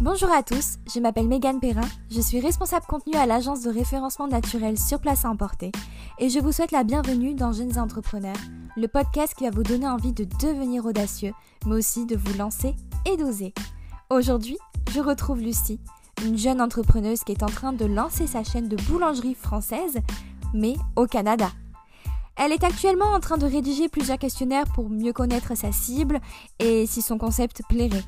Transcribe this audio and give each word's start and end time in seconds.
Bonjour 0.00 0.32
à 0.32 0.42
tous, 0.42 0.78
je 0.90 0.98
m'appelle 0.98 1.28
Megan 1.28 1.60
Perrin, 1.60 1.86
je 2.10 2.22
suis 2.22 2.40
responsable 2.40 2.86
contenu 2.86 3.16
à 3.16 3.26
l'agence 3.26 3.60
de 3.60 3.68
référencement 3.68 4.28
naturel 4.28 4.78
sur 4.78 4.98
place 4.98 5.26
à 5.26 5.28
emporter 5.28 5.72
et 6.18 6.30
je 6.30 6.38
vous 6.38 6.52
souhaite 6.52 6.72
la 6.72 6.84
bienvenue 6.84 7.34
dans 7.34 7.52
Jeunes 7.52 7.78
Entrepreneurs, 7.78 8.40
le 8.78 8.88
podcast 8.88 9.34
qui 9.34 9.44
va 9.44 9.50
vous 9.50 9.62
donner 9.62 9.86
envie 9.86 10.14
de 10.14 10.24
devenir 10.24 10.86
audacieux, 10.86 11.34
mais 11.66 11.74
aussi 11.74 12.06
de 12.06 12.16
vous 12.16 12.32
lancer 12.38 12.74
et 13.04 13.18
d'oser. 13.18 13.52
Aujourd'hui, 14.08 14.56
je 14.90 15.00
retrouve 15.00 15.42
Lucie, 15.42 15.80
une 16.24 16.38
jeune 16.38 16.62
entrepreneuse 16.62 17.22
qui 17.22 17.32
est 17.32 17.42
en 17.42 17.46
train 17.46 17.74
de 17.74 17.84
lancer 17.84 18.26
sa 18.26 18.42
chaîne 18.42 18.68
de 18.68 18.76
boulangerie 18.76 19.34
française, 19.34 19.98
mais 20.54 20.76
au 20.96 21.04
Canada. 21.04 21.50
Elle 22.38 22.52
est 22.52 22.64
actuellement 22.64 23.12
en 23.12 23.20
train 23.20 23.36
de 23.36 23.44
rédiger 23.44 23.90
plusieurs 23.90 24.16
questionnaires 24.16 24.64
pour 24.74 24.88
mieux 24.88 25.12
connaître 25.12 25.54
sa 25.54 25.72
cible 25.72 26.20
et 26.58 26.86
si 26.86 27.02
son 27.02 27.18
concept 27.18 27.60
plairait. 27.68 28.04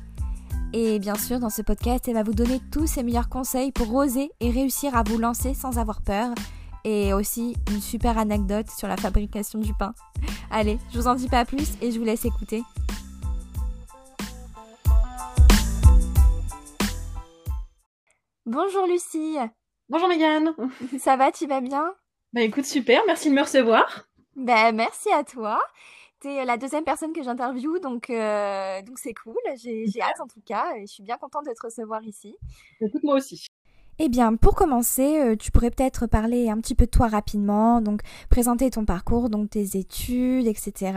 Et 0.73 0.97
bien 0.99 1.15
sûr, 1.15 1.39
dans 1.39 1.49
ce 1.49 1.61
podcast, 1.61 2.07
elle 2.07 2.15
va 2.15 2.23
vous 2.23 2.33
donner 2.33 2.59
tous 2.71 2.87
ses 2.87 3.03
meilleurs 3.03 3.29
conseils 3.29 3.71
pour 3.71 3.93
oser 3.93 4.31
et 4.39 4.49
réussir 4.49 4.97
à 4.97 5.03
vous 5.03 5.17
lancer 5.17 5.53
sans 5.53 5.77
avoir 5.77 6.01
peur. 6.01 6.33
Et 6.83 7.13
aussi 7.13 7.55
une 7.71 7.79
super 7.79 8.17
anecdote 8.17 8.69
sur 8.69 8.87
la 8.87 8.97
fabrication 8.97 9.59
du 9.59 9.73
pain. 9.73 9.93
Allez, 10.51 10.79
je 10.91 10.99
vous 10.99 11.07
en 11.07 11.15
dis 11.15 11.29
pas 11.29 11.45
plus 11.45 11.73
et 11.81 11.91
je 11.91 11.99
vous 11.99 12.05
laisse 12.05 12.25
écouter. 12.25 12.63
Bonjour 18.45 18.87
Lucie. 18.87 19.37
Bonjour 19.89 20.07
Megan. 20.07 20.53
Ça 20.99 21.15
va, 21.15 21.31
tu 21.31 21.47
vas 21.47 21.61
bien? 21.61 21.93
Bah 22.33 22.41
écoute, 22.41 22.65
super, 22.65 23.01
merci 23.05 23.29
de 23.29 23.35
me 23.35 23.41
recevoir. 23.41 24.07
Ben 24.35 24.75
merci 24.75 25.11
à 25.11 25.23
toi. 25.23 25.61
T'es 26.23 26.45
la 26.45 26.55
deuxième 26.55 26.85
personne 26.85 27.11
que 27.11 27.21
j'interviewe, 27.21 27.79
donc 27.81 28.09
euh, 28.09 28.81
donc 28.83 28.97
c'est 28.97 29.13
cool. 29.13 29.35
J'ai 29.57 30.01
hâte 30.01 30.21
en 30.21 30.27
tout 30.27 30.39
cas, 30.45 30.73
et 30.77 30.87
je 30.87 30.93
suis 30.93 31.03
bien 31.03 31.17
contente 31.17 31.45
de 31.45 31.51
te 31.51 31.65
recevoir 31.65 32.01
ici. 32.03 32.33
Écoute 32.79 33.03
moi 33.03 33.15
aussi. 33.15 33.45
Eh 33.99 34.07
bien, 34.09 34.35
pour 34.35 34.55
commencer, 34.55 35.19
euh, 35.19 35.35
tu 35.35 35.51
pourrais 35.51 35.69
peut-être 35.69 36.07
parler 36.07 36.49
un 36.49 36.59
petit 36.61 36.75
peu 36.75 36.85
de 36.85 36.89
toi 36.89 37.07
rapidement, 37.07 37.79
donc 37.79 38.01
présenter 38.29 38.69
ton 38.71 38.85
parcours, 38.85 39.29
donc 39.29 39.49
tes 39.51 39.77
études, 39.77 40.47
etc. 40.47 40.93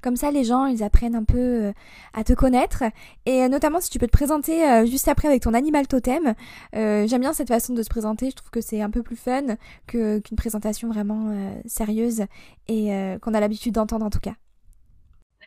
Comme 0.00 0.14
ça, 0.14 0.30
les 0.30 0.44
gens, 0.44 0.66
ils 0.66 0.84
apprennent 0.84 1.16
un 1.16 1.24
peu 1.24 1.38
euh, 1.38 1.72
à 2.12 2.22
te 2.22 2.34
connaître. 2.34 2.84
Et 3.24 3.42
euh, 3.42 3.48
notamment, 3.48 3.80
si 3.80 3.88
tu 3.88 3.98
peux 3.98 4.06
te 4.06 4.12
présenter 4.12 4.86
juste 4.86 5.08
après 5.08 5.26
avec 5.26 5.42
ton 5.42 5.54
animal 5.54 5.88
totem. 5.88 6.34
J'aime 6.72 7.20
bien 7.20 7.32
cette 7.32 7.48
façon 7.48 7.72
de 7.72 7.82
se 7.82 7.88
présenter. 7.88 8.30
Je 8.30 8.36
trouve 8.36 8.50
que 8.50 8.60
c'est 8.60 8.82
un 8.82 8.90
peu 8.90 9.02
plus 9.02 9.16
fun 9.16 9.56
que 9.86 10.18
qu'une 10.20 10.36
présentation 10.36 10.88
vraiment 10.88 11.34
sérieuse 11.66 12.24
et 12.68 13.16
qu'on 13.22 13.34
a 13.34 13.40
l'habitude 13.40 13.74
d'entendre 13.74 14.04
en 14.04 14.10
tout 14.10 14.20
cas. 14.20 14.34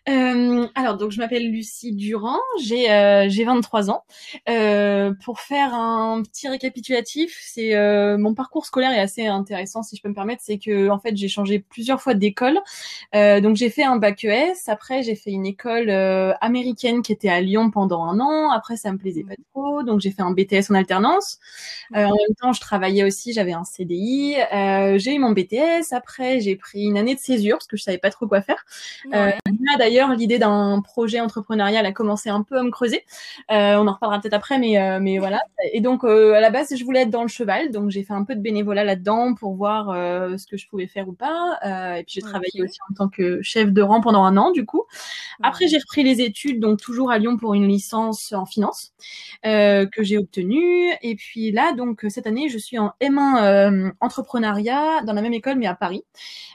Euh, 0.07 0.67
alors 0.75 0.97
donc 0.97 1.11
je 1.11 1.17
m'appelle 1.19 1.51
Lucie 1.51 1.93
Durand, 1.93 2.37
j'ai 2.61 2.89
euh, 2.91 3.27
j'ai 3.29 3.43
23 3.43 3.89
ans. 3.89 4.03
Euh, 4.47 5.13
pour 5.23 5.39
faire 5.41 5.73
un 5.73 6.23
petit 6.23 6.47
récapitulatif, 6.47 7.37
c'est 7.41 7.75
euh, 7.75 8.17
mon 8.17 8.33
parcours 8.33 8.65
scolaire 8.65 8.91
est 8.91 8.99
assez 8.99 9.27
intéressant 9.27 9.83
si 9.83 9.95
je 9.97 10.01
peux 10.01 10.09
me 10.09 10.13
permettre, 10.13 10.41
c'est 10.43 10.57
que 10.57 10.89
en 10.89 10.99
fait 10.99 11.15
j'ai 11.17 11.27
changé 11.27 11.59
plusieurs 11.59 12.01
fois 12.01 12.13
d'école. 12.13 12.59
Euh, 13.15 13.41
donc 13.41 13.55
j'ai 13.57 13.69
fait 13.69 13.83
un 13.83 13.97
bac 13.97 14.23
ES, 14.23 14.53
après 14.67 15.03
j'ai 15.03 15.15
fait 15.15 15.31
une 15.31 15.45
école 15.45 15.89
américaine 16.41 17.01
qui 17.01 17.11
était 17.11 17.29
à 17.29 17.41
Lyon 17.41 17.69
pendant 17.71 18.03
un 18.05 18.19
an. 18.19 18.51
Après 18.51 18.77
ça 18.77 18.91
me 18.91 18.97
plaisait 18.97 19.23
pas 19.23 19.35
trop, 19.53 19.83
donc 19.83 19.99
j'ai 19.99 20.11
fait 20.11 20.21
un 20.21 20.31
BTS 20.31 20.71
en 20.71 20.75
alternance. 20.75 21.39
en 21.93 21.99
même 22.09 22.35
temps 22.41 22.53
je 22.53 22.61
travaillais 22.61 23.03
aussi, 23.03 23.33
j'avais 23.33 23.53
un 23.53 23.63
CDI. 23.65 24.35
j'ai 24.97 25.13
eu 25.15 25.19
mon 25.19 25.31
BTS. 25.31 25.91
Après 25.91 26.39
j'ai 26.39 26.55
pris 26.55 26.83
une 26.83 26.97
année 26.97 27.15
de 27.15 27.19
césure 27.19 27.57
parce 27.57 27.67
que 27.67 27.77
je 27.77 27.83
savais 27.83 27.97
pas 27.97 28.09
trop 28.11 28.27
quoi 28.27 28.41
faire. 28.41 28.65
Ouais. 29.11 29.35
D'ailleurs 29.89 30.13
l'idée 30.13 30.37
d'un 30.37 30.81
projet 30.81 31.19
entrepreneurial 31.19 31.83
a 31.83 31.91
commencé 31.91 32.29
un 32.29 32.43
peu 32.43 32.57
à 32.59 32.63
me 32.63 32.69
creuser. 32.69 33.05
Euh, 33.51 33.75
on 33.77 33.87
en 33.87 33.93
reparlera 33.93 34.21
peut-être 34.21 34.35
après, 34.35 34.59
mais 34.59 34.79
euh, 34.79 34.99
mais 35.01 35.17
voilà. 35.17 35.41
Et 35.73 35.81
donc 35.81 36.03
euh, 36.03 36.33
à 36.33 36.41
la 36.41 36.51
base, 36.51 36.75
je 36.75 36.83
voulais 36.83 37.01
être 37.01 37.09
dans 37.09 37.23
le 37.23 37.27
cheval, 37.27 37.71
donc 37.71 37.89
j'ai 37.89 38.03
fait 38.03 38.13
un 38.13 38.23
peu 38.23 38.35
de 38.35 38.41
bénévolat 38.41 38.83
là-dedans 38.83 39.33
pour 39.33 39.55
voir 39.55 39.87
ce 40.37 40.45
que 40.45 40.57
je 40.57 40.67
pouvais 40.67 40.85
faire 40.85 41.09
ou 41.09 41.13
pas. 41.13 41.57
et 41.97 42.03
puis 42.03 42.15
j'ai 42.15 42.21
travaillé 42.21 42.61
aussi 42.63 42.77
en 42.91 42.93
tant 42.93 43.09
que 43.09 43.41
chef 43.41 43.71
de 43.71 43.81
rang 43.81 44.01
pendant 44.01 44.23
un 44.23 44.37
an, 44.37 44.51
du 44.51 44.65
coup. 44.65 44.83
Après, 45.41 45.67
j'ai 45.67 45.77
repris 45.77 46.03
les 46.03 46.21
études, 46.21 46.59
donc 46.59 46.79
toujours 46.79 47.11
à 47.11 47.17
Lyon 47.17 47.37
pour 47.37 47.55
une 47.55 47.67
licence 47.67 48.31
en 48.33 48.45
finance 48.45 48.93
que 49.43 50.03
j'ai 50.03 50.17
obtenue. 50.17 50.91
Et 51.01 51.15
puis 51.15 51.51
là, 51.51 51.73
donc 51.73 52.05
cette 52.09 52.27
année, 52.27 52.49
je 52.49 52.57
suis 52.59 52.77
en 52.77 52.93
M1 53.01 53.93
entrepreneuriat 54.01 55.01
dans 55.05 55.13
la 55.13 55.21
même 55.21 55.33
école, 55.33 55.57
mais 55.57 55.67
à 55.67 55.75
Paris. 55.75 56.03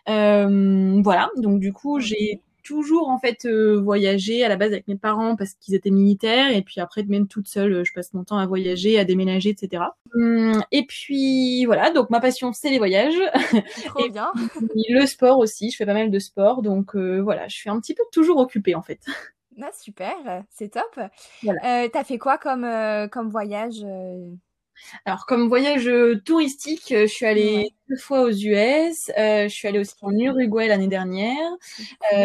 voilà. 0.07 1.31
Donc 1.37 1.59
du 1.59 1.73
coup, 1.73 1.99
j'ai 2.01 2.41
toujours 2.65 3.09
en 3.09 3.19
fait 3.19 3.45
euh, 3.45 3.81
voyager 3.81 4.45
à 4.45 4.49
la 4.49 4.57
base 4.57 4.73
avec 4.73 4.89
mes 4.89 4.97
parents 4.97 5.37
parce 5.37 5.55
qu'ils 5.55 5.75
étaient 5.75 5.91
militaires 5.91 6.51
et 6.51 6.63
puis 6.63 6.81
après 6.81 7.05
même 7.05 7.29
toute 7.29 7.47
seule 7.47 7.73
euh, 7.73 7.85
je 7.85 7.93
passe 7.93 8.13
mon 8.15 8.25
temps 8.25 8.39
à 8.39 8.47
voyager 8.47 8.99
à 8.99 9.05
déménager 9.05 9.51
etc 9.51 9.85
hum, 10.15 10.63
et 10.73 10.85
puis 10.87 11.65
voilà. 11.67 11.91
Donc 11.91 12.11
ma 12.11 12.21
passion 12.21 12.53
c'est 12.53 12.71
les 12.71 12.79
voyages. 12.79 13.15
Trop 13.87 14.09
bien. 14.09 14.33
le 14.89 15.07
sport 15.07 15.39
aussi. 15.39 15.71
Je 15.71 15.77
fais 15.77 15.87
pas 15.87 15.95
mal 15.95 16.11
de 16.11 16.19
sport. 16.19 16.63
Donc 16.63 16.97
euh, 16.97 17.21
voilà. 17.21 17.47
Je 17.47 17.55
suis 17.55 17.71
un 17.71 17.79
petit 17.79 17.95
peu 17.95 18.03
toujours 18.11 18.39
occupée 18.39 18.75
en 18.75 18.83
fait. 18.83 19.01
Ah, 19.63 19.71
super. 19.79 20.17
C'est 20.51 20.71
top. 20.71 20.99
Voilà. 21.45 21.89
t'as 21.89 22.03
fait 22.03 22.19
quoi 22.19 22.39
comme 22.39 22.67
comme 23.11 23.29
voyage 23.31 23.85
alors 25.05 25.27
comme 25.27 25.49
voyage 25.49 25.91
touristique, 26.25 26.87
je 26.91 27.07
suis 27.07 27.27
allée 27.27 27.75
deux 27.89 27.97
fois 27.97 28.23
aux 28.23 28.31
US, 28.31 29.11
euh, 29.19 29.45
je 29.45 29.49
suis 29.49 29.69
allée 29.69 29.79
aussi 29.79 29.95
en 30.03 30.13
Uruguay 30.13 30.69
l'année 30.69 30.89
dernière. 30.89 31.51
Euh, 32.15 32.25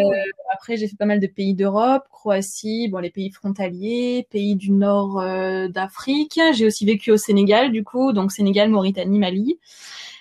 après 0.53 0.77
j'ai 0.77 0.87
fait 0.87 0.95
pas 0.95 1.05
mal 1.05 1.19
de 1.19 1.27
pays 1.27 1.53
d'Europe, 1.53 2.03
Croatie, 2.11 2.87
bon 2.87 2.99
les 2.99 3.09
pays 3.09 3.29
frontaliers, 3.31 4.27
pays 4.29 4.55
du 4.55 4.71
nord 4.71 5.19
euh, 5.19 5.67
d'Afrique. 5.67 6.39
J'ai 6.53 6.65
aussi 6.65 6.85
vécu 6.85 7.11
au 7.11 7.17
Sénégal 7.17 7.71
du 7.71 7.83
coup, 7.83 8.13
donc 8.13 8.31
Sénégal, 8.31 8.69
Mauritanie, 8.69 9.19
Mali. 9.19 9.59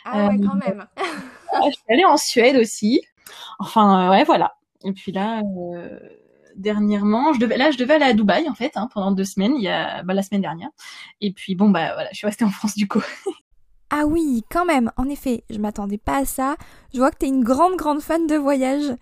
Ah 0.05 0.29
ouais 0.29 0.39
quand 0.45 0.55
même. 0.55 0.87
je 1.67 1.71
suis 1.71 1.83
allée 1.89 2.05
en 2.05 2.17
Suède 2.17 2.57
aussi. 2.57 3.03
Enfin 3.59 4.11
ouais 4.11 4.25
voilà. 4.25 4.57
Et 4.85 4.93
puis 4.93 5.13
là 5.13 5.43
dernièrement. 6.59 7.33
Je 7.33 7.41
devais, 7.41 7.57
là, 7.57 7.71
je 7.71 7.79
devais 7.79 7.95
aller 7.95 8.05
à 8.05 8.13
Dubaï 8.13 8.49
en 8.49 8.55
fait 8.55 8.73
hein, 8.77 8.89
pendant 8.93 9.13
deux 9.13 9.25
semaines, 9.25 9.55
il 9.57 9.63
y 9.63 9.69
a 9.69 10.03
bah, 10.03 10.15
la 10.15 10.23
semaine 10.23 10.43
dernière. 10.43 10.69
Et 11.21 11.33
puis 11.33 11.55
bon 11.55 11.71
bah 11.71 11.95
voilà, 11.95 12.09
je 12.13 12.19
suis 12.19 12.27
restée 12.27 12.45
en 12.45 12.51
France 12.51 12.75
du 12.75 12.87
coup. 12.87 13.03
ah 13.91 14.05
oui, 14.07 14.45
quand 14.51 14.65
même. 14.65 14.91
En 14.97 15.09
effet, 15.09 15.45
je 15.51 15.59
m'attendais 15.59 15.99
pas 15.99 16.19
à 16.19 16.25
ça. 16.25 16.57
Je 16.93 16.99
vois 16.99 17.11
que 17.11 17.19
t'es 17.19 17.29
une 17.29 17.45
grande 17.45 17.77
grande 17.77 18.01
fan 18.01 18.27
de 18.27 18.37
voyage. 18.37 18.95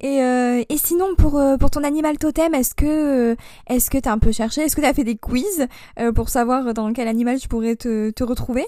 Et, 0.00 0.20
euh, 0.22 0.64
et 0.68 0.78
sinon 0.78 1.14
pour 1.16 1.38
euh, 1.38 1.56
pour 1.56 1.70
ton 1.70 1.84
animal 1.84 2.18
totem, 2.18 2.54
est-ce 2.54 2.74
que 2.74 2.86
euh, 3.32 3.36
est-ce 3.68 3.88
que 3.88 3.98
t'as 3.98 4.12
un 4.12 4.18
peu 4.18 4.32
cherché, 4.32 4.62
est-ce 4.62 4.74
que 4.74 4.80
t'as 4.80 4.94
fait 4.94 5.04
des 5.04 5.16
quiz 5.16 5.68
pour 6.14 6.28
savoir 6.28 6.74
dans 6.74 6.92
quel 6.92 7.06
animal 7.06 7.38
tu 7.38 7.48
pourrais 7.48 7.76
te, 7.76 8.10
te 8.10 8.24
retrouver? 8.24 8.66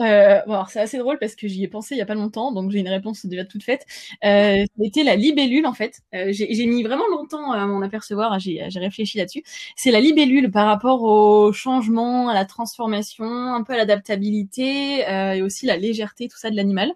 Euh, 0.00 0.40
bon, 0.46 0.52
alors 0.54 0.70
c'est 0.70 0.80
assez 0.80 0.98
drôle 0.98 1.18
parce 1.18 1.34
que 1.34 1.48
j'y 1.48 1.62
ai 1.64 1.68
pensé 1.68 1.94
il 1.94 1.98
y 1.98 2.00
a 2.02 2.06
pas 2.06 2.14
longtemps, 2.14 2.52
donc 2.52 2.70
j'ai 2.70 2.80
une 2.80 2.88
réponse 2.88 3.26
déjà 3.26 3.44
toute 3.44 3.62
faite. 3.62 3.86
Euh, 4.24 4.64
C'était 4.80 5.04
la 5.04 5.16
libellule 5.16 5.66
en 5.66 5.72
fait. 5.74 6.00
Euh, 6.14 6.28
j'ai 6.32 6.66
mis 6.66 6.82
vraiment 6.82 7.06
longtemps 7.08 7.52
à 7.52 7.66
m'en 7.66 7.80
apercevoir, 7.82 8.38
j'ai 8.40 8.62
réfléchi 8.76 9.18
là-dessus. 9.18 9.42
C'est 9.76 9.90
la 9.90 10.00
libellule 10.00 10.50
par 10.50 10.66
rapport 10.66 11.02
au 11.02 11.52
changement, 11.52 12.28
à 12.28 12.34
la 12.34 12.44
transformation, 12.44 13.24
un 13.26 13.62
peu 13.62 13.74
à 13.74 13.76
l'adaptabilité 13.76 15.06
euh, 15.08 15.32
et 15.34 15.42
aussi 15.42 15.66
la 15.66 15.76
légèreté, 15.76 16.28
tout 16.28 16.38
ça 16.38 16.50
de 16.50 16.56
l'animal. 16.56 16.92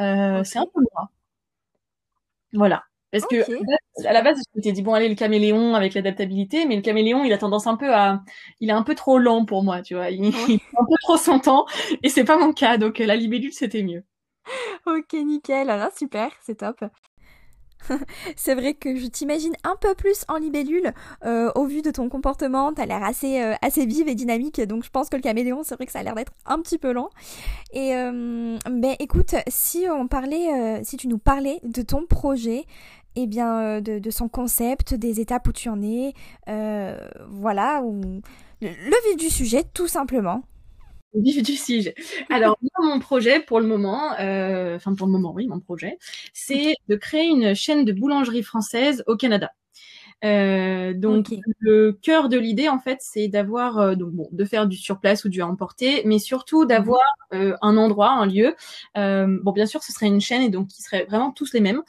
Euh, 0.00 0.44
C'est 0.44 0.58
un 0.58 0.66
peu 0.66 0.80
moi. 0.94 1.10
Voilà. 2.52 2.84
Parce 3.20 3.46
que 3.46 4.06
à 4.06 4.12
la 4.12 4.22
base, 4.22 4.38
je 4.38 4.58
m'étais 4.58 4.72
dit 4.72 4.82
bon 4.82 4.94
allez 4.94 5.08
le 5.08 5.14
caméléon 5.14 5.74
avec 5.74 5.94
l'adaptabilité, 5.94 6.66
mais 6.66 6.76
le 6.76 6.82
caméléon 6.82 7.24
il 7.24 7.32
a 7.32 7.38
tendance 7.38 7.66
un 7.66 7.76
peu 7.76 7.94
à, 7.94 8.22
il 8.60 8.68
est 8.70 8.72
un 8.72 8.82
peu 8.82 8.94
trop 8.94 9.18
lent 9.18 9.44
pour 9.44 9.62
moi, 9.62 9.82
tu 9.82 9.94
vois, 9.94 10.10
il, 10.10 10.24
il 10.48 10.60
un 10.78 10.84
peu 10.84 10.94
trop 11.02 11.16
son 11.16 11.38
temps 11.38 11.66
et 12.02 12.08
c'est 12.08 12.24
pas 12.24 12.38
mon 12.38 12.52
cas, 12.52 12.78
donc 12.78 12.98
la 12.98 13.16
libellule 13.16 13.52
c'était 13.52 13.82
mieux. 13.82 14.04
Ok 14.86 15.12
nickel, 15.14 15.70
alors 15.70 15.88
ah, 15.92 15.96
super, 15.96 16.30
c'est 16.42 16.56
top. 16.56 16.84
c'est 18.36 18.54
vrai 18.54 18.74
que 18.74 18.96
je 18.96 19.06
t'imagine 19.06 19.54
un 19.64 19.76
peu 19.80 19.94
plus 19.94 20.24
en 20.28 20.36
libellule 20.36 20.92
euh, 21.24 21.50
au 21.54 21.66
vu 21.66 21.82
de 21.82 21.90
ton 21.90 22.08
comportement. 22.08 22.72
T'as 22.72 22.86
l'air 22.86 23.02
assez 23.02 23.40
euh, 23.42 23.54
assez 23.62 23.86
vive 23.86 24.08
et 24.08 24.14
dynamique, 24.14 24.60
donc 24.62 24.84
je 24.84 24.90
pense 24.90 25.08
que 25.08 25.16
le 25.16 25.22
caméléon, 25.22 25.62
c'est 25.62 25.74
vrai 25.74 25.86
que 25.86 25.92
ça 25.92 26.00
a 26.00 26.02
l'air 26.02 26.14
d'être 26.14 26.32
un 26.46 26.60
petit 26.60 26.78
peu 26.78 26.92
lent. 26.92 27.10
Et 27.72 27.94
euh, 27.94 28.58
ben 28.70 28.96
écoute, 28.98 29.34
si 29.48 29.86
on 29.90 30.08
parlait, 30.08 30.82
si 30.84 30.96
tu 30.96 31.08
nous 31.08 31.18
parlais 31.18 31.60
de 31.62 31.82
ton 31.82 32.06
projet, 32.06 32.64
eh 33.16 33.26
bien 33.26 33.80
de, 33.80 33.98
de, 33.98 34.10
son 34.10 34.28
concept, 34.28 34.94
des 34.94 35.20
étapes 35.20 35.48
où 35.48 35.52
tu 35.52 35.68
en 35.68 35.82
es, 35.82 36.12
voilà, 37.28 37.82
ou 37.82 38.20
le 38.60 39.08
vif 39.08 39.16
du 39.16 39.30
sujet, 39.30 39.64
tout 39.74 39.88
simplement 39.88 40.42
vif 41.14 41.42
du 41.42 41.56
sujet. 41.56 41.94
Alors, 42.30 42.58
mon 42.82 42.98
projet 43.00 43.40
pour 43.40 43.60
le 43.60 43.66
moment, 43.66 44.12
euh, 44.20 44.76
enfin 44.76 44.94
pour 44.94 45.06
le 45.06 45.12
moment, 45.12 45.32
oui, 45.32 45.46
mon 45.46 45.60
projet, 45.60 45.98
c'est 46.32 46.74
de 46.88 46.96
créer 46.96 47.26
une 47.26 47.54
chaîne 47.54 47.84
de 47.84 47.92
boulangerie 47.92 48.42
française 48.42 49.02
au 49.06 49.16
Canada. 49.16 49.50
Euh, 50.24 50.94
donc 50.94 51.34
le 51.58 51.92
cœur 51.92 52.30
de 52.30 52.38
l'idée 52.38 52.70
en 52.70 52.78
fait 52.78 52.98
c'est 53.02 53.28
d'avoir 53.28 53.78
euh, 53.78 53.94
donc 53.96 54.12
bon 54.12 54.28
de 54.32 54.44
faire 54.46 54.66
du 54.66 54.76
surplace 54.76 55.26
ou 55.26 55.28
du 55.28 55.42
à 55.42 55.46
emporter 55.46 56.00
mais 56.06 56.18
surtout 56.18 56.64
d'avoir 56.64 57.02
mhm. 57.32 57.38
euh, 57.38 57.56
un 57.60 57.76
endroit 57.76 58.12
un 58.12 58.24
lieu. 58.24 58.56
Euh, 58.96 59.38
bon 59.42 59.52
bien 59.52 59.66
sûr 59.66 59.82
ce 59.82 59.92
serait 59.92 60.06
une 60.06 60.22
chaîne 60.22 60.42
et 60.42 60.48
donc 60.48 60.68
qui 60.68 60.82
serait 60.82 61.04
vraiment 61.04 61.32
tous 61.32 61.52
les 61.52 61.60
mêmes. 61.60 61.82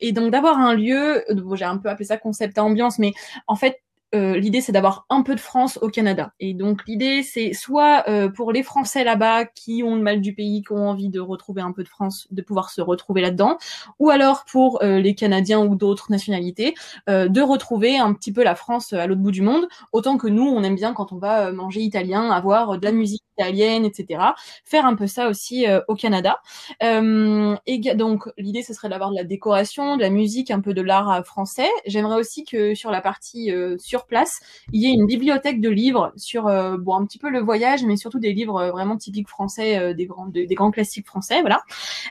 Et 0.00 0.12
donc 0.12 0.30
d'avoir 0.30 0.58
un 0.58 0.74
lieu 0.74 1.24
bon, 1.34 1.54
j'ai 1.54 1.64
un 1.64 1.76
peu 1.76 1.88
appelé 1.88 2.06
ça 2.06 2.16
concept 2.16 2.56
à 2.56 2.64
ambiance 2.64 2.98
mais 2.98 3.12
en 3.46 3.56
fait 3.56 3.82
euh, 4.14 4.38
l'idée 4.38 4.62
c'est 4.62 4.72
d'avoir 4.72 5.04
un 5.10 5.22
peu 5.22 5.34
de 5.34 5.40
France 5.40 5.78
au 5.82 5.88
Canada. 5.88 6.32
Et 6.40 6.54
donc 6.54 6.86
l'idée 6.86 7.22
c'est 7.22 7.52
soit 7.52 8.04
euh, 8.08 8.30
pour 8.30 8.52
les 8.52 8.62
Français 8.62 9.04
là-bas 9.04 9.44
qui 9.44 9.82
ont 9.84 9.96
le 9.96 10.02
mal 10.02 10.22
du 10.22 10.34
pays, 10.34 10.62
qui 10.62 10.72
ont 10.72 10.88
envie 10.88 11.10
de 11.10 11.20
retrouver 11.20 11.60
un 11.60 11.72
peu 11.72 11.82
de 11.82 11.88
France, 11.88 12.26
de 12.30 12.40
pouvoir 12.40 12.70
se 12.70 12.80
retrouver 12.80 13.20
là-dedans, 13.20 13.58
ou 13.98 14.08
alors 14.08 14.44
pour 14.50 14.82
euh, 14.82 14.98
les 14.98 15.14
Canadiens 15.14 15.60
ou 15.60 15.74
d'autres 15.74 16.10
nationalités, 16.10 16.74
de 17.06 17.40
retrouver 17.40 17.98
un 17.98 18.12
petit 18.14 18.32
peu 18.32 18.42
la 18.42 18.54
France 18.54 18.92
à 18.92 19.06
l'autre 19.06 19.20
bout 19.20 19.30
du 19.30 19.42
monde, 19.42 19.68
autant 19.92 20.16
que 20.16 20.26
nous 20.26 20.44
on 20.44 20.62
aime 20.62 20.74
bien 20.74 20.94
quand 20.94 21.12
on 21.12 21.18
va 21.18 21.52
manger 21.52 21.80
italien, 21.80 22.30
avoir 22.30 22.78
de 22.78 22.84
la 22.84 22.92
musique 22.92 23.22
italienne, 23.38 23.84
etc. 23.84 24.20
Faire 24.64 24.86
un 24.86 24.94
peu 24.94 25.06
ça 25.06 25.28
aussi 25.28 25.66
au 25.88 25.94
Canada. 25.94 26.40
et 26.80 27.94
donc 27.94 28.28
l'idée 28.36 28.62
ce 28.62 28.72
serait 28.74 28.88
d'avoir 28.88 29.10
de 29.10 29.16
la 29.16 29.24
décoration, 29.24 29.96
de 29.96 30.02
la 30.02 30.10
musique, 30.10 30.50
un 30.50 30.60
peu 30.60 30.74
de 30.74 30.82
l'art 30.82 31.24
français. 31.26 31.68
J'aimerais 31.86 32.16
aussi 32.16 32.44
que 32.44 32.74
sur 32.74 32.90
la 32.90 33.00
partie 33.00 33.52
sur 33.78 33.97
place, 34.06 34.40
il 34.72 34.82
y 34.82 34.86
a 34.86 34.90
une 34.90 35.06
bibliothèque 35.06 35.60
de 35.60 35.68
livres 35.68 36.12
sur 36.16 36.46
euh, 36.46 36.76
bon 36.76 36.94
un 36.94 37.06
petit 37.06 37.18
peu 37.18 37.30
le 37.30 37.40
voyage, 37.40 37.84
mais 37.84 37.96
surtout 37.96 38.18
des 38.18 38.32
livres 38.32 38.60
euh, 38.60 38.70
vraiment 38.70 38.96
typiques 38.96 39.28
français, 39.28 39.78
euh, 39.78 39.94
des 39.94 40.06
grands 40.06 40.28
grands 40.32 40.70
classiques 40.70 41.06
français, 41.06 41.40
voilà. 41.40 41.62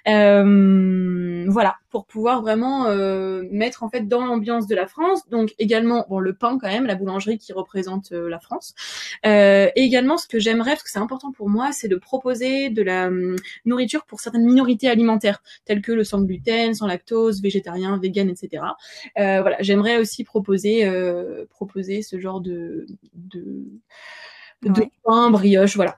voilà 0.05 1.75
pour 1.89 2.05
pouvoir 2.05 2.41
vraiment 2.41 2.89
mettre 3.49 3.81
en 3.81 3.89
fait 3.89 4.07
dans 4.07 4.25
l'ambiance 4.25 4.67
de 4.67 4.75
la 4.75 4.87
France. 4.87 5.27
Donc 5.29 5.55
également 5.57 6.05
bon 6.09 6.19
le 6.19 6.33
pain 6.33 6.57
quand 6.59 6.67
même, 6.67 6.85
la 6.85 6.95
boulangerie 6.95 7.37
qui 7.37 7.53
représente 7.53 8.11
la 8.11 8.39
France. 8.39 8.75
et 9.23 9.71
également 9.75 10.17
ce 10.17 10.27
que 10.27 10.39
j'aimerais, 10.39 10.71
parce 10.71 10.83
que 10.83 10.89
c'est 10.89 10.99
important 10.99 11.31
pour 11.31 11.49
moi, 11.49 11.71
c'est 11.71 11.87
de 11.87 11.95
proposer 11.95 12.69
de 12.69 12.83
la 12.83 13.07
hum, 13.07 13.35
nourriture 13.65 14.05
pour 14.05 14.19
certaines 14.19 14.45
minorités 14.45 14.89
alimentaires, 14.89 15.41
telles 15.65 15.81
que 15.81 15.91
le 15.91 16.03
sans 16.03 16.21
gluten, 16.21 16.73
sans 16.73 16.87
lactose, 16.87 17.41
végétarien, 17.41 17.97
vegan, 17.97 18.29
etc. 18.29 18.63
voilà, 19.15 19.57
j'aimerais 19.59 19.97
aussi 19.97 20.23
proposer, 20.23 20.89
proposer 21.49 21.76
ce 21.83 22.19
genre 22.19 22.41
de, 22.41 22.85
de, 23.13 23.65
pain, 25.03 25.29
brioche, 25.29 25.75
voilà. 25.75 25.97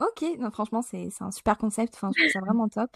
Ok, 0.00 0.24
franchement, 0.52 0.82
c'est 0.82 1.08
un 1.20 1.30
super 1.30 1.58
concept. 1.58 1.94
Enfin, 1.94 2.10
je 2.14 2.22
trouve 2.22 2.32
ça 2.32 2.40
vraiment 2.40 2.68
top. 2.68 2.90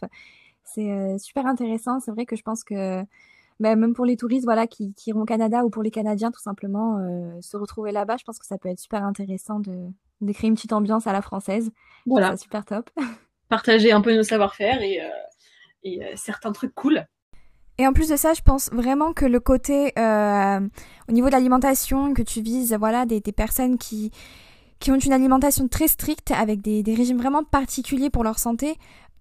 C'est 0.65 0.91
euh, 0.91 1.19
super 1.19 1.47
intéressant. 1.47 1.99
C'est 2.01 2.13
vrai 2.13 2.27
que 2.27 2.37
je 2.37 2.43
pense 2.43 2.63
que 2.63 3.03
bah, 3.59 3.77
même 3.77 3.95
pour 3.95 4.05
les 4.05 4.17
touristes 4.17 4.45
voilà, 4.45 4.67
qui, 4.67 4.95
qui, 4.95 5.11
iront 5.11 5.23
au 5.23 5.25
Canada 5.25 5.65
ou 5.65 5.71
pour 5.71 5.83
les 5.83 5.91
Canadiens, 5.91 6.31
tout 6.31 6.41
simplement, 6.41 6.99
euh, 6.99 7.41
se 7.41 7.57
retrouver 7.57 7.93
là-bas, 7.93 8.17
je 8.19 8.25
pense 8.25 8.39
que 8.39 8.47
ça 8.47 8.59
peut 8.59 8.69
être 8.69 8.79
super 8.79 9.05
intéressant 9.05 9.59
de, 9.59 9.89
de 10.21 10.33
créer 10.33 10.49
une 10.49 10.55
petite 10.55 10.73
ambiance 10.73 11.07
à 11.07 11.13
la 11.13 11.23
française. 11.23 11.71
Voilà. 12.07 12.37
super 12.37 12.65
top. 12.65 12.91
Partager 13.49 13.93
un 13.93 14.01
peu 14.01 14.15
nos 14.17 14.23
savoir-faire 14.23 14.81
et, 14.83 15.03
euh, 15.03 15.09
et 15.83 16.01
certains 16.17 16.53
trucs 16.53 16.75
cool. 16.75 17.07
Et 17.79 17.87
en 17.87 17.93
plus 17.93 18.09
de 18.09 18.17
ça, 18.17 18.35
je 18.35 18.43
pense 18.43 18.71
vraiment 18.73 19.13
que 19.13 19.25
le 19.25 19.41
côté 19.41 19.93
euh, 19.99 20.61
au 21.09 21.13
niveau 21.13 21.29
de 21.29 21.33
l'alimentation, 21.33 22.15
que 22.15 22.23
tu 22.23 22.41
vises, 22.41 22.75
voilà, 22.79 23.07
des, 23.07 23.21
des, 23.21 23.33
personnes 23.33 23.79
qui 23.79 24.11
qui 24.79 24.91
ont 24.91 24.99
une 24.99 25.13
alimentation 25.13 25.69
très 25.69 25.87
stricte 25.87 26.33
avec 26.33 26.61
des, 26.61 26.83
des 26.83 26.95
régimes 26.95 27.17
vraiment 27.17 27.45
particuliers 27.45 28.11
pour 28.11 28.25
leur 28.25 28.41
santé, 28.41 28.77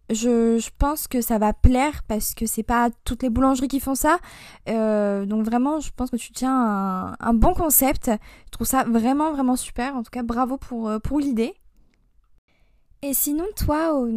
je, 0.09 0.57
je, 0.57 0.69
pense 0.77 1.07
que 1.07 1.21
ça 1.21 1.38
va 1.38 1.53
plaire 1.53 2.01
parce 2.07 2.33
que 2.33 2.45
c'est 2.45 2.63
pas 2.63 2.89
toutes 3.06 3.24
les 3.24 3.30
boulangeries 3.30 3.68
qui 3.68 3.80
font 3.80 3.95
ça. 3.95 4.18
Euh, 4.69 5.25
donc 5.25 5.45
vraiment, 5.45 5.80
je 5.80 5.92
pense 5.95 6.09
que 6.09 6.18
tu 6.18 6.31
tiens 6.31 6.53
un, 6.53 7.15
un, 7.19 7.33
bon 7.33 7.53
concept. 7.53 8.09
Je 8.45 8.51
trouve 8.51 8.68
ça 8.68 8.83
vraiment 8.83 9.31
vraiment 9.31 9.56
super. 9.56 9.95
En 9.95 10.03
tout 10.03 10.12
cas, 10.12 10.24
bravo 10.24 10.57
pour 10.57 10.89
euh, 10.89 11.00
pour 11.00 11.19
l'idée. 11.19 11.53
Et 13.03 13.15
sinon, 13.15 13.45
toi, 13.56 13.95
au, 13.95 14.07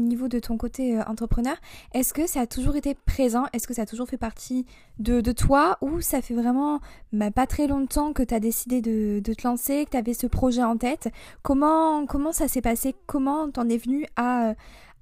niveau 0.00 0.26
de 0.26 0.40
ton 0.40 0.56
côté 0.56 0.98
euh, 0.98 1.04
entrepreneur, 1.04 1.56
est-ce 1.94 2.12
que 2.12 2.26
ça 2.26 2.40
a 2.40 2.46
toujours 2.48 2.74
été 2.74 2.96
présent? 2.96 3.44
Est-ce 3.52 3.68
que 3.68 3.74
ça 3.74 3.82
a 3.82 3.86
toujours 3.86 4.08
fait 4.08 4.16
partie 4.16 4.66
de, 4.98 5.20
toi? 5.30 5.78
Ou 5.80 6.00
ça 6.00 6.20
fait 6.20 6.34
vraiment 6.34 6.80
bah, 7.12 7.30
pas 7.30 7.46
très 7.46 7.68
longtemps 7.68 8.12
que 8.12 8.24
tu 8.24 8.34
as 8.34 8.40
décidé 8.40 8.80
de, 8.80 9.20
te 9.20 9.46
lancer, 9.46 9.84
que 9.84 9.90
tu 9.90 9.96
avais 9.96 10.12
ce 10.12 10.26
projet 10.26 10.64
en 10.64 10.76
tête? 10.76 11.08
Comment, 11.42 12.04
comment 12.04 12.32
ça 12.32 12.48
s'est 12.48 12.62
passé? 12.62 12.96
Comment 13.06 13.48
t'en 13.48 13.68
es 13.68 13.76
venu 13.76 14.06
à, 14.16 14.54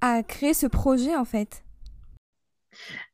à 0.02 0.22
créer 0.22 0.52
ce 0.52 0.66
projet 0.66 1.16
en 1.16 1.24
fait? 1.24 1.64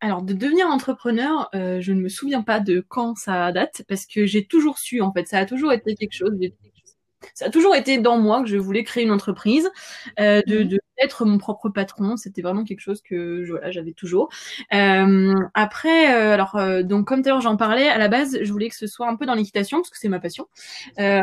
Alors, 0.00 0.22
de 0.22 0.34
devenir 0.34 0.66
entrepreneur, 0.66 1.48
euh, 1.54 1.80
je 1.80 1.92
ne 1.92 2.00
me 2.00 2.08
souviens 2.08 2.42
pas 2.42 2.58
de 2.58 2.84
quand 2.88 3.16
ça 3.16 3.52
date, 3.52 3.84
parce 3.88 4.06
que 4.06 4.26
j'ai 4.26 4.44
toujours 4.44 4.78
su, 4.78 5.00
en 5.00 5.12
fait, 5.12 5.26
ça 5.28 5.38
a 5.38 5.46
toujours 5.46 5.72
été 5.72 5.94
quelque 5.94 6.12
chose, 6.12 6.36
ça 7.34 7.46
a 7.46 7.50
toujours 7.50 7.74
été 7.74 7.98
dans 7.98 8.18
moi 8.18 8.42
que 8.42 8.48
je 8.48 8.56
voulais 8.56 8.84
créer 8.84 9.04
une 9.04 9.10
entreprise, 9.10 9.70
euh, 10.20 10.42
de, 10.46 10.58
mhm. 10.60 10.68
de 10.68 10.80
être 10.98 11.24
mon 11.24 11.38
propre 11.38 11.68
patron. 11.68 12.16
C'était 12.16 12.42
vraiment 12.42 12.64
quelque 12.64 12.80
chose 12.80 13.02
que 13.02 13.44
voilà, 13.48 13.70
j'avais 13.70 13.92
toujours. 13.92 14.28
Euh, 14.72 15.34
après, 15.54 16.14
euh, 16.14 16.34
alors 16.34 16.56
euh, 16.56 16.82
donc 16.82 17.06
comme 17.06 17.22
tout 17.22 17.28
à 17.28 17.32
l'heure 17.32 17.40
j'en 17.40 17.56
parlais, 17.56 17.88
à 17.88 17.98
la 17.98 18.08
base 18.08 18.38
je 18.42 18.52
voulais 18.52 18.68
que 18.68 18.76
ce 18.76 18.86
soit 18.86 19.08
un 19.08 19.16
peu 19.16 19.26
dans 19.26 19.34
l'équitation 19.34 19.78
parce 19.78 19.90
que 19.90 19.98
c'est 19.98 20.08
ma 20.08 20.20
passion. 20.20 20.48
Euh, 20.98 21.22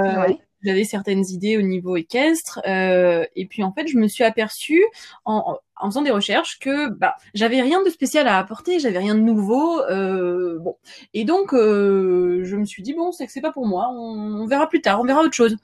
J'avais 0.63 0.83
certaines 0.83 1.25
idées 1.25 1.57
au 1.57 1.61
niveau 1.61 1.95
équestre 1.97 2.61
et 2.65 3.47
puis 3.49 3.63
en 3.63 3.73
fait 3.73 3.87
je 3.87 3.97
me 3.97 4.07
suis 4.07 4.23
aperçue 4.23 4.83
en, 5.25 5.57
en 5.83 5.89
faisant 5.89 6.01
des 6.01 6.11
recherches 6.11 6.59
que 6.59 6.89
bah 6.89 7.15
j'avais 7.33 7.61
rien 7.61 7.83
de 7.83 7.89
spécial 7.89 8.27
à 8.27 8.37
apporter, 8.37 8.79
j'avais 8.79 8.99
rien 8.99 9.15
de 9.15 9.19
nouveau. 9.19 9.81
Euh, 9.81 10.57
bon 10.59 10.77
et 11.13 11.25
donc 11.25 11.53
euh, 11.53 12.41
je 12.43 12.55
me 12.55 12.65
suis 12.65 12.83
dit 12.83 12.93
bon 12.93 13.11
c'est 13.11 13.25
que 13.25 13.31
c'est 13.31 13.41
pas 13.41 13.51
pour 13.51 13.67
moi, 13.67 13.89
on, 13.91 14.45
verra 14.45 14.69
plus 14.69 14.81
tard, 14.81 15.01
on 15.01 15.03
verra 15.03 15.21
autre 15.21 15.33
chose. 15.33 15.57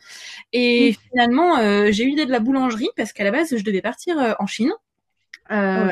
Et 0.53 0.95
finalement 1.09 1.57
euh, 1.59 1.89
j'ai 1.91 2.03
eu 2.03 2.09
l'idée 2.09 2.25
de 2.25 2.31
la 2.31 2.39
boulangerie 2.39 2.89
parce 2.97 3.13
qu'à 3.13 3.23
la 3.23 3.31
base 3.31 3.55
je 3.55 3.63
devais 3.63 3.81
partir 3.81 4.19
euh, 4.19 4.33
en 4.39 4.45
Chine 4.45 4.73
euh, 5.51 5.89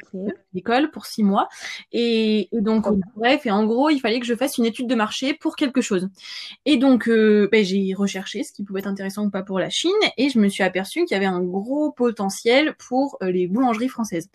l'école 0.58 0.92
pour 0.92 1.06
six 1.06 1.24
mois. 1.24 1.48
Et, 1.92 2.50
donc, 2.52 2.86
bref, 3.16 3.46
et 3.46 3.52
en 3.52 3.66
gros, 3.66 3.90
il 3.90 4.00
fallait 4.00 4.20
que 4.20 4.26
je 4.26 4.36
fasse 4.36 4.58
une 4.58 4.66
étude 4.66 4.88
de 4.88 4.96
marché 4.96 5.34
pour 5.34 5.56
quelque 5.56 5.82
chose. 5.82 6.10
Et 6.66 6.78
donc, 6.78 7.08
euh, 7.08 7.48
ben, 7.52 7.64
j'ai 7.64 7.94
recherché 7.94 8.44
ce 8.44 8.52
qui 8.52 8.64
pouvait 8.64 8.80
être 8.82 8.88
intéressant 8.88 9.26
ou 9.26 9.30
pas 9.30 9.44
pour 9.44 9.60
la 9.60 9.70
Chine, 9.70 9.92
et 10.18 10.30
je 10.30 10.40
me 10.40 10.50
suis 10.50 10.64
aperçue 10.64 11.06
qu'il 11.06 11.16
y 11.16 11.18
avait 11.18 11.26
un 11.26 11.42
gros 11.42 11.92
potentiel 11.92 12.76
pour 12.76 13.18
euh, 13.22 13.32
les 13.32 13.48
boulangeries 13.48 13.88
françaises. 13.88 14.30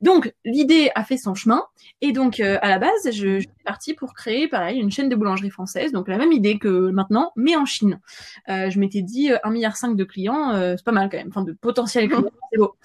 Donc, 0.00 0.32
l'idée 0.44 0.90
a 0.94 1.04
fait 1.04 1.16
son 1.16 1.34
chemin, 1.34 1.62
et 2.00 2.12
donc, 2.12 2.40
euh, 2.40 2.58
à 2.62 2.68
la 2.68 2.78
base, 2.78 2.90
je, 3.06 3.10
je 3.10 3.40
suis 3.40 3.64
partie 3.64 3.94
pour 3.94 4.14
créer, 4.14 4.48
pareil, 4.48 4.78
une 4.78 4.90
chaîne 4.90 5.08
de 5.08 5.16
boulangeries 5.16 5.50
françaises, 5.50 5.92
donc 5.92 6.08
la 6.08 6.18
même 6.18 6.32
idée 6.32 6.58
que 6.58 6.90
maintenant, 6.90 7.32
mais 7.36 7.56
en 7.56 7.66
Chine. 7.66 8.00
je 8.48 8.78
m'étais 8.78 9.02
dit, 9.02 9.30
un 9.42 9.50
milliard 9.50 9.76
cinq 9.76 9.96
de 9.96 10.04
clients, 10.04 10.52
c'est 10.76 10.84
pas 10.84 10.92
mal 10.92 11.08
quand 11.10 11.16
même, 11.16 11.28
enfin, 11.28 11.42
de 11.42 11.52
potentiels 11.52 12.08
clients, 12.08 12.30
c'est 12.52 12.58
beau. 12.58 12.76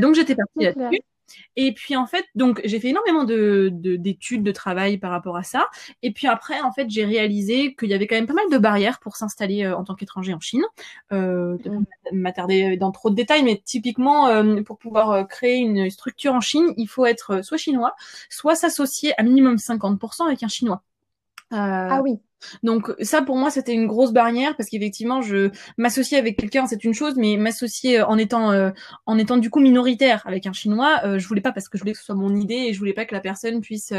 donc, 0.00 0.14
j'étais 0.14 0.34
partie 0.34 0.64
là-dessus. 0.64 1.00
Et 1.56 1.72
puis 1.72 1.96
en 1.96 2.06
fait, 2.06 2.24
donc 2.34 2.60
j'ai 2.64 2.80
fait 2.80 2.88
énormément 2.88 3.24
de 3.24 3.70
d'études, 3.72 4.42
de, 4.42 4.52
travail 4.52 4.98
par 4.98 5.10
rapport 5.10 5.36
à 5.36 5.42
ça. 5.42 5.66
Et 6.02 6.12
puis 6.12 6.26
après, 6.26 6.60
en 6.60 6.72
fait, 6.72 6.88
j'ai 6.88 7.04
réalisé 7.04 7.74
qu'il 7.74 7.88
y 7.88 7.94
avait 7.94 8.06
quand 8.06 8.16
même 8.16 8.26
pas 8.26 8.34
mal 8.34 8.48
de 8.50 8.58
barrières 8.58 8.98
pour 9.00 9.16
s'installer 9.16 9.64
euh, 9.64 9.76
en 9.76 9.84
tant 9.84 9.94
qu'étranger 9.94 10.34
en 10.34 10.40
Chine. 10.40 10.62
Euh, 11.12 11.56
mmh. 11.64 11.84
M'attarder 12.12 12.76
dans 12.76 12.90
trop 12.90 13.10
de 13.10 13.14
détails, 13.14 13.42
mais 13.42 13.60
typiquement 13.64 14.28
euh, 14.28 14.62
pour 14.62 14.78
pouvoir 14.78 15.10
euh, 15.10 15.24
créer 15.24 15.56
une 15.56 15.90
structure 15.90 16.32
en 16.34 16.40
Chine, 16.40 16.72
il 16.76 16.88
faut 16.88 17.06
être 17.06 17.42
soit 17.44 17.58
chinois, 17.58 17.94
soit 18.28 18.54
s'associer 18.54 19.12
à 19.18 19.22
minimum 19.22 19.56
50% 19.56 20.26
avec 20.26 20.42
un 20.42 20.48
chinois. 20.48 20.82
ah 21.50 22.00
oui. 22.02 22.18
Donc 22.62 22.92
ça 23.00 23.22
pour 23.22 23.36
moi 23.36 23.50
c'était 23.50 23.74
une 23.74 23.86
grosse 23.86 24.12
barrière 24.12 24.56
parce 24.56 24.68
qu'effectivement 24.68 25.22
je 25.22 25.50
m'associer 25.76 26.18
avec 26.18 26.38
quelqu'un 26.38 26.66
c'est 26.66 26.84
une 26.84 26.94
chose 26.94 27.14
mais 27.16 27.36
m'associer 27.36 28.00
euh, 28.00 28.06
en 28.06 28.18
étant 28.18 28.52
euh, 28.52 28.70
en 29.06 29.18
étant 29.18 29.36
du 29.36 29.50
coup 29.50 29.60
minoritaire 29.60 30.22
avec 30.26 30.46
un 30.46 30.52
chinois 30.52 31.00
euh, 31.04 31.18
je 31.18 31.26
voulais 31.26 31.40
pas 31.40 31.52
parce 31.52 31.68
que 31.68 31.78
je 31.78 31.82
voulais 31.82 31.92
que 31.92 31.98
ce 31.98 32.04
soit 32.04 32.14
mon 32.14 32.34
idée 32.36 32.54
et 32.54 32.72
je 32.72 32.78
voulais 32.78 32.92
pas 32.92 33.04
que 33.04 33.14
la 33.14 33.20
personne 33.20 33.60
puisse 33.60 33.92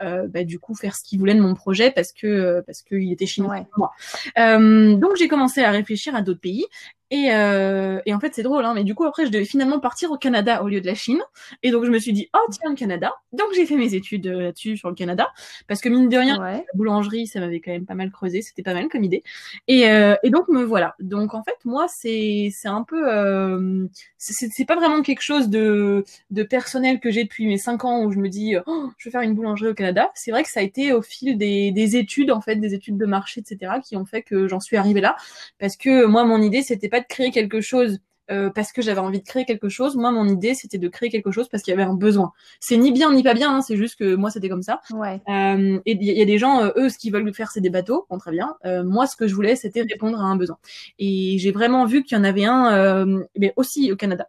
bah, 0.00 0.44
du 0.44 0.58
coup 0.58 0.74
faire 0.74 0.96
ce 0.96 1.04
qu'il 1.04 1.18
voulait 1.18 1.34
de 1.34 1.40
mon 1.40 1.54
projet 1.54 1.90
parce 1.90 2.12
que 2.12 2.62
parce 2.66 2.82
qu'il 2.82 3.12
était 3.12 3.26
chinois 3.26 3.66
moi. 3.76 3.92
donc 4.36 5.16
j'ai 5.16 5.28
commencé 5.28 5.62
à 5.62 5.70
réfléchir 5.70 6.14
à 6.14 6.22
d'autres 6.22 6.40
pays 6.40 6.66
et, 7.10 7.32
euh, 7.32 8.00
et 8.04 8.12
en 8.12 8.20
fait, 8.20 8.34
c'est 8.34 8.42
drôle, 8.42 8.64
hein, 8.64 8.74
mais 8.74 8.84
du 8.84 8.94
coup, 8.94 9.04
après, 9.04 9.24
je 9.24 9.30
devais 9.30 9.46
finalement 9.46 9.80
partir 9.80 10.10
au 10.10 10.18
Canada 10.18 10.62
au 10.62 10.68
lieu 10.68 10.80
de 10.80 10.86
la 10.86 10.94
Chine. 10.94 11.20
Et 11.62 11.70
donc, 11.70 11.84
je 11.84 11.90
me 11.90 11.98
suis 11.98 12.12
dit, 12.12 12.28
oh, 12.34 12.46
tiens, 12.50 12.68
le 12.70 12.76
Canada. 12.76 13.14
Donc, 13.32 13.48
j'ai 13.54 13.64
fait 13.64 13.76
mes 13.76 13.94
études 13.94 14.26
euh, 14.26 14.42
là-dessus 14.42 14.76
sur 14.76 14.90
le 14.90 14.94
Canada. 14.94 15.28
Parce 15.68 15.80
que, 15.80 15.88
mine 15.88 16.08
de 16.08 16.18
rien, 16.18 16.38
la 16.38 16.62
boulangerie, 16.74 17.26
ça 17.26 17.40
m'avait 17.40 17.60
quand 17.60 17.70
même 17.70 17.86
pas 17.86 17.94
mal 17.94 18.10
creusé. 18.10 18.42
C'était 18.42 18.62
pas 18.62 18.74
mal 18.74 18.88
comme 18.88 19.04
idée. 19.04 19.22
Et, 19.68 19.88
euh, 19.88 20.16
et 20.22 20.30
donc, 20.30 20.48
me 20.48 20.62
voilà. 20.62 20.96
Donc, 21.00 21.34
en 21.34 21.42
fait, 21.42 21.56
moi, 21.64 21.86
c'est 21.88 22.50
un 22.64 22.82
peu... 22.82 23.10
Euh, 23.10 23.86
c'est 24.18 24.66
pas 24.66 24.76
vraiment 24.76 25.02
quelque 25.02 25.22
chose 25.22 25.48
de, 25.48 26.04
de 26.30 26.42
personnel 26.42 27.00
que 27.00 27.10
j'ai 27.10 27.24
depuis 27.24 27.46
mes 27.46 27.56
cinq 27.58 27.84
ans 27.84 28.04
où 28.04 28.10
je 28.10 28.18
me 28.18 28.28
dis, 28.28 28.56
oh, 28.66 28.90
je 28.98 29.08
vais 29.08 29.12
faire 29.12 29.22
une 29.22 29.34
boulangerie 29.34 29.70
au 29.70 29.74
Canada. 29.74 30.10
C'est 30.14 30.30
vrai 30.30 30.42
que 30.42 30.50
ça 30.50 30.60
a 30.60 30.62
été 30.62 30.92
au 30.92 31.00
fil 31.00 31.38
des, 31.38 31.72
des 31.72 31.96
études, 31.96 32.30
en 32.30 32.42
fait, 32.42 32.56
des 32.56 32.74
études 32.74 32.98
de 32.98 33.06
marché, 33.06 33.40
etc., 33.40 33.74
qui 33.82 33.96
ont 33.96 34.04
fait 34.04 34.22
que 34.22 34.46
j'en 34.46 34.60
suis 34.60 34.76
arrivée 34.76 35.00
là. 35.00 35.16
Parce 35.58 35.76
que 35.76 36.04
moi, 36.04 36.24
mon 36.24 36.42
idée, 36.42 36.62
c'était 36.62 36.88
pas 36.88 36.97
de 37.00 37.06
créer 37.06 37.30
quelque 37.30 37.60
chose 37.60 37.98
euh, 38.30 38.50
parce 38.50 38.72
que 38.72 38.82
j'avais 38.82 39.00
envie 39.00 39.20
de 39.20 39.26
créer 39.26 39.44
quelque 39.44 39.68
chose. 39.68 39.96
Moi, 39.96 40.10
mon 40.10 40.28
idée, 40.28 40.54
c'était 40.54 40.78
de 40.78 40.88
créer 40.88 41.08
quelque 41.08 41.30
chose 41.30 41.48
parce 41.48 41.62
qu'il 41.62 41.72
y 41.72 41.74
avait 41.74 41.88
un 41.88 41.94
besoin. 41.94 42.32
C'est 42.60 42.76
ni 42.76 42.92
bien 42.92 43.12
ni 43.12 43.22
pas 43.22 43.34
bien, 43.34 43.56
hein, 43.56 43.62
c'est 43.62 43.76
juste 43.76 43.98
que 43.98 44.14
moi, 44.16 44.30
c'était 44.30 44.48
comme 44.48 44.62
ça. 44.62 44.80
Ouais. 44.90 45.22
Euh, 45.28 45.78
et 45.86 45.92
il 45.92 46.02
y, 46.02 46.22
a 46.22 46.24
des 46.26 46.38
gens, 46.38 46.62
euh, 46.62 46.70
eux, 46.76 46.88
ce 46.90 46.98
qu'ils 46.98 47.12
veulent 47.12 47.32
faire, 47.32 47.50
c'est 47.50 47.60
des 47.60 47.70
bateaux. 47.70 48.06
Bon, 48.10 48.18
très 48.18 48.32
bien. 48.32 48.54
Moi, 48.84 49.06
ce 49.06 49.16
que 49.16 49.26
je 49.26 49.34
voulais, 49.34 49.56
c'était 49.56 49.82
répondre 49.82 50.20
à 50.20 50.24
un 50.24 50.36
besoin. 50.36 50.58
Et 50.98 51.36
j'ai 51.38 51.52
vraiment 51.52 51.86
vu 51.86 52.02
qu'il 52.02 52.18
y 52.18 52.20
en 52.20 52.24
avait 52.24 52.44
un, 52.44 53.22
mais 53.38 53.52
aussi 53.56 53.90
au 53.92 53.96
Canada. 53.96 54.28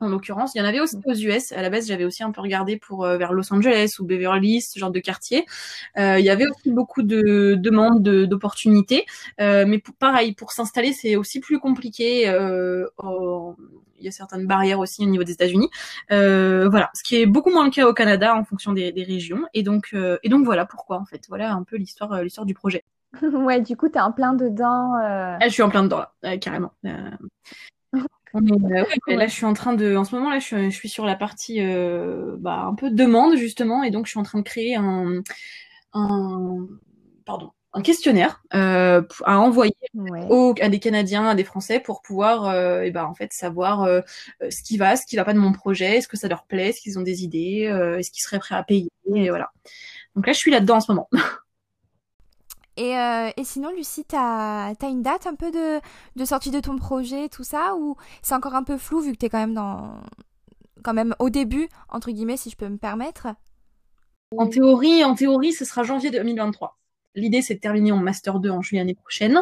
En 0.00 0.08
l'occurrence. 0.08 0.54
Il 0.54 0.58
y 0.58 0.60
en 0.60 0.64
avait 0.64 0.80
aussi 0.80 0.96
aux 1.04 1.14
US. 1.14 1.52
À 1.52 1.62
la 1.62 1.70
base, 1.70 1.86
j'avais 1.86 2.04
aussi 2.04 2.22
un 2.22 2.30
peu 2.30 2.40
regardé 2.40 2.76
pour 2.76 3.06
vers 3.06 3.32
Los 3.32 3.52
Angeles 3.52 3.96
ou 3.98 4.04
Beverly 4.04 4.56
Hills, 4.56 4.62
ce 4.62 4.78
genre 4.78 4.90
de 4.90 5.00
quartier. 5.00 5.46
il 5.96 6.20
y 6.20 6.30
avait 6.30 6.46
aussi 6.46 6.70
beaucoup 6.70 7.02
de 7.02 7.54
demandes 7.54 8.02
d'opportunités, 8.02 9.06
mais 9.38 9.82
pareil, 9.98 10.34
pour 10.34 10.52
s'installer, 10.52 10.92
c'est 10.92 11.16
aussi 11.16 11.40
plus 11.40 11.58
compliqué. 11.58 12.22
il 12.22 14.04
y 14.04 14.08
a 14.08 14.12
certaines 14.12 14.46
barrières 14.46 14.80
aussi 14.80 15.02
au 15.02 15.08
niveau 15.08 15.24
des 15.24 15.32
États-Unis. 15.32 15.70
voilà, 16.10 16.90
ce 16.94 17.02
qui 17.02 17.16
est 17.16 17.26
beaucoup 17.26 17.50
moins 17.50 17.64
le 17.64 17.70
cas 17.70 17.86
au 17.86 17.94
Canada 17.94 18.34
en 18.36 18.44
fonction 18.44 18.72
des, 18.72 18.92
des 18.92 19.04
régions. 19.04 19.44
Et 19.54 19.62
donc, 19.62 19.94
et 20.22 20.28
donc 20.28 20.44
voilà 20.44 20.66
pourquoi 20.66 20.98
en 20.98 21.04
fait. 21.04 21.24
Voilà 21.28 21.52
un 21.52 21.62
peu 21.62 21.76
l'histoire, 21.76 22.22
l'histoire 22.22 22.46
du 22.46 22.54
projet. 22.54 22.84
ouais, 23.22 23.60
du 23.60 23.76
coup, 23.76 23.88
tu 23.88 23.96
es 23.96 24.00
en 24.00 24.12
plein 24.12 24.34
dedans. 24.34 24.94
Euh. 24.96 25.36
Ah, 25.40 25.48
je 25.48 25.52
suis 25.52 25.62
en 25.62 25.70
plein 25.70 25.82
dedans, 25.82 26.04
là, 26.22 26.38
carrément. 26.38 26.72
Euh. 28.44 28.84
Euh, 29.08 29.16
là, 29.16 29.26
je 29.28 29.32
suis 29.32 29.44
en 29.44 29.52
train 29.52 29.74
de, 29.74 29.94
en 29.94 30.04
ce 30.04 30.14
moment 30.14 30.28
là, 30.28 30.40
je 30.40 30.68
suis, 30.70 30.88
sur 30.88 31.04
la 31.04 31.14
partie 31.14 31.60
bah, 32.38 32.64
un 32.66 32.74
peu 32.74 32.90
demande 32.90 33.36
justement, 33.36 33.84
et 33.84 33.90
donc 33.90 34.06
je 34.06 34.10
suis 34.10 34.18
en 34.18 34.24
train 34.24 34.38
de 34.38 34.44
créer 34.44 34.74
un, 34.74 35.22
un 35.92 36.66
pardon, 37.24 37.52
un 37.72 37.82
questionnaire 37.82 38.42
à 38.50 39.04
envoyer 39.38 39.76
à 40.60 40.68
des 40.68 40.80
Canadiens, 40.80 41.28
à 41.28 41.34
des 41.36 41.44
Français 41.44 41.78
pour 41.78 42.02
pouvoir, 42.02 42.82
et 42.82 42.90
ben 42.90 43.04
en 43.04 43.14
fait 43.14 43.32
savoir 43.32 43.88
ce 44.40 44.62
qui 44.64 44.78
va, 44.78 44.96
ce 44.96 45.06
qui 45.06 45.14
va 45.14 45.24
pas 45.24 45.32
de 45.32 45.38
mon 45.38 45.52
projet, 45.52 45.98
est-ce 45.98 46.08
que 46.08 46.16
ça 46.16 46.26
leur 46.26 46.44
plaît, 46.44 46.70
est-ce 46.70 46.80
qu'ils 46.80 46.98
ont 46.98 47.02
des 47.02 47.22
idées, 47.22 47.70
est-ce 47.98 48.10
qu'ils 48.10 48.22
seraient 48.24 48.40
prêts 48.40 48.56
à 48.56 48.64
payer, 48.64 48.90
et 49.14 49.28
voilà. 49.28 49.52
Donc 50.16 50.26
là, 50.26 50.32
je 50.32 50.38
suis 50.38 50.50
là-dedans 50.50 50.76
en 50.76 50.80
ce 50.80 50.90
moment. 50.90 51.08
Et, 52.76 52.98
euh, 52.98 53.30
et, 53.36 53.44
sinon, 53.44 53.70
Lucie, 53.70 54.04
t'as 54.04 54.72
as 54.72 54.88
une 54.88 55.02
date 55.02 55.26
un 55.26 55.34
peu 55.34 55.50
de, 55.50 55.80
de, 56.16 56.24
sortie 56.24 56.50
de 56.50 56.60
ton 56.60 56.76
projet, 56.76 57.28
tout 57.28 57.44
ça, 57.44 57.76
ou 57.76 57.96
c'est 58.22 58.34
encore 58.34 58.54
un 58.54 58.64
peu 58.64 58.76
flou 58.76 59.00
vu 59.00 59.12
que 59.12 59.18
t'es 59.18 59.28
quand 59.28 59.38
même 59.38 59.54
dans, 59.54 60.00
quand 60.82 60.94
même 60.94 61.14
au 61.18 61.30
début, 61.30 61.68
entre 61.88 62.10
guillemets, 62.10 62.36
si 62.36 62.50
je 62.50 62.56
peux 62.56 62.68
me 62.68 62.76
permettre? 62.76 63.28
En 64.36 64.48
théorie, 64.48 65.04
en 65.04 65.14
théorie, 65.14 65.52
ce 65.52 65.64
sera 65.64 65.84
janvier 65.84 66.10
2023. 66.10 66.76
L'idée, 67.14 67.42
c'est 67.42 67.54
de 67.54 67.60
terminer 67.60 67.92
mon 67.92 67.98
master 67.98 68.40
2 68.40 68.50
en 68.50 68.60
juillet 68.60 68.80
l'année 68.80 68.94
prochaine, 68.94 69.40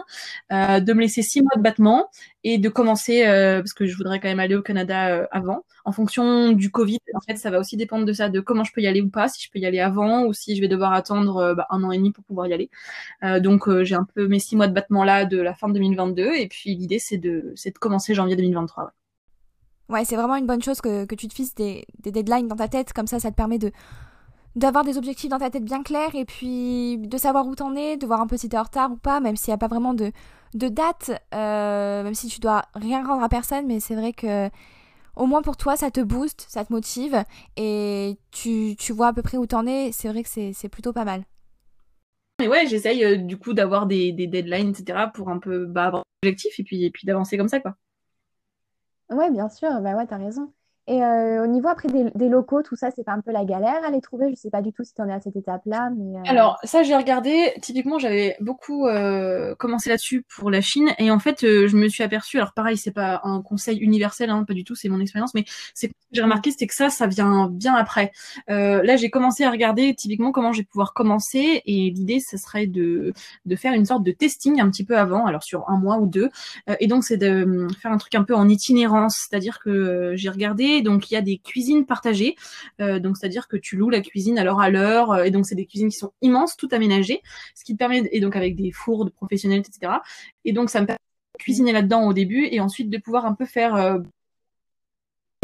euh, 0.52 0.80
de 0.80 0.92
me 0.92 1.00
laisser 1.00 1.22
six 1.22 1.40
mois 1.40 1.56
de 1.56 1.62
battement 1.62 2.08
et 2.44 2.58
de 2.58 2.68
commencer, 2.68 3.26
euh, 3.26 3.60
parce 3.60 3.72
que 3.72 3.86
je 3.86 3.96
voudrais 3.96 4.20
quand 4.20 4.28
même 4.28 4.40
aller 4.40 4.54
au 4.54 4.62
Canada 4.62 5.08
euh, 5.08 5.26
avant. 5.30 5.64
En 5.84 5.92
fonction 5.92 6.52
du 6.52 6.70
Covid, 6.70 6.98
en 7.14 7.20
fait, 7.20 7.36
ça 7.36 7.50
va 7.50 7.58
aussi 7.58 7.76
dépendre 7.76 8.04
de 8.04 8.12
ça, 8.12 8.28
de 8.28 8.40
comment 8.40 8.62
je 8.62 8.72
peux 8.72 8.82
y 8.82 8.86
aller 8.86 9.00
ou 9.00 9.08
pas, 9.08 9.28
si 9.28 9.42
je 9.42 9.50
peux 9.50 9.58
y 9.58 9.66
aller 9.66 9.80
avant 9.80 10.24
ou 10.24 10.32
si 10.32 10.54
je 10.54 10.60
vais 10.60 10.68
devoir 10.68 10.92
attendre 10.92 11.54
bah, 11.54 11.66
un 11.70 11.82
an 11.82 11.90
et 11.90 11.96
demi 11.96 12.12
pour 12.12 12.24
pouvoir 12.24 12.46
y 12.46 12.52
aller. 12.52 12.70
Donc, 13.40 13.68
j'ai 13.82 13.94
un 13.94 14.06
peu 14.14 14.28
mes 14.28 14.38
six 14.38 14.54
mois 14.54 14.68
de 14.68 14.74
battement 14.74 15.02
là 15.02 15.24
de 15.24 15.40
la 15.40 15.54
fin 15.54 15.68
de 15.68 15.74
2022 15.74 16.34
et 16.34 16.46
puis 16.46 16.74
l'idée, 16.74 16.98
c'est 16.98 17.18
de, 17.18 17.52
c'est 17.56 17.70
de 17.74 17.78
commencer 17.78 18.14
janvier 18.14 18.36
2023. 18.36 18.84
Ouais, 19.88 19.98
ouais 19.98 20.04
c'est 20.04 20.16
vraiment 20.16 20.36
une 20.36 20.46
bonne 20.46 20.62
chose 20.62 20.80
que, 20.80 21.04
tu 21.14 21.26
te 21.26 21.34
fixes 21.34 21.54
des, 21.54 21.84
des 22.00 22.12
deadlines 22.12 22.46
dans 22.46 22.56
ta 22.56 22.68
tête, 22.68 22.92
comme 22.92 23.08
ça, 23.08 23.18
ça 23.18 23.30
te 23.30 23.36
permet 23.36 23.58
de 23.58 23.72
d'avoir 24.56 24.84
des 24.84 24.98
objectifs 24.98 25.30
dans 25.30 25.38
ta 25.38 25.50
tête 25.50 25.64
bien 25.64 25.82
clairs 25.82 26.14
et 26.14 26.24
puis 26.24 26.98
de 26.98 27.16
savoir 27.16 27.46
où 27.46 27.54
t'en 27.54 27.74
es, 27.74 27.96
de 27.96 28.06
voir 28.06 28.20
un 28.20 28.26
peu 28.26 28.36
si 28.36 28.48
t'es 28.48 28.58
en 28.58 28.62
retard 28.62 28.92
ou 28.92 28.96
pas, 28.96 29.20
même 29.20 29.36
s'il 29.36 29.50
n'y 29.50 29.54
a 29.54 29.58
pas 29.58 29.68
vraiment 29.68 29.94
de, 29.94 30.12
de 30.54 30.68
date, 30.68 31.10
euh, 31.34 32.02
même 32.02 32.14
si 32.14 32.28
tu 32.28 32.40
dois 32.40 32.62
rien 32.74 33.04
rendre 33.06 33.22
à 33.22 33.28
personne, 33.28 33.66
mais 33.66 33.80
c'est 33.80 33.94
vrai 33.94 34.12
que 34.12 34.50
au 35.16 35.26
moins 35.26 35.42
pour 35.42 35.56
toi 35.56 35.76
ça 35.76 35.90
te 35.90 36.00
booste, 36.00 36.46
ça 36.48 36.64
te 36.64 36.72
motive 36.72 37.24
et 37.56 38.18
tu, 38.30 38.76
tu 38.78 38.92
vois 38.92 39.08
à 39.08 39.12
peu 39.12 39.22
près 39.22 39.38
où 39.38 39.46
t'en 39.46 39.66
es, 39.66 39.92
c'est 39.92 40.08
vrai 40.08 40.22
que 40.22 40.28
c'est 40.28 40.68
plutôt 40.68 40.92
pas 40.92 41.04
mal. 41.04 41.24
Mais 42.40 42.48
ouais, 42.48 42.66
j'essaye 42.66 43.04
euh, 43.04 43.16
du 43.16 43.38
coup 43.38 43.52
d'avoir 43.54 43.86
des, 43.86 44.12
des, 44.12 44.26
deadlines, 44.26 44.70
etc. 44.70 45.10
pour 45.14 45.28
un 45.28 45.38
peu 45.38 45.66
bah, 45.66 45.86
avoir 45.86 46.02
des 46.22 46.28
objectifs 46.28 46.58
et 46.58 46.64
puis, 46.64 46.84
et 46.84 46.90
puis 46.90 47.06
d'avancer 47.06 47.36
comme 47.36 47.48
ça 47.48 47.60
quoi. 47.60 47.76
Ouais, 49.10 49.30
bien 49.30 49.48
sûr, 49.48 49.68
bah 49.80 49.94
ouais, 49.94 50.06
t'as 50.06 50.16
raison. 50.16 50.52
Et 50.88 51.00
euh, 51.00 51.44
au 51.44 51.46
niveau 51.46 51.68
après 51.68 51.88
des, 51.88 52.28
locaux, 52.28 52.62
tout 52.62 52.74
ça, 52.74 52.90
c'est 52.90 53.04
pas 53.04 53.12
un 53.12 53.20
peu 53.20 53.30
la 53.30 53.44
galère 53.44 53.84
à 53.84 53.90
les 53.90 54.00
trouver? 54.00 54.30
Je 54.30 54.34
sais 54.34 54.50
pas 54.50 54.62
du 54.62 54.72
tout 54.72 54.82
si 54.82 54.92
tu 54.92 55.00
en 55.00 55.08
es 55.08 55.12
à 55.12 55.20
cette 55.20 55.36
étape-là. 55.36 55.90
Mais 55.96 56.18
euh, 56.18 56.22
Alors, 56.26 56.58
ça, 56.64 56.82
j'ai 56.82 56.96
regardé. 56.96 57.52
Typiquement, 57.62 58.00
j'avais 58.00 58.36
beaucoup 58.40 58.88
euh, 58.88 59.54
commencé 59.54 59.90
là-dessus 59.90 60.24
pour 60.28 60.50
la 60.50 60.60
Chine. 60.60 60.90
Et 60.98 61.12
en 61.12 61.20
fait, 61.20 61.42
je 61.42 61.76
me 61.76 61.88
suis 61.88 62.02
aperçue, 62.02 62.38
alors 62.38 62.52
pareil, 62.52 62.76
c'est 62.76 62.90
pas 62.90 63.20
un 63.22 63.42
conseil 63.42 63.78
universel, 63.78 64.30
hein, 64.30 64.42
pas 64.44 64.54
du 64.54 64.64
tout, 64.64 64.74
c'est 64.74 64.88
mon 64.88 64.98
expérience, 64.98 65.34
mais 65.34 65.44
j'ai 66.10 66.22
remarqué, 66.22 66.50
c'est 66.50 66.66
que 66.66 66.74
ça, 66.74 66.90
ça 66.90 67.06
vient 67.06 67.48
bien 67.48 67.74
après. 67.74 68.10
là, 68.48 68.96
j'ai 68.96 69.08
commencé 69.08 69.44
à 69.44 69.50
regarder 69.50 69.94
typiquement 69.94 70.32
comment 70.32 70.52
je 70.52 70.58
vais 70.58 70.64
pouvoir 70.64 70.94
commencer. 70.94 71.62
Et 71.64 71.90
l'idée, 71.90 72.18
ce 72.18 72.36
serait 72.36 72.66
de, 72.66 73.12
de 73.46 73.56
faire 73.56 73.72
une 73.72 73.84
sorte 73.84 74.02
de 74.02 74.10
testing 74.10 74.60
un 74.60 74.68
petit 74.68 74.84
peu 74.84 74.98
avant, 74.98 75.26
alors 75.26 75.44
sur 75.44 75.68
un 75.70 75.78
mois 75.78 75.98
ou 75.98 76.06
deux. 76.06 76.28
et 76.80 76.88
donc, 76.88 77.04
c'est 77.04 77.18
de 77.18 77.68
faire 77.80 77.92
un 77.92 77.98
truc 77.98 78.16
un 78.16 78.24
peu 78.24 78.34
en 78.34 78.48
itinérance. 78.48 79.28
C'est-à-dire 79.28 79.60
que 79.60 80.14
j'ai 80.16 80.28
regardé 80.28 80.71
donc 80.80 81.10
il 81.10 81.14
y 81.14 81.16
a 81.16 81.20
des 81.20 81.38
cuisines 81.38 81.84
partagées, 81.84 82.36
euh, 82.80 82.98
donc 82.98 83.18
c'est-à-dire 83.18 83.48
que 83.48 83.56
tu 83.56 83.76
loues 83.76 83.90
la 83.90 84.00
cuisine 84.00 84.38
à 84.38 84.44
l'heure 84.44 84.60
à 84.60 84.70
l'heure, 84.70 85.12
euh, 85.12 85.24
et 85.24 85.30
donc 85.30 85.44
c'est 85.44 85.54
des 85.54 85.66
cuisines 85.66 85.90
qui 85.90 85.98
sont 85.98 86.12
immenses, 86.22 86.56
tout 86.56 86.68
aménagées, 86.72 87.20
ce 87.54 87.64
qui 87.64 87.74
te 87.74 87.78
permet 87.78 88.08
et 88.12 88.20
donc 88.20 88.36
avec 88.36 88.56
des 88.56 88.72
fours 88.72 89.04
de 89.04 89.10
professionnels, 89.10 89.60
etc. 89.60 89.92
Et 90.44 90.52
donc 90.52 90.70
ça 90.70 90.80
me 90.80 90.86
permet 90.86 90.98
de 91.38 91.42
cuisiner 91.42 91.72
là-dedans 91.72 92.06
au 92.06 92.12
début 92.14 92.48
et 92.50 92.60
ensuite 92.60 92.88
de 92.88 92.98
pouvoir 92.98 93.26
un 93.26 93.34
peu 93.34 93.44
faire 93.44 93.74
euh, 93.74 93.98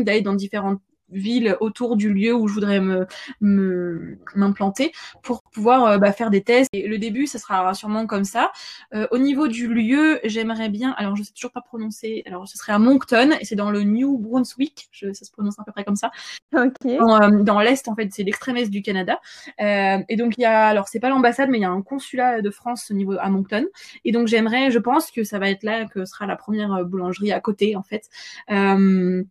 d'aller 0.03 0.23
dans 0.23 0.35
différentes 0.35 0.81
ville 1.11 1.57
autour 1.61 1.97
du 1.97 2.13
lieu 2.13 2.35
où 2.35 2.49
je 2.49 2.55
voudrais 2.55 2.81
me 2.81 3.07
m'implanter 3.41 4.93
pour 5.23 5.43
pouvoir 5.43 5.85
euh, 5.87 5.99
bah, 5.99 6.13
faire 6.13 6.31
des 6.31 6.43
tests. 6.43 6.69
Et 6.73 6.87
le 6.87 6.99
début, 6.99 7.27
ça 7.27 7.39
sera 7.39 7.75
sûrement 7.75 8.07
comme 8.07 8.25
ça. 8.25 8.53
Euh, 8.95 9.07
au 9.11 9.19
niveau 9.19 9.49
du 9.49 9.73
lieu, 9.73 10.21
j'aimerais 10.25 10.69
bien. 10.69 10.95
Alors, 10.99 11.17
je 11.17 11.23
sais 11.23 11.33
toujours 11.33 11.53
pas 11.53 11.61
prononcer. 11.61 12.23
Alors, 12.27 12.47
ce 12.49 12.57
serait 12.59 12.73
à 12.73 12.79
Moncton 12.79 13.31
et 13.41 13.45
c'est 13.45 13.57
dans 13.57 13.71
le 13.71 13.83
New 13.83 14.19
Brunswick. 14.19 14.89
Je, 14.93 15.13
ça 15.13 15.25
se 15.25 15.31
prononce 15.31 15.59
à 15.59 15.65
peu 15.65 15.73
près 15.73 15.85
comme 15.85 15.97
ça. 15.97 16.11
Ok. 16.55 16.73
Dans, 16.85 17.23
euh, 17.23 17.43
dans 17.43 17.61
l'est, 17.61 17.87
en 17.89 17.95
fait, 17.95 18.09
c'est 18.13 18.23
l'extrême 18.23 18.57
est 18.57 18.71
du 18.71 18.83
Canada. 18.83 19.21
et 19.59 20.17
donc, 20.17 20.35
il 20.39 20.43
y 20.43 20.45
a. 20.45 20.69
Alors, 20.69 20.89
c'est 20.89 21.01
pas 21.01 21.09
l'ambassade, 21.09 21.49
mais 21.51 21.59
il 21.59 21.63
y 21.63 21.65
a 21.65 21.71
un 21.71 21.83
consulat 21.83 22.43
de 22.43 22.51
France 22.51 22.91
au 22.91 22.95
niveau 22.95 23.15
à 23.19 23.29
Moncton. 23.29 23.67
Et 24.05 24.13
donc, 24.13 24.29
j'aimerais. 24.29 24.71
Je 24.71 24.79
pense 24.79 25.11
que 25.11 25.25
ça 25.25 25.39
va 25.39 25.51
être 25.51 25.63
là 25.63 25.87
que 25.87 26.05
sera 26.05 26.27
la 26.27 26.37
première 26.37 26.85
boulangerie 26.85 27.33
à 27.33 27.41
côté, 27.41 27.77
en 27.77 27.83
fait. 27.83 28.09
Euh, 28.51 29.23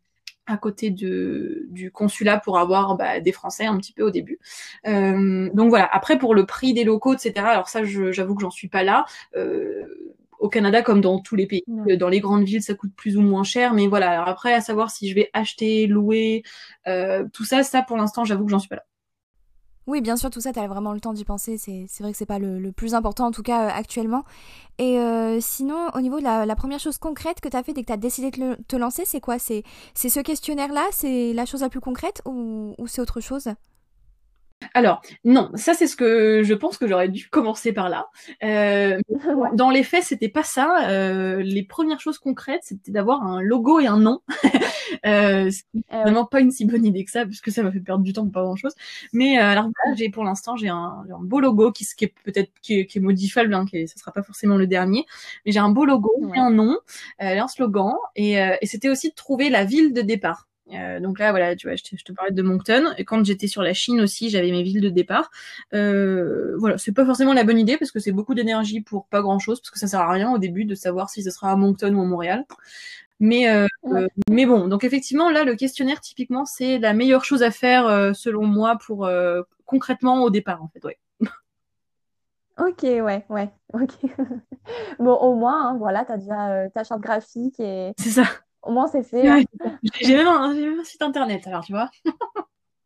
à 0.48 0.58
côté 0.58 0.90
de, 0.90 1.68
du 1.70 1.92
consulat 1.92 2.40
pour 2.40 2.58
avoir 2.58 2.96
bah, 2.96 3.20
des 3.20 3.32
Français 3.32 3.66
un 3.66 3.78
petit 3.78 3.94
peu 3.94 4.04
au 4.04 4.10
début. 4.10 4.40
Euh, 4.88 5.50
donc 5.54 5.70
voilà. 5.70 5.88
Après 5.92 6.18
pour 6.18 6.34
le 6.34 6.46
prix 6.46 6.74
des 6.74 6.84
locaux, 6.84 7.14
etc. 7.14 7.34
Alors 7.38 7.70
ça, 7.70 7.84
j'avoue 7.84 8.36
que 8.36 8.42
j'en 8.42 8.50
suis 8.50 8.70
pas 8.70 8.84
là. 8.84 9.06
Euh, 9.36 10.14
au 10.40 10.50
Canada, 10.50 10.84
comme 10.84 11.02
dans 11.02 11.20
tous 11.20 11.36
les 11.36 11.48
pays, 11.48 11.64
dans 11.68 12.10
les 12.10 12.20
grandes 12.20 12.44
villes, 12.44 12.62
ça 12.62 12.76
coûte 12.76 12.92
plus 12.96 13.18
ou 13.18 13.22
moins 13.22 13.44
cher. 13.44 13.74
Mais 13.74 13.88
voilà. 13.88 14.12
Alors 14.12 14.28
après, 14.28 14.54
à 14.54 14.62
savoir 14.62 14.92
si 14.92 15.10
je 15.10 15.16
vais 15.16 15.30
acheter, 15.34 15.88
louer, 15.88 16.44
euh, 16.88 17.26
tout 17.34 17.44
ça, 17.44 17.64
ça 17.64 17.82
pour 17.82 17.98
l'instant, 17.98 18.24
j'avoue 18.24 18.46
que 18.46 18.52
j'en 18.52 18.60
suis 18.60 18.70
pas 18.70 18.76
là. 18.78 18.86
Oui, 19.88 20.02
bien 20.02 20.18
sûr, 20.18 20.30
tout 20.30 20.42
ça, 20.42 20.52
tu 20.52 20.60
as 20.60 20.68
vraiment 20.68 20.92
le 20.92 21.00
temps 21.00 21.14
d'y 21.14 21.24
penser. 21.24 21.58
C'est 21.58 21.88
vrai 22.02 22.12
que 22.12 22.18
c'est 22.18 22.26
pas 22.26 22.40
le, 22.40 22.72
plus 22.74 22.94
important, 22.94 23.26
en 23.28 23.32
tout 23.32 23.42
cas 23.42 23.68
euh, 23.68 23.72
actuellement. 23.74 24.26
Et 24.80 25.00
euh, 25.00 25.40
sinon, 25.40 25.88
au 25.96 26.02
niveau 26.02 26.20
de 26.20 26.24
la, 26.24 26.56
première 26.56 26.80
chose 26.80 26.98
concrète 26.98 27.40
que 27.40 27.48
tu 27.48 27.56
as 27.56 27.64
fait 27.64 27.72
dès 27.72 27.82
que 27.82 27.88
tu 27.88 27.94
as 27.94 27.98
décidé 27.98 28.30
de 28.30 28.58
te 28.68 28.76
lancer, 28.76 29.04
c'est 29.06 29.22
quoi? 29.22 29.40
C'est 29.40 29.64
ce 29.96 30.20
questionnaire-là? 30.20 30.86
C'est 30.92 31.32
la 31.34 31.46
chose 31.46 31.62
la 31.62 31.70
plus 31.70 31.80
concrète 31.80 32.22
ou, 32.26 32.76
ou 32.78 32.88
c'est 32.88 33.02
autre 33.02 33.22
chose? 33.22 33.50
Alors, 34.74 35.02
non, 35.24 35.52
ça 35.54 35.74
c'est 35.74 35.86
ce 35.88 35.96
que 35.96 36.42
je 36.44 36.54
pense 36.54 36.78
que 36.78 36.88
j'aurais 36.88 37.10
dû 37.10 37.30
commencer 37.30 37.74
par 37.74 37.90
là. 37.90 38.08
Euh, 38.44 39.00
dans 39.54 39.70
les 39.70 39.84
faits, 39.84 40.04
c'était 40.04 40.30
pas 40.30 40.44
ça. 40.44 40.90
Euh, 40.90 41.42
les 41.44 41.64
premières 41.64 42.00
choses 42.00 42.18
concrètes, 42.18 42.62
c'était 42.64 42.92
d'avoir 42.92 43.24
un 43.24 43.42
logo 43.42 43.80
et 43.80 43.88
un 43.88 43.98
nom. 43.98 44.22
Euh, 45.06 45.50
c'est 45.50 45.64
eh 45.76 45.96
vraiment 45.96 46.26
pas 46.26 46.40
une 46.40 46.52
si 46.52 46.66
bonne 46.66 46.86
idée 46.86 47.04
que 47.04 47.12
ça, 47.12 47.26
puisque 47.26 47.52
ça 47.52 47.64
m'a 47.64 47.72
fait 47.72 47.80
perdre 47.80 48.04
du 48.04 48.14
temps 48.14 48.24
pour 48.24 48.32
pas 48.32 48.42
grand 48.44 48.56
chose. 48.56 48.74
Mais 49.14 49.40
euh, 49.40 49.44
alors 49.44 49.70
j'ai 49.96 50.10
pour 50.10 50.24
l'instant 50.24 50.56
j'ai 50.56 50.70
un, 50.70 51.04
un, 51.10 51.22
beau 51.22 51.40
logo 51.40 51.72
qui, 51.72 51.86
qui 51.86 52.06
est 52.06 52.14
peut-être 52.24 52.52
qui, 52.62 52.86
qui, 52.86 52.98
est 52.98 53.02
modifiable, 53.02 53.54
hein, 53.54 53.66
qui 53.66 53.88
ça 53.88 53.98
sera 53.98 54.12
pas 54.12 54.24
forcément 54.24 54.58
le 54.58 54.68
dernier, 54.68 55.06
mais 55.46 55.52
j'ai 55.52 55.60
un 55.60 55.70
beau 55.70 55.86
logo, 55.86 56.12
un 56.36 56.52
nom, 56.52 56.78
euh, 57.22 57.40
un 57.40 57.48
slogan, 57.48 57.94
et, 58.16 58.34
et 58.34 58.66
c'était 58.66 58.90
aussi 58.90 59.10
de 59.10 59.16
trouver 59.16 59.50
la 59.50 59.66
ville 59.66 59.94
de 59.94 60.02
départ. 60.02 60.48
Euh, 60.74 61.00
donc 61.00 61.20
là, 61.20 61.32
voilà, 61.32 61.56
tu 61.56 61.68
vois, 61.68 61.76
je 61.76 61.84
te, 61.84 61.96
je 61.98 62.04
te, 62.04 62.12
parlais 62.12 62.32
de 62.32 62.42
Moncton. 62.42 62.94
Et 62.98 63.06
quand 63.06 63.24
j'étais 63.26 63.48
sur 63.48 63.62
la 63.62 63.74
Chine 63.74 64.02
aussi, 64.02 64.30
j'avais 64.30 64.52
mes 64.52 64.64
villes 64.64 64.82
de 64.82 64.90
départ. 64.90 65.30
Euh, 65.74 66.56
voilà, 66.58 66.78
c'est 66.78 66.92
pas 66.92 67.06
forcément 67.06 67.34
la 67.34 67.44
bonne 67.44 67.60
idée 67.60 67.78
parce 67.78 67.92
que 67.92 68.00
c'est 68.00 68.12
beaucoup 68.12 68.34
d'énergie 68.36 68.82
pour 68.82 69.08
pas 69.08 69.22
grand 69.22 69.40
chose, 69.40 69.60
parce 69.60 69.72
que 69.72 69.80
ça 69.80 69.88
sert 69.88 70.02
à 70.02 70.12
rien 70.12 70.32
au 70.34 70.38
début 70.38 70.66
de 70.66 70.76
savoir 70.76 71.10
si 71.10 71.24
ce 71.24 71.32
sera 71.32 71.52
à 71.52 71.56
Moncton 71.56 71.94
ou 71.94 72.02
à 72.02 72.06
Montréal. 72.06 72.46
Mais 73.20 73.50
euh, 73.50 73.68
mais 74.30 74.46
bon, 74.46 74.68
donc 74.68 74.84
effectivement 74.84 75.32
là, 75.32 75.44
le 75.44 75.56
questionnaire 75.56 76.02
typiquement, 76.02 76.46
c'est 76.46 76.78
la 76.78 76.94
meilleure 76.94 77.26
chose 77.26 77.42
à 77.42 77.52
faire 77.52 77.88
euh, 77.88 78.14
selon 78.14 78.46
moi 78.46 78.78
pour 78.86 79.06
euh, 79.06 79.42
concrètement 79.66 80.24
au 80.24 80.30
départ 80.30 80.62
en 80.62 80.68
fait, 80.68 80.84
ouais. 80.86 80.98
Ok, 82.60 82.82
ouais, 82.84 83.26
ouais, 83.30 83.52
ok. 83.74 84.12
bon, 85.00 85.14
au 85.14 85.36
moins, 85.36 85.70
hein, 85.70 85.78
voilà, 85.78 86.06
t'as 86.06 86.18
déjà 86.18 86.70
ta 86.70 86.84
charte 86.84 87.02
graphique 87.02 87.60
et. 87.60 87.94
C'est 88.00 88.10
ça. 88.10 88.24
Au 88.64 88.72
moins, 88.72 88.88
c'est 88.88 89.04
fait. 89.04 89.28
Hein. 89.28 89.44
J'ai 90.02 90.16
même, 90.16 90.28
un 90.28 90.84
site 90.84 91.02
internet, 91.02 91.46
alors 91.48 91.64
tu 91.64 91.72
vois. 91.72 91.90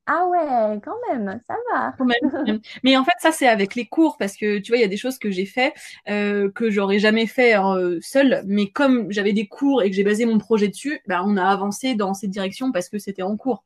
Ah 0.08 0.26
ouais, 0.28 0.80
quand 0.84 0.96
même, 1.10 1.40
ça 1.48 1.56
va. 1.72 1.94
Quand 1.98 2.06
même. 2.06 2.60
Mais 2.84 2.98
en 2.98 3.04
fait, 3.06 3.14
ça 3.20 3.32
c'est 3.32 3.48
avec 3.48 3.76
les 3.76 3.86
cours 3.86 4.18
parce 4.18 4.36
que 4.36 4.58
tu 4.60 4.72
vois, 4.72 4.78
il 4.78 4.82
y 4.82 4.84
a 4.84 4.88
des 4.88 4.98
choses 4.98 5.20
que 5.20 5.30
j'ai 5.30 5.46
fait 5.46 5.74
euh, 6.10 6.50
que 6.52 6.72
j'aurais 6.72 7.00
jamais 7.00 7.28
fait 7.28 7.56
euh, 7.58 8.00
seule. 8.02 8.44
Mais 8.46 8.70
comme 8.70 9.12
j'avais 9.12 9.34
des 9.34 9.48
cours 9.48 9.84
et 9.84 9.90
que 9.90 9.96
j'ai 9.96 10.04
basé 10.04 10.26
mon 10.26 10.40
projet 10.40 10.68
dessus, 10.68 11.02
bah, 11.08 11.22
on 11.26 11.38
a 11.38 11.46
avancé 11.46 11.94
dans 11.96 12.14
cette 12.14 12.32
direction 12.32 12.72
parce 12.72 12.90
que 12.90 12.98
c'était 12.98 13.22
en 13.22 13.38
cours. 13.38 13.64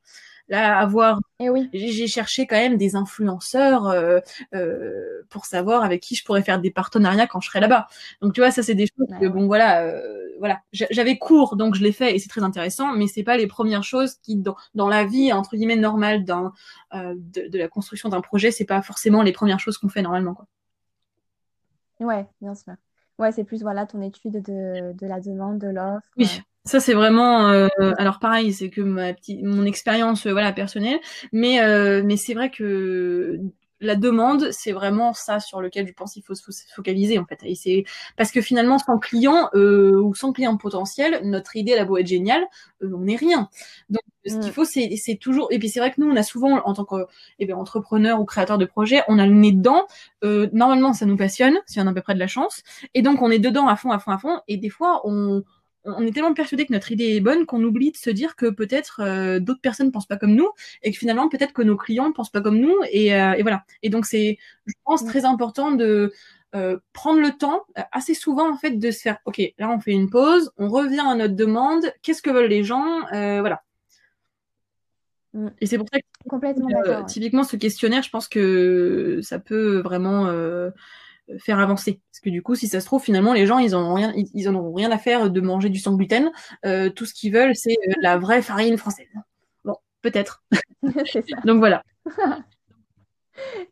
Là, 0.48 0.78
avoir, 0.78 1.20
Et 1.38 1.48
oui. 1.50 1.72
j'ai 1.72 2.06
cherché 2.06 2.46
quand 2.46 2.56
même 2.56 2.76
des 2.76 2.96
influenceurs 2.96 3.86
euh, 3.88 4.20
euh, 4.54 5.22
pour 5.30 5.44
savoir 5.46 5.84
avec 5.84 6.02
qui 6.02 6.14
je 6.14 6.24
pourrais 6.24 6.42
faire 6.42 6.60
des 6.60 6.70
partenariats 6.70 7.26
quand 7.26 7.40
je 7.40 7.48
serai 7.48 7.60
là-bas. 7.60 7.88
Donc 8.22 8.32
tu 8.34 8.40
vois, 8.40 8.50
ça 8.50 8.62
c'est 8.62 8.74
des 8.74 8.86
choses 8.86 9.08
Ouais, 9.08 9.16
que 9.20 9.26
bon 9.26 9.46
voilà, 9.46 9.82
euh, 9.84 10.02
voilà, 10.38 10.60
J'a- 10.72 10.86
j'avais 10.90 11.18
cours 11.18 11.56
donc 11.56 11.74
je 11.74 11.82
l'ai 11.82 11.92
fait 11.92 12.14
et 12.14 12.18
c'est 12.18 12.28
très 12.28 12.42
intéressant, 12.42 12.92
mais 12.94 13.06
c'est 13.08 13.22
pas 13.24 13.36
les 13.36 13.46
premières 13.46 13.84
choses 13.84 14.16
qui 14.22 14.36
dans, 14.36 14.56
dans 14.74 14.88
la 14.88 15.04
vie 15.04 15.32
entre 15.32 15.56
guillemets 15.56 15.76
normale 15.76 16.24
d'un 16.24 16.52
euh, 16.94 17.14
de, 17.16 17.48
de 17.48 17.58
la 17.58 17.68
construction 17.68 18.08
d'un 18.08 18.20
projet, 18.20 18.50
c'est 18.52 18.64
pas 18.66 18.82
forcément 18.82 19.22
les 19.22 19.32
premières 19.32 19.60
choses 19.60 19.78
qu'on 19.78 19.88
fait 19.88 20.02
normalement 20.02 20.34
quoi. 20.34 20.46
Ouais, 22.00 22.26
bien 22.40 22.54
sûr. 22.54 22.74
Ouais, 23.18 23.32
c'est 23.32 23.44
plus 23.44 23.62
voilà 23.62 23.86
ton 23.86 24.02
étude 24.02 24.42
de, 24.42 24.92
de 24.92 25.06
la 25.06 25.20
demande, 25.20 25.58
de 25.58 25.68
l'offre. 25.68 26.20
euh. 26.20 26.26
Oui, 26.26 26.42
ça 26.66 26.80
c'est 26.80 26.94
vraiment. 26.94 27.48
euh, 27.50 27.68
alors 27.98 28.18
pareil, 28.18 28.52
c'est 28.52 28.70
que 28.70 28.80
ma 28.82 29.14
petite, 29.14 29.42
mon 29.42 29.64
expérience, 29.64 30.26
euh, 30.26 30.32
voilà, 30.32 30.52
personnelle. 30.52 30.98
Mais 31.32 31.60
euh, 31.62 32.02
mais 32.04 32.16
c'est 32.16 32.34
vrai 32.34 32.50
que 32.50 33.38
la 33.80 33.94
demande, 33.94 34.50
c'est 34.52 34.72
vraiment 34.72 35.12
ça 35.12 35.38
sur 35.38 35.60
lequel 35.60 35.86
je 35.86 35.92
pense 35.92 36.14
qu'il 36.14 36.22
faut 36.22 36.34
se 36.34 36.42
fo- 36.42 36.74
focaliser 36.74 37.18
en 37.18 37.26
fait. 37.26 37.38
Et 37.44 37.54
c'est 37.54 37.84
parce 38.16 38.30
que 38.32 38.40
finalement, 38.40 38.78
sans 38.78 38.98
client 38.98 39.50
euh, 39.54 40.00
ou 40.00 40.14
sans 40.14 40.32
client 40.32 40.56
potentiel, 40.56 41.20
notre 41.24 41.56
idée 41.56 41.72
elle 41.72 41.80
a 41.80 41.84
beau 41.84 41.98
être 41.98 42.06
géniale, 42.06 42.44
euh, 42.82 42.90
on 42.94 43.00
n'est 43.00 43.16
rien. 43.16 43.48
Donc 43.90 44.00
ce 44.26 44.38
qu'il 44.38 44.50
faut, 44.52 44.64
c'est 44.64 44.96
c'est 44.96 45.16
toujours. 45.16 45.48
Et 45.52 45.58
puis 45.58 45.68
c'est 45.68 45.78
vrai 45.80 45.92
que 45.92 46.00
nous, 46.00 46.10
on 46.10 46.16
a 46.16 46.22
souvent, 46.22 46.58
en 46.64 46.72
tant 46.74 46.84
que 46.84 46.96
eh 47.38 47.46
bien, 47.46 47.56
entrepreneur 47.56 48.20
ou 48.20 48.24
créateur 48.24 48.58
de 48.58 48.64
projet, 48.64 49.02
on 49.08 49.18
a 49.18 49.26
le 49.26 49.34
nez 49.34 49.52
dedans. 49.52 49.86
Euh, 50.24 50.48
normalement, 50.52 50.92
ça 50.94 51.06
nous 51.06 51.16
passionne, 51.16 51.56
si 51.66 51.80
on 51.80 51.86
a 51.86 51.90
à 51.90 51.94
peu 51.94 52.00
près 52.02 52.14
de 52.14 52.18
la 52.18 52.26
chance. 52.26 52.62
Et 52.94 53.02
donc 53.02 53.22
on 53.22 53.30
est 53.30 53.38
dedans 53.38 53.68
à 53.68 53.76
fond, 53.76 53.90
à 53.90 53.98
fond, 53.98 54.10
à 54.12 54.18
fond. 54.18 54.40
Et 54.48 54.56
des 54.56 54.70
fois, 54.70 55.02
on 55.04 55.42
on 55.86 56.06
est 56.06 56.12
tellement 56.12 56.34
persuadé 56.34 56.66
que 56.66 56.72
notre 56.72 56.92
idée 56.92 57.16
est 57.16 57.20
bonne 57.20 57.46
qu'on 57.46 57.62
oublie 57.62 57.92
de 57.92 57.96
se 57.96 58.10
dire 58.10 58.36
que 58.36 58.46
peut-être 58.46 59.00
euh, 59.02 59.38
d'autres 59.38 59.60
personnes 59.60 59.92
pensent 59.92 60.06
pas 60.06 60.16
comme 60.16 60.34
nous 60.34 60.50
et 60.82 60.90
que 60.90 60.98
finalement 60.98 61.28
peut-être 61.28 61.52
que 61.52 61.62
nos 61.62 61.76
clients 61.76 62.12
pensent 62.12 62.30
pas 62.30 62.40
comme 62.40 62.58
nous 62.58 62.74
et, 62.90 63.14
euh, 63.14 63.32
et 63.34 63.42
voilà. 63.42 63.64
Et 63.82 63.88
donc 63.88 64.06
c'est, 64.06 64.38
je 64.66 64.74
pense, 64.84 65.04
très 65.04 65.24
important 65.24 65.70
de 65.70 66.12
euh, 66.54 66.78
prendre 66.92 67.20
le 67.20 67.30
temps 67.32 67.64
assez 67.92 68.14
souvent 68.14 68.50
en 68.50 68.56
fait 68.56 68.72
de 68.72 68.90
se 68.90 69.00
faire, 69.00 69.18
ok, 69.24 69.40
là 69.58 69.70
on 69.70 69.80
fait 69.80 69.92
une 69.92 70.10
pause, 70.10 70.50
on 70.58 70.68
revient 70.68 71.04
à 71.06 71.14
notre 71.14 71.34
demande, 71.34 71.84
qu'est-ce 72.02 72.22
que 72.22 72.30
veulent 72.30 72.50
les 72.50 72.64
gens, 72.64 73.00
voilà. 73.10 73.62
Et 75.60 75.66
c'est 75.66 75.76
pour 75.76 75.86
ça 75.92 75.98
que 75.98 76.04
Complètement 76.28 77.04
typiquement 77.04 77.44
ce 77.44 77.56
questionnaire, 77.56 78.02
je 78.02 78.10
pense 78.10 78.26
que 78.26 79.20
ça 79.22 79.38
peut 79.38 79.80
vraiment 79.80 80.26
faire 81.38 81.58
avancer. 81.58 82.00
Parce 82.10 82.20
que 82.20 82.30
du 82.30 82.42
coup, 82.42 82.54
si 82.54 82.68
ça 82.68 82.80
se 82.80 82.86
trouve, 82.86 83.02
finalement, 83.02 83.32
les 83.32 83.46
gens, 83.46 83.58
ils 83.58 83.74
en 83.74 83.82
ont 83.90 83.94
rien, 83.94 84.12
ils, 84.16 84.28
ils 84.34 84.48
en 84.48 84.54
auront 84.54 84.72
rien 84.74 84.90
à 84.90 84.98
faire 84.98 85.30
de 85.30 85.40
manger 85.40 85.68
du 85.70 85.78
sans 85.78 85.94
gluten. 85.96 86.30
Euh, 86.64 86.90
tout 86.90 87.04
ce 87.06 87.14
qu'ils 87.14 87.32
veulent, 87.32 87.54
c'est 87.54 87.76
euh, 87.88 87.92
la 88.00 88.18
vraie 88.18 88.42
farine 88.42 88.76
française. 88.78 89.06
Bon, 89.64 89.76
peut-être. 90.02 90.44
C'est 91.06 91.28
ça. 91.28 91.36
Donc 91.44 91.58
voilà. 91.58 91.82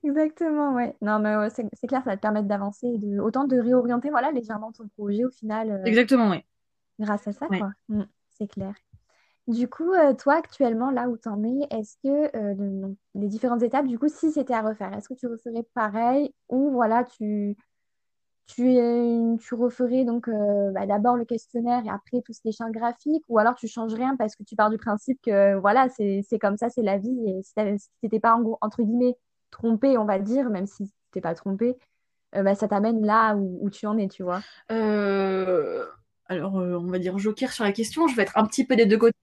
Exactement, 0.02 0.74
ouais. 0.74 0.94
Non, 1.00 1.18
mais 1.18 1.36
ouais, 1.36 1.48
c'est 1.50 1.86
clair, 1.86 2.02
ça 2.04 2.10
va 2.10 2.16
te 2.16 2.20
permettre 2.22 2.46
d'avancer 2.46 2.86
et 2.86 2.98
de, 2.98 3.18
autant 3.18 3.44
de 3.44 3.58
réorienter, 3.58 4.10
voilà, 4.10 4.30
légèrement 4.30 4.72
ton 4.72 4.86
projet 4.88 5.24
au 5.24 5.30
final, 5.30 5.70
euh, 5.70 5.84
Exactement, 5.84 6.28
oui. 6.30 6.44
grâce 7.00 7.26
à 7.26 7.32
ça, 7.32 7.46
Ouais. 7.48 7.58
quoi. 7.58 7.70
Mm, 7.88 8.02
c'est 8.28 8.46
clair. 8.46 8.74
Du 9.46 9.68
coup, 9.68 9.92
euh, 9.92 10.14
toi, 10.14 10.36
actuellement, 10.36 10.90
là 10.90 11.08
où 11.08 11.18
t'en 11.18 11.42
es, 11.44 11.66
est-ce 11.70 11.96
que 12.02 12.34
euh, 12.36 12.94
les 13.14 13.28
différentes 13.28 13.62
étapes, 13.62 13.86
du 13.86 13.98
coup, 13.98 14.08
si 14.08 14.32
c'était 14.32 14.54
à 14.54 14.62
refaire, 14.62 14.94
est-ce 14.96 15.08
que 15.08 15.14
tu 15.14 15.26
referais 15.26 15.62
pareil 15.74 16.32
ou 16.48 16.70
voilà, 16.70 17.04
tu, 17.04 17.54
tu, 18.46 18.62
tu 19.40 19.54
referais 19.54 20.04
donc 20.04 20.28
euh, 20.28 20.70
bah, 20.72 20.86
d'abord 20.86 21.16
le 21.16 21.24
questionnaire 21.26 21.82
et 21.86 21.90
après 21.90 22.22
tout 22.22 22.32
ce 22.32 22.40
qui 22.40 22.48
est 22.48 22.52
champ 22.56 22.70
graphique 22.70 23.24
ou 23.28 23.38
alors 23.38 23.54
tu 23.54 23.68
changes 23.68 23.94
rien 23.94 24.16
parce 24.16 24.36
que 24.36 24.44
tu 24.44 24.56
pars 24.56 24.70
du 24.70 24.78
principe 24.78 25.20
que 25.22 25.56
voilà, 25.56 25.88
c'est, 25.90 26.22
comme 26.40 26.56
ça, 26.56 26.70
c'est 26.70 26.82
la 26.82 26.98
vie 26.98 27.18
et 27.28 27.42
si 27.42 27.54
t'avais- 27.54 27.78
si 27.78 27.88
t'étais 28.02 28.20
pas 28.20 28.34
en 28.36 28.58
entre 28.62 28.82
guillemets 28.82 29.16
trompé, 29.50 29.98
on 29.98 30.06
va 30.06 30.18
dire, 30.20 30.50
même 30.50 30.66
si 30.66 30.90
t'es 31.12 31.20
pas 31.20 31.34
trompé, 31.34 31.76
bah, 32.32 32.54
ça 32.54 32.68
t'amène 32.68 33.04
là 33.06 33.36
où, 33.36 33.70
tu 33.70 33.86
en 33.86 33.98
es, 33.98 34.08
tu 34.08 34.22
vois. 34.22 34.40
Alors, 36.26 36.54
on 36.54 36.86
va 36.90 36.98
dire 36.98 37.18
joker 37.18 37.52
sur 37.52 37.64
la 37.64 37.72
question. 37.72 38.08
Je 38.08 38.16
vais 38.16 38.22
être 38.22 38.36
un 38.36 38.46
petit 38.46 38.66
peu 38.66 38.76
des 38.76 38.86
deux 38.86 38.98
côtés. 38.98 39.16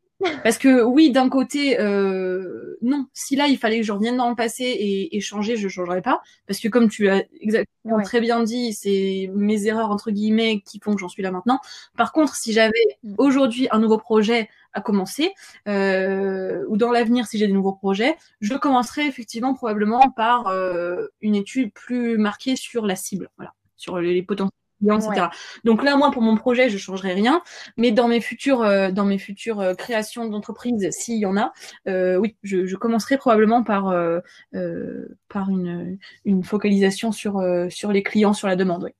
Parce 0.44 0.58
que 0.58 0.84
oui, 0.84 1.12
d'un 1.12 1.30
côté, 1.30 1.80
euh, 1.80 2.78
non. 2.82 3.08
Si 3.14 3.36
là, 3.36 3.48
il 3.48 3.58
fallait 3.58 3.80
que 3.80 3.86
je 3.86 3.92
revienne 3.92 4.18
dans 4.18 4.30
le 4.30 4.36
passé 4.36 4.64
et, 4.64 5.16
et 5.16 5.20
changer, 5.22 5.56
je 5.58 5.68
changerais 5.68 6.02
pas. 6.02 6.22
Parce 6.48 6.60
que 6.60 6.68
comme 6.68 6.90
tu 6.90 7.04
l'as 7.06 7.24
exactement 7.40 7.68
Ouais. 7.84 8.04
très 8.04 8.22
bien 8.22 8.44
dit, 8.44 8.74
c'est 8.74 9.32
mes 9.34 9.66
erreurs 9.66 9.90
entre 9.90 10.12
guillemets 10.12 10.62
qui 10.64 10.80
font 10.80 10.94
que 10.94 11.00
j'en 11.00 11.10
suis 11.10 11.24
là 11.24 11.32
maintenant. 11.32 11.60
Par 11.98 12.12
contre, 12.12 12.36
si 12.36 12.54
j'avais 12.54 12.72
Mm. 13.04 13.16
aujourd'hui 13.18 13.68
un 13.72 13.80
nouveau 13.80 13.98
projet 13.98 14.48
à 14.74 14.82
commencer, 14.82 15.34
euh, 15.68 16.64
ou 16.68 16.78
dans 16.78 16.92
l'avenir, 16.92 17.26
si 17.26 17.38
j'ai 17.40 17.48
des 17.48 17.54
nouveaux 17.54 17.74
projets, 17.74 18.16
je 18.40 18.54
commencerai 18.54 19.08
effectivement 19.08 19.54
probablement 19.56 20.12
par 20.16 20.48
euh, 20.48 21.08
une 21.22 21.36
étude 21.36 21.74
plus 21.74 22.18
marquée 22.20 22.56
sur 22.56 22.86
la 22.86 22.96
cible, 22.96 23.30
voilà, 23.38 23.54
sur 23.78 23.98
les, 24.00 24.14
les 24.14 24.22
potentiels 24.24 24.52
clients, 24.82 25.00
etc. 25.00 25.22
Ouais. 25.22 25.28
Donc 25.63 25.84
là, 25.84 25.96
moi, 25.96 26.12
pour 26.12 26.22
mon 26.22 26.36
projet, 26.36 26.70
je 26.70 26.78
changerai 26.78 27.13
rien. 27.13 27.41
Mais 27.78 27.91
dans 27.91 28.08
mes 28.08 28.22
futures, 28.22 28.62
euh, 28.62 28.91
dans 28.91 29.06
mes 29.06 29.17
futures 29.17 29.60
euh, 29.60 29.74
créations 29.74 30.28
d'entreprise, 30.28 30.89
s'il 30.91 31.20
y 31.20 31.26
en 31.26 31.38
a, 31.38 31.54
euh, 31.88 32.17
oui, 32.17 32.36
je, 32.44 32.65
je 32.65 32.76
commencerai 32.76 33.17
probablement 33.17 33.63
par 33.63 33.94
par 35.30 35.50
une, 35.50 35.98
une 36.26 36.44
focalisation 36.44 37.12
sur 37.12 37.41
sur 37.70 37.91
les 37.91 38.04
clients, 38.04 38.34
sur 38.34 38.48
la 38.48 38.56
demande. 38.56 38.84
Oui. 38.84 38.91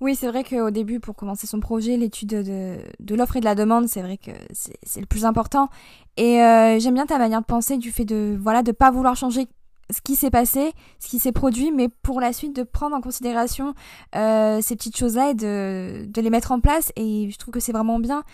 Oui, 0.00 0.14
c'est 0.14 0.28
vrai 0.28 0.44
qu'au 0.44 0.70
début, 0.70 1.00
pour 1.00 1.16
commencer 1.16 1.46
son 1.46 1.58
projet, 1.58 1.96
l'étude 1.96 2.28
de, 2.28 2.76
de 3.00 3.14
l'offre 3.14 3.36
et 3.36 3.40
de 3.40 3.46
la 3.46 3.54
demande, 3.54 3.88
c'est 3.88 4.02
vrai 4.02 4.18
que 4.18 4.30
c'est 4.52 4.76
c'est 4.82 5.00
le 5.00 5.06
plus 5.06 5.24
important. 5.24 5.70
Et 6.18 6.42
euh, 6.42 6.78
j'aime 6.78 6.94
bien 6.94 7.06
ta 7.06 7.16
manière 7.16 7.40
de 7.40 7.46
penser 7.46 7.78
du 7.78 7.90
fait 7.90 8.04
de 8.04 8.36
voilà 8.38 8.62
de 8.62 8.72
pas 8.72 8.90
vouloir 8.90 9.16
changer 9.16 9.46
ce 9.90 10.00
qui 10.00 10.16
s'est 10.16 10.30
passé, 10.30 10.72
ce 10.98 11.08
qui 11.08 11.18
s'est 11.18 11.32
produit, 11.32 11.70
mais 11.72 11.88
pour 11.88 12.20
la 12.20 12.32
suite 12.32 12.54
de 12.54 12.62
prendre 12.62 12.96
en 12.96 13.00
considération 13.00 13.74
euh, 14.14 14.60
ces 14.60 14.76
petites 14.76 14.96
choses-là 14.96 15.30
et 15.30 15.34
de, 15.34 16.20
les 16.20 16.30
mettre 16.30 16.52
en 16.52 16.60
place. 16.60 16.92
Et 16.96 17.30
je 17.30 17.38
trouve 17.38 17.52
que 17.52 17.60
c'est 17.60 17.72
vraiment 17.72 17.98
bien. 17.98 18.24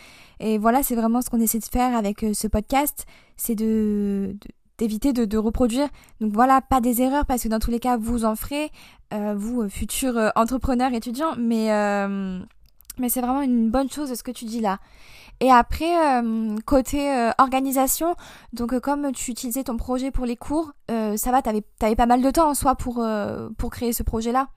Et 0.40 0.58
voilà, 0.58 0.82
c'est 0.82 0.96
vraiment 0.96 1.20
ce 1.20 1.30
qu'on 1.30 1.40
essaie 1.40 1.58
de 1.58 1.64
faire 1.64 1.96
avec 1.96 2.24
euh, 2.24 2.34
ce 2.34 2.48
podcast, 2.48 3.06
c'est 3.36 3.54
d'éviter 3.54 5.12
de, 5.12 5.38
reproduire. 5.38 5.88
Donc 6.20 6.32
voilà, 6.32 6.60
pas 6.60 6.80
des 6.80 7.02
erreurs 7.02 7.26
parce 7.26 7.42
que 7.42 7.48
dans 7.48 7.58
tous 7.58 7.70
les 7.70 7.80
cas, 7.80 7.96
vous 7.96 8.24
en 8.24 8.34
ferez 8.34 8.70
euh, 9.12 9.34
vous, 9.36 9.68
futurs 9.68 10.32
entrepreneurs, 10.36 10.94
étudiants, 10.94 11.34
mais, 11.38 11.68
mais 12.98 13.08
c'est 13.08 13.20
vraiment 13.20 13.42
une 13.42 13.70
bonne 13.70 13.90
chose 13.90 14.12
ce 14.12 14.22
que 14.22 14.30
tu 14.30 14.44
dis 14.44 14.60
là. 14.60 14.78
Et 15.40 15.50
après, 15.50 16.20
euh, 16.20 16.56
côté 16.66 17.10
euh, 17.10 17.30
organisation, 17.38 18.14
donc 18.52 18.72
euh, 18.72 18.80
comme 18.80 19.10
tu 19.10 19.32
utilisais 19.32 19.64
ton 19.64 19.76
projet 19.76 20.12
pour 20.12 20.24
les 20.24 20.36
cours, 20.36 20.72
ça 20.88 21.30
va, 21.32 21.42
t'avais, 21.42 21.62
t'avais 21.78 21.96
pas 21.96 22.06
mal 22.06 22.22
de 22.22 22.30
temps 22.30 22.48
en 22.48 22.54
soi 22.54 22.74
pour, 22.74 23.04
pour 23.56 23.70
créer 23.70 23.92
ce 23.92 24.02
projet-là. 24.02 24.48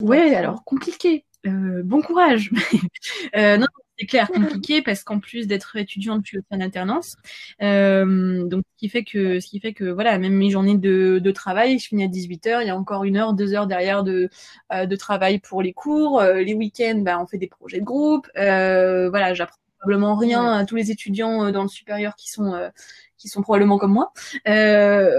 Ouais, 0.00 0.34
alors 0.34 0.64
compliqué. 0.64 1.26
Bon 1.44 2.00
courage. 2.02 2.52
non, 3.36 3.66
c'est 4.02 4.06
clair, 4.06 4.28
compliqué 4.28 4.82
parce 4.82 5.04
qu'en 5.04 5.20
plus 5.20 5.46
d'être 5.46 5.76
étudiante, 5.76 6.22
je 6.24 6.28
suis 6.28 6.38
aussi 6.38 6.46
en 6.50 6.60
alternance. 6.60 7.16
Euh, 7.62 8.44
donc 8.44 8.64
ce 8.72 8.78
qui 8.78 8.88
fait 8.88 9.04
que 9.04 9.38
ce 9.38 9.46
qui 9.46 9.60
fait 9.60 9.72
que 9.72 9.84
voilà, 9.84 10.18
même 10.18 10.32
mes 10.32 10.50
journées 10.50 10.76
de, 10.76 11.20
de 11.20 11.30
travail, 11.30 11.78
je 11.78 11.86
finis 11.86 12.02
à 12.02 12.08
18h, 12.08 12.62
il 12.62 12.66
y 12.66 12.70
a 12.70 12.76
encore 12.76 13.04
une 13.04 13.16
heure, 13.16 13.32
deux 13.32 13.54
heures 13.54 13.68
derrière 13.68 14.02
de, 14.02 14.28
euh, 14.72 14.86
de 14.86 14.96
travail 14.96 15.38
pour 15.38 15.62
les 15.62 15.72
cours. 15.72 16.20
Euh, 16.20 16.40
les 16.42 16.54
week-ends, 16.54 17.00
bah, 17.04 17.20
on 17.20 17.26
fait 17.26 17.38
des 17.38 17.46
projets 17.46 17.78
de 17.78 17.84
groupe. 17.84 18.26
Euh, 18.36 19.08
voilà, 19.08 19.34
j'apprends 19.34 19.58
probablement 19.78 20.16
rien 20.16 20.50
à 20.52 20.64
tous 20.64 20.76
les 20.76 20.90
étudiants 20.90 21.50
dans 21.50 21.62
le 21.62 21.68
supérieur 21.68 22.14
qui 22.16 22.30
sont 22.30 22.54
euh, 22.54 22.70
qui 23.18 23.28
sont 23.28 23.42
probablement 23.42 23.78
comme 23.78 23.92
moi. 23.92 24.12
Euh, 24.48 25.12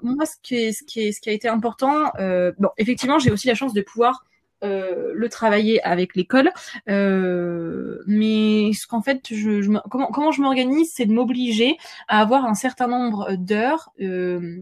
moi, 0.00 0.24
ce 0.24 0.36
qui 0.42 0.56
est, 0.56 0.72
ce 0.72 0.82
qui 0.84 1.00
est, 1.00 1.12
ce 1.12 1.20
qui 1.20 1.28
a 1.28 1.32
été 1.32 1.48
important, 1.48 2.10
euh, 2.18 2.50
bon, 2.58 2.70
effectivement, 2.78 3.18
j'ai 3.18 3.30
aussi 3.30 3.46
la 3.48 3.54
chance 3.54 3.74
de 3.74 3.82
pouvoir 3.82 4.24
le 4.62 5.28
travailler 5.28 5.82
avec 5.82 6.14
l'école, 6.16 6.50
euh, 6.88 7.98
mais 8.06 8.72
ce 8.74 8.86
qu'en 8.86 9.02
fait, 9.02 9.20
je, 9.30 9.62
je 9.62 9.70
me- 9.70 9.80
comment, 9.90 10.06
comment 10.08 10.32
je 10.32 10.40
m'organise, 10.42 10.90
c'est 10.94 11.06
de 11.06 11.12
m'obliger 11.12 11.76
à 12.08 12.20
avoir 12.20 12.44
un 12.46 12.54
certain 12.54 12.86
nombre 12.88 13.34
d'heures 13.36 13.90
euh, 14.00 14.60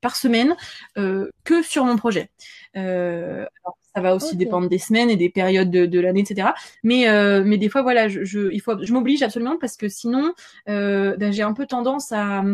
par 0.00 0.14
semaine 0.16 0.54
euh, 0.96 1.28
que 1.44 1.62
sur 1.62 1.84
mon 1.84 1.96
projet. 1.96 2.30
Euh, 2.76 3.44
alors, 3.64 3.78
ça 3.94 4.00
va 4.00 4.14
aussi 4.14 4.36
dépendre 4.36 4.68
des 4.68 4.78
semaines 4.78 5.10
et 5.10 5.16
des 5.16 5.28
périodes 5.30 5.70
de, 5.70 5.86
de 5.86 6.00
l'année, 6.00 6.20
etc. 6.20 6.54
Mais, 6.84 7.08
euh, 7.08 7.42
mais 7.44 7.58
des 7.58 7.68
fois, 7.68 7.82
voilà, 7.82 8.08
je, 8.08 8.24
je, 8.24 8.52
il 8.52 8.60
faut, 8.60 8.80
je 8.82 8.92
m'oblige 8.92 9.22
absolument 9.22 9.56
parce 9.60 9.76
que 9.76 9.88
sinon, 9.88 10.32
euh, 10.68 11.16
ben, 11.16 11.32
j'ai 11.32 11.42
un 11.42 11.52
peu 11.52 11.66
tendance 11.66 12.12
à 12.12 12.44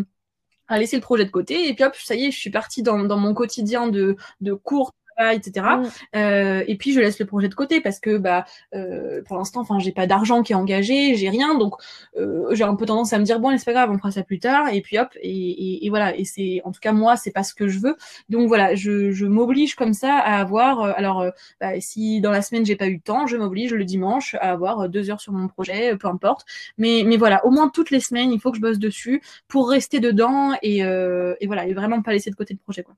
à 0.69 0.79
laisser 0.79 0.97
le 0.97 1.03
projet 1.03 1.25
de 1.25 1.31
côté 1.31 1.69
et 1.69 1.75
puis 1.75 1.85
hop 1.85 1.95
ça 1.97 2.15
y 2.15 2.27
est 2.27 2.31
je 2.31 2.39
suis 2.39 2.51
partie 2.51 2.83
dans, 2.83 3.05
dans 3.05 3.19
mon 3.19 3.35
quotidien 3.35 3.89
de, 3.89 4.17
de 4.41 4.55
cours 4.55 4.95
etc. 5.19 5.67
Mm. 5.77 5.85
Euh, 6.17 6.65
et 6.67 6.77
puis 6.77 6.93
je 6.93 7.01
laisse 7.01 7.19
le 7.19 7.27
projet 7.27 7.49
de 7.49 7.55
côté 7.55 7.81
parce 7.81 8.01
que 8.01 8.17
bah 8.17 8.45
euh, 8.75 9.23
pour 9.27 9.37
l'instant, 9.37 9.61
enfin 9.61 9.79
j'ai 9.79 9.93
pas 9.93 10.07
d'argent 10.07 10.43
qui 10.43 10.53
est 10.53 10.57
engagé, 10.57 11.15
j'ai 11.17 11.29
rien, 11.29 11.57
donc 11.57 11.75
euh, 12.17 12.55
j'ai 12.55 12.65
un 12.65 12.75
peu 12.75 12.87
tendance 12.87 13.13
à 13.13 13.19
me 13.19 13.25
dire 13.25 13.41
bon 13.41 13.57
c'est 13.57 13.65
pas 13.65 13.73
grave, 13.73 13.91
on 13.91 13.99
fera 13.99 14.11
ça 14.11 14.23
plus 14.23 14.39
tard. 14.39 14.73
Et 14.73 14.81
puis 14.81 14.99
hop 14.99 15.09
et, 15.21 15.87
et, 15.87 15.91
voilà. 15.91 16.17
Et 16.17 16.25
c'est 16.25 16.61
en 16.65 16.73
tout 16.73 16.81
cas 16.81 16.93
moi 16.93 17.17
c'est 17.17 17.31
pas 17.33 17.43
ce 17.43 17.55
que 17.55 17.69
je 17.69 17.79
veux. 17.79 17.97
Donc 18.29 18.49
voilà, 18.49 18.75
je, 18.75 19.11
je 19.13 19.27
m'oblige 19.27 19.75
comme 19.75 19.95
ça 19.95 20.17
à 20.17 20.41
avoir. 20.41 20.81
Euh, 20.83 20.93
alors 20.97 21.25
bah, 21.61 21.81
si 21.81 22.21
dans 22.21 22.31
la 22.31 22.43
semaine 22.43 22.65
j'ai 22.65 22.77
pas 22.77 22.87
eu 22.87 22.95
le 22.95 23.01
temps, 23.01 23.27
je 23.27 23.37
m'oblige 23.37 23.73
le 23.75 23.85
dimanche 23.85 24.35
à 24.37 24.51
avoir 24.53 24.89
deux 24.89 25.11
heures 25.11 25.21
sur 25.21 25.33
mon 25.33 25.49
projet, 25.49 25.97
peu 25.97 26.09
importe. 26.09 26.45
Mais 26.79 27.03
mais 27.07 27.17
voilà, 27.17 27.45
au 27.47 27.51
moins 27.51 27.69
toutes 27.69 27.91
les 27.91 28.01
semaines 28.01 28.33
il 28.33 28.41
faut 28.41 28.51
que 28.51 28.57
je 28.57 28.63
bosse 28.63 28.79
dessus 28.79 29.23
pour 29.49 29.69
rester 29.71 30.01
dedans 30.01 30.53
et, 30.63 30.79
et 30.79 31.47
voilà 31.47 31.67
et 31.67 31.75
vraiment 31.75 32.03
pas 32.03 32.13
laisser 32.13 32.31
de 32.31 32.37
côté 32.37 32.55
le 32.55 32.59
projet 32.61 32.83
quoi. 32.83 32.95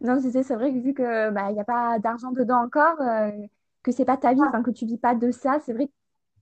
Non, 0.00 0.18
c'est 0.20 0.54
vrai 0.54 0.72
que 0.72 0.78
vu 0.78 0.94
que 0.94 1.30
bah 1.30 1.48
il 1.50 1.56
y 1.56 1.60
a 1.60 1.64
pas 1.64 1.98
d'argent 1.98 2.32
dedans 2.32 2.64
encore, 2.64 3.00
euh, 3.00 3.30
que 3.82 3.92
c'est 3.92 4.04
pas 4.04 4.16
ta 4.16 4.32
vie, 4.34 4.40
enfin 4.42 4.62
que 4.62 4.70
tu 4.70 4.86
vis 4.86 4.98
pas 4.98 5.14
de 5.14 5.30
ça, 5.30 5.58
c'est 5.64 5.72
vrai 5.72 5.86
que 5.86 5.92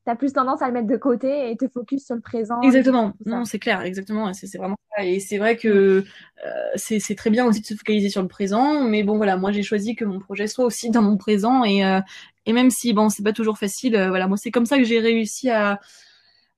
tu 0.05 0.11
as 0.11 0.17
plus 0.17 0.33
tendance 0.33 0.63
à 0.63 0.67
le 0.67 0.73
mettre 0.75 0.87
de 0.87 0.97
côté 0.97 1.51
et 1.51 1.57
te 1.57 1.67
focus 1.69 2.05
sur 2.05 2.15
le 2.15 2.21
présent. 2.21 2.61
Exactement. 2.61 3.13
Non, 3.25 3.45
c'est 3.45 3.59
clair, 3.59 3.81
exactement. 3.83 4.33
C'est 4.35 4.59
vraiment 4.59 4.77
ça. 4.97 5.05
Et 5.05 5.19
c'est 5.19 5.39
vrai 5.39 5.57
que 5.57 6.05
euh, 6.47 6.51
c'est 6.77 7.15
très 7.17 7.31
bien 7.31 7.47
aussi 7.47 7.63
de 7.63 7.67
se 7.67 7.75
focaliser 7.75 8.11
sur 8.11 8.23
le 8.23 8.29
présent, 8.29 8.83
mais 8.85 9.03
bon 9.03 9.17
voilà, 9.17 9.37
moi 9.37 9.51
j'ai 9.51 9.63
choisi 9.63 9.95
que 9.97 10.05
mon 10.05 10.19
projet 10.21 10.47
soit 10.47 10.65
aussi 10.65 10.91
dans 10.91 11.03
mon 11.03 11.17
présent 11.17 11.65
et 11.65 11.85
euh, 11.85 12.01
et 12.47 12.53
même 12.53 12.71
si 12.71 12.93
bon 12.93 13.09
c'est 13.09 13.23
pas 13.23 13.33
toujours 13.33 13.59
facile, 13.59 13.97
euh, 13.97 14.09
voilà, 14.09 14.29
moi 14.29 14.37
c'est 14.37 14.51
comme 14.51 14.67
ça 14.67 14.77
que 14.77 14.85
j'ai 14.85 15.01
réussi 15.01 15.51
à 15.51 15.81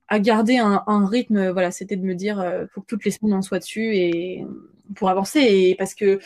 à 0.09 0.20
garder 0.20 0.59
un, 0.59 0.83
un 0.87 1.07
rythme. 1.07 1.51
Voilà, 1.51 1.70
c'était 1.70 1.96
de 1.96 2.03
me 2.05 2.14
dire, 2.14 2.44
faut 2.72 2.81
que 2.81 2.87
toutes 2.87 3.05
les 3.05 3.11
semaines 3.11 3.35
on 3.35 3.42
soit 3.42 3.59
dessus 3.59 3.96
et 3.96 4.44
pour 4.94 5.11
avancer. 5.11 5.40
Et 5.40 5.75
parce 5.77 5.94
que 5.94 6.18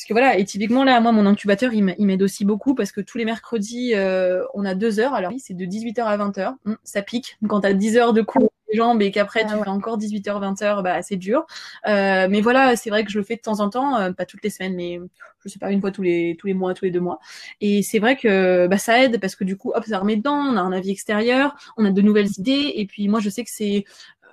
parce 0.00 0.06
que 0.06 0.14
voilà, 0.14 0.38
et 0.38 0.44
typiquement 0.46 0.82
là, 0.82 0.98
moi, 1.00 1.12
mon 1.12 1.26
incubateur, 1.26 1.74
il 1.74 1.82
m'aide 1.82 2.22
aussi 2.22 2.46
beaucoup 2.46 2.74
parce 2.74 2.90
que 2.90 3.02
tous 3.02 3.18
les 3.18 3.26
mercredis, 3.26 3.92
euh, 3.94 4.42
on 4.54 4.64
a 4.64 4.74
deux 4.74 4.98
heures. 4.98 5.12
Alors 5.12 5.30
oui, 5.30 5.40
c'est 5.40 5.52
de 5.52 5.66
18h 5.66 6.00
à 6.04 6.16
20h. 6.16 6.54
Hum, 6.64 6.78
ça 6.84 7.02
pique. 7.02 7.36
Quand 7.46 7.60
t'as 7.60 7.74
10 7.74 7.98
heures 7.98 8.12
de 8.14 8.22
cours 8.22 8.50
les 8.70 8.78
jambes 8.78 9.02
et 9.02 9.10
qu'après 9.10 9.42
ah 9.44 9.52
tu 9.52 9.62
fais 9.62 9.68
encore 9.68 9.98
18h, 9.98 10.40
20h, 10.40 10.82
bah 10.82 11.02
c'est 11.02 11.16
dur. 11.16 11.44
Euh, 11.86 12.28
mais 12.30 12.40
voilà, 12.40 12.76
c'est 12.76 12.88
vrai 12.88 13.04
que 13.04 13.10
je 13.10 13.18
le 13.18 13.24
fais 13.24 13.36
de 13.36 13.42
temps 13.42 13.60
en 13.60 13.68
temps, 13.68 13.98
euh, 13.98 14.12
pas 14.12 14.24
toutes 14.24 14.42
les 14.42 14.48
semaines, 14.50 14.74
mais 14.74 15.00
je 15.44 15.48
sais 15.50 15.58
pas, 15.58 15.70
une 15.70 15.80
fois 15.82 15.90
tous 15.90 16.02
les 16.02 16.36
tous 16.38 16.46
les 16.46 16.54
mois, 16.54 16.72
tous 16.72 16.86
les 16.86 16.90
deux 16.90 17.00
mois. 17.00 17.18
Et 17.60 17.82
c'est 17.82 17.98
vrai 17.98 18.16
que 18.16 18.68
bah 18.68 18.78
ça 18.78 19.02
aide 19.04 19.20
parce 19.20 19.36
que 19.36 19.44
du 19.44 19.56
coup, 19.56 19.72
hop, 19.74 19.84
ça 19.84 19.98
remet 19.98 20.16
dedans, 20.16 20.36
on 20.36 20.56
a 20.56 20.60
un 20.60 20.72
avis 20.72 20.90
extérieur, 20.90 21.56
on 21.76 21.84
a 21.84 21.90
de 21.90 22.00
nouvelles 22.00 22.30
idées. 22.38 22.72
Et 22.76 22.86
puis 22.86 23.08
moi, 23.08 23.20
je 23.20 23.28
sais 23.28 23.44
que 23.44 23.50
c'est, 23.50 23.84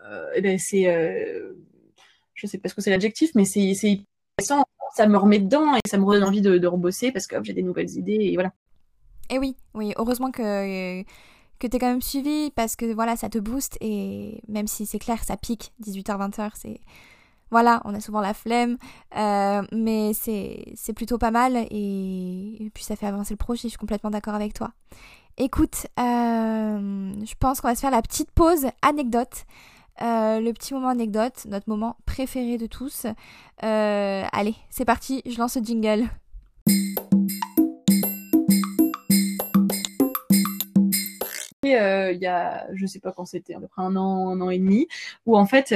euh, 0.09 0.27
eh 0.35 0.41
ben 0.41 0.57
c'est, 0.57 0.87
euh, 0.87 1.53
je 2.38 2.47
sais 2.47 2.58
pas 2.58 2.69
ce 2.69 2.76
que 2.76 2.82
c'est 2.82 2.91
l'adjectif, 2.91 3.32
mais 3.36 3.43
c'est 3.43 3.73
c'est 3.73 4.02
ça 4.39 5.08
me 5.08 5.17
remet 5.17 5.39
dedans 5.39 5.76
et 5.76 5.80
ça 5.88 5.97
me 5.97 6.06
redonne 6.06 6.23
envie 6.23 6.41
de, 6.41 6.58
de 6.58 6.67
rebosser 6.67 7.12
parce 7.12 7.28
que 7.28 7.43
j'ai 7.43 7.54
des 7.54 7.63
nouvelles 7.63 7.89
idées 7.97 8.19
et 8.21 8.34
voilà. 8.36 8.54
Et 9.30 9.39
oui, 9.39 9.58
oui, 9.73 9.93
heureusement 9.97 10.32
que 10.32 11.04
que 11.60 11.65
t'es 11.65 11.80
quand 11.80 11.89
même 11.89 12.02
suivi 12.02 12.52
parce 12.52 12.76
que 12.76 12.93
voilà, 12.93 13.15
ça 13.15 13.30
te 13.30 13.39
booste 13.39 13.78
et 13.82 14.41
même 14.47 14.67
si 14.67 14.86
c'est 14.86 15.00
clair, 15.00 15.23
ça 15.23 15.38
pique 15.38 15.73
18h-20h, 15.84 16.52
c'est 16.54 16.80
voilà, 17.50 17.82
on 17.86 17.93
a 17.93 18.02
souvent 18.02 18.19
la 18.19 18.34
flemme, 18.34 18.78
euh, 19.15 19.63
mais 19.71 20.13
c'est 20.13 20.73
c'est 20.76 20.93
plutôt 20.93 21.17
pas 21.17 21.32
mal 21.32 21.56
et... 21.71 22.71
puis 22.73 22.84
ça 22.84 22.95
fait 22.95 23.08
avancer 23.08 23.34
le 23.34 23.38
projet. 23.38 23.63
Je 23.63 23.69
suis 23.69 23.78
complètement 23.78 24.10
d'accord 24.10 24.36
avec 24.36 24.54
toi. 24.54 24.71
Écoute, 25.38 25.88
euh, 26.00 27.13
je 27.23 27.34
pense 27.39 27.62
qu'on 27.62 27.67
va 27.69 27.76
se 27.76 27.82
faire 27.82 27.91
la 27.91 28.02
petite 28.02 28.32
pause 28.32 28.67
anecdote. 28.82 29.45
Euh, 30.01 30.39
le 30.39 30.53
petit 30.53 30.73
moment 30.73 30.89
anecdote, 30.89 31.45
notre 31.47 31.67
moment 31.69 31.97
préféré 32.05 32.57
de 32.57 32.67
tous. 32.67 33.05
Euh, 33.63 34.23
allez, 34.31 34.55
c'est 34.69 34.86
parti, 34.86 35.23
je 35.25 35.38
lance 35.39 35.57
le 35.57 35.63
jingle. 35.63 36.07
Euh, 41.65 42.12
il 42.13 42.19
y 42.21 42.27
a, 42.27 42.65
je 42.73 42.86
sais 42.86 42.99
pas 42.99 43.12
quand 43.12 43.25
c'était, 43.25 43.53
à 43.53 43.60
peu 43.60 43.67
près 43.67 43.81
un 43.81 43.95
an, 43.97 44.29
un 44.29 44.39
an 44.39 44.49
et 44.49 44.57
demi, 44.57 44.88
où 45.25 45.38
en 45.38 45.45
fait, 45.45 45.73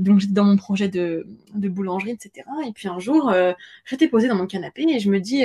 donc 0.00 0.18
j'étais 0.20 0.32
dans 0.32 0.44
mon 0.44 0.56
projet 0.56 0.88
de, 0.88 1.26
boulangerie, 1.54 2.12
etc. 2.12 2.48
Et 2.66 2.72
puis 2.72 2.88
un 2.88 2.98
jour, 2.98 3.32
j'étais 3.84 4.08
posée 4.08 4.28
dans 4.28 4.34
mon 4.34 4.46
canapé 4.46 4.86
et 4.88 4.98
je 4.98 5.10
me 5.10 5.20
dis, 5.20 5.44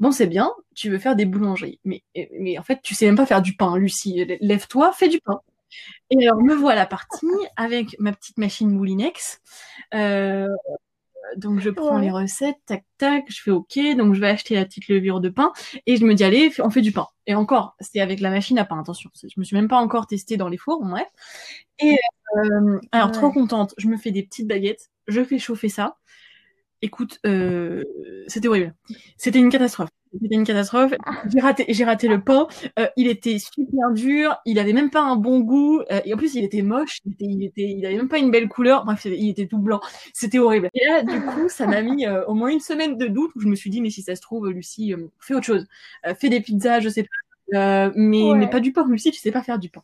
bon 0.00 0.10
c'est 0.10 0.26
bien, 0.26 0.50
tu 0.74 0.90
veux 0.90 0.98
faire 0.98 1.14
des 1.14 1.24
boulangeries, 1.24 1.78
mais 1.84 2.02
mais 2.38 2.58
en 2.58 2.62
fait 2.64 2.80
tu 2.82 2.94
sais 2.94 3.06
même 3.06 3.16
pas 3.16 3.26
faire 3.26 3.42
du 3.42 3.54
pain, 3.54 3.76
Lucie. 3.76 4.26
Lève-toi, 4.40 4.92
fais 4.92 5.08
du 5.08 5.20
pain. 5.20 5.40
Et 6.10 6.26
alors, 6.26 6.42
me 6.42 6.54
voilà 6.54 6.86
partie 6.86 7.26
avec 7.56 7.96
ma 7.98 8.12
petite 8.12 8.38
machine 8.38 8.70
Moulinex. 8.70 9.40
Euh, 9.94 10.48
donc, 11.36 11.60
je 11.60 11.70
prends 11.70 11.98
les 11.98 12.10
recettes, 12.10 12.58
tac, 12.66 12.84
tac, 12.98 13.24
je 13.28 13.40
fais 13.42 13.50
OK. 13.50 13.78
Donc, 13.96 14.14
je 14.14 14.20
vais 14.20 14.28
acheter 14.28 14.54
la 14.54 14.64
petite 14.64 14.88
levure 14.88 15.20
de 15.20 15.28
pain 15.28 15.52
et 15.86 15.96
je 15.96 16.04
me 16.04 16.14
dis, 16.14 16.24
allez, 16.24 16.52
on 16.60 16.70
fait 16.70 16.82
du 16.82 16.92
pain. 16.92 17.08
Et 17.26 17.34
encore, 17.34 17.74
c'était 17.80 18.00
avec 18.00 18.20
la 18.20 18.30
machine 18.30 18.58
à 18.58 18.64
pain, 18.64 18.78
attention. 18.78 19.10
Je 19.14 19.28
me 19.36 19.44
suis 19.44 19.56
même 19.56 19.68
pas 19.68 19.78
encore 19.78 20.06
testée 20.06 20.36
dans 20.36 20.48
les 20.48 20.58
fours, 20.58 20.84
bref. 20.84 21.08
Et 21.80 21.96
euh, 22.36 22.80
alors, 22.92 23.10
trop 23.10 23.32
contente, 23.32 23.74
je 23.78 23.88
me 23.88 23.96
fais 23.96 24.10
des 24.10 24.22
petites 24.22 24.46
baguettes, 24.46 24.90
je 25.08 25.24
fais 25.24 25.38
chauffer 25.38 25.68
ça. 25.68 25.96
Écoute, 26.84 27.18
euh, 27.24 27.82
c'était 28.26 28.46
horrible. 28.46 28.74
C'était 29.16 29.38
une 29.38 29.48
catastrophe. 29.48 29.88
C'était 30.20 30.34
une 30.34 30.44
catastrophe. 30.44 30.92
J'ai 31.32 31.40
raté, 31.84 32.08
le 32.08 32.22
pain. 32.22 32.46
Euh, 32.78 32.88
il 32.98 33.08
était 33.08 33.38
super 33.38 33.90
dur. 33.94 34.36
Il 34.44 34.58
avait 34.58 34.74
même 34.74 34.90
pas 34.90 35.00
un 35.00 35.16
bon 35.16 35.40
goût. 35.40 35.80
Euh, 35.90 36.02
et 36.04 36.12
en 36.12 36.18
plus, 36.18 36.34
il 36.34 36.44
était 36.44 36.60
moche. 36.60 36.98
Il 37.20 37.42
était, 37.42 37.78
même 37.96 38.08
pas 38.08 38.18
une 38.18 38.30
belle 38.30 38.50
couleur. 38.50 38.84
Bref, 38.84 39.06
il 39.06 39.30
était 39.30 39.46
tout 39.46 39.56
blanc. 39.56 39.80
C'était 40.12 40.38
horrible. 40.38 40.68
Et 40.74 40.84
là, 40.86 41.02
du 41.02 41.22
coup, 41.22 41.48
ça 41.48 41.66
m'a 41.66 41.80
mis 41.80 42.06
au 42.28 42.34
moins 42.34 42.50
une 42.50 42.60
semaine 42.60 42.98
de 42.98 43.06
doute 43.06 43.30
où 43.34 43.40
je 43.40 43.48
me 43.48 43.54
suis 43.54 43.70
dit, 43.70 43.80
mais 43.80 43.88
si 43.88 44.02
ça 44.02 44.14
se 44.14 44.20
trouve, 44.20 44.50
Lucie, 44.50 44.92
fais 45.20 45.32
autre 45.32 45.46
chose. 45.46 45.66
fais 46.20 46.28
des 46.28 46.42
pizzas, 46.42 46.80
je 46.80 46.90
sais 46.90 47.04
pas. 47.04 47.23
Euh, 47.52 47.92
mais, 47.94 48.32
mais 48.36 48.48
pas 48.48 48.60
du 48.60 48.72
pain. 48.72 48.86
Lucie, 48.88 49.10
tu 49.10 49.20
sais 49.20 49.30
pas 49.30 49.42
faire 49.42 49.58
du 49.58 49.68
pain. 49.68 49.82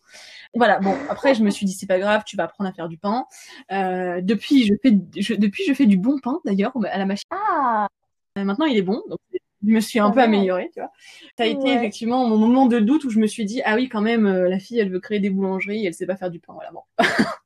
Voilà. 0.55 0.79
Bon, 0.81 0.95
après, 1.09 1.35
je 1.35 1.43
me 1.43 1.51
suis 1.51 1.67
dit, 1.67 1.73
c'est 1.73 1.87
pas 1.87 1.99
grave, 1.99 2.23
tu 2.25 2.37
vas 2.37 2.45
apprendre 2.45 2.71
à 2.71 2.73
faire 2.73 2.89
du 2.89 2.97
pain. 2.97 3.27
Euh, 3.73 4.21
depuis, 4.23 4.67
je 4.67 4.75
fais, 4.83 4.99
je, 5.17 5.35
depuis, 5.35 5.65
je 5.67 5.75
fais 5.75 5.87
du 5.87 5.97
bon 5.97 6.19
pain, 6.19 6.41
d'ailleurs, 6.45 6.73
à 6.91 6.99
la 6.99 7.07
machine. 7.07 7.29
Ah! 7.31 7.89
maintenant, 8.37 8.67
il 8.67 8.77
est 8.77 8.83
bon. 8.83 9.03
Donc, 9.09 9.19
je 9.33 9.39
me 9.71 9.81
suis 9.81 9.99
un 9.99 10.11
peu 10.11 10.21
améliorée, 10.21 10.71
tu 10.73 10.81
vois. 10.81 10.91
Ça 11.37 11.45
a 11.45 11.47
été 11.47 11.73
effectivement 11.73 12.27
mon 12.27 12.39
moment 12.39 12.67
de 12.67 12.79
doute 12.79 13.05
où 13.05 13.11
je 13.11 13.19
me 13.19 13.27
suis 13.27 13.45
dit, 13.45 13.61
ah 13.65 13.75
oui, 13.75 13.89
quand 13.89 14.01
même, 14.01 14.27
euh, 14.27 14.49
la 14.49 14.59
fille, 14.59 14.79
elle 14.79 14.91
veut 14.91 15.01
créer 15.01 15.21
des 15.21 15.31
boulangeries, 15.31 15.85
elle 15.85 15.95
sait 15.95 16.07
pas 16.07 16.17
faire 16.17 16.31
du 16.31 16.41
pain, 16.41 16.55
voilà, 16.55 16.71
bon. 16.73 16.83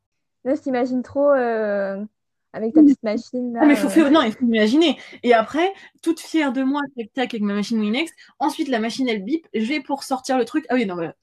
Là, 0.44 0.54
je 0.54 0.60
t'imagine 0.60 1.02
trop 1.02 1.32
euh, 1.32 2.04
avec 2.54 2.72
ta 2.72 2.82
petite 2.82 3.02
machine. 3.02 3.52
Là, 3.52 3.60
non, 3.60 3.66
mais 3.66 3.76
faut 3.76 3.88
faire... 3.88 4.10
non, 4.10 4.22
il 4.22 4.32
faut 4.32 4.44
imaginer. 4.44 4.96
Et 5.22 5.34
après, 5.34 5.72
toute 6.02 6.20
fière 6.20 6.52
de 6.52 6.62
moi, 6.62 6.80
tac 6.96 7.12
tac 7.12 7.34
avec 7.34 7.42
ma 7.42 7.54
machine 7.54 7.80
Winex. 7.80 8.10
Ensuite, 8.38 8.68
la 8.68 8.78
machine 8.78 9.08
elle 9.08 9.24
bip. 9.24 9.46
Je 9.52 9.64
vais 9.64 9.80
pour 9.80 10.04
sortir 10.04 10.38
le 10.38 10.44
truc. 10.44 10.64
Ah 10.68 10.74
oui, 10.74 10.86
non, 10.86 10.94
voilà. 10.94 11.14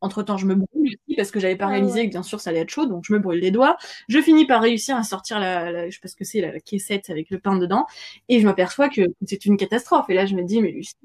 Entre 0.00 0.22
temps, 0.22 0.36
je 0.36 0.46
me 0.46 0.54
brûle 0.54 0.68
aussi 1.06 1.16
parce 1.16 1.30
que 1.30 1.40
j'avais 1.40 1.56
pas 1.56 1.66
ah 1.66 1.70
réalisé 1.70 2.04
que 2.06 2.10
bien 2.10 2.22
sûr 2.22 2.38
ça 2.38 2.50
allait 2.50 2.60
être 2.60 2.68
chaud, 2.68 2.84
donc 2.84 3.04
je 3.06 3.12
me 3.14 3.18
brûle 3.18 3.40
les 3.40 3.50
doigts. 3.50 3.78
Je 4.08 4.20
finis 4.20 4.46
par 4.46 4.60
réussir 4.60 4.96
à 4.96 5.02
sortir 5.02 5.40
la, 5.40 5.70
la 5.70 5.88
je 5.88 5.94
sais 5.94 6.00
pas 6.00 6.08
ce 6.08 6.16
que 6.16 6.24
c'est, 6.24 6.42
la, 6.42 6.60
caissette 6.60 7.08
avec 7.08 7.30
le 7.30 7.38
pain 7.38 7.56
dedans, 7.56 7.86
et 8.28 8.38
je 8.38 8.44
m'aperçois 8.46 8.90
que 8.90 9.00
c'est 9.26 9.46
une 9.46 9.56
catastrophe. 9.56 10.10
Et 10.10 10.14
là, 10.14 10.26
je 10.26 10.34
me 10.34 10.42
dis, 10.42 10.60
mais 10.60 10.72
Lucie, 10.72 10.96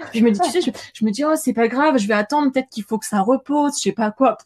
euh, 0.00 0.04
je 0.14 0.20
me 0.22 0.30
dis, 0.30 0.40
tu 0.40 0.50
sais, 0.50 0.72
je, 0.94 1.04
me 1.04 1.10
dis, 1.10 1.24
oh, 1.24 1.34
c'est 1.36 1.52
pas 1.52 1.68
grave, 1.68 1.98
je 1.98 2.06
vais 2.06 2.14
attendre, 2.14 2.52
peut-être 2.52 2.68
qu'il 2.68 2.84
faut 2.84 2.98
que 2.98 3.06
ça 3.06 3.20
repose, 3.20 3.76
je 3.76 3.82
sais 3.82 3.92
pas 3.92 4.10
quoi, 4.10 4.36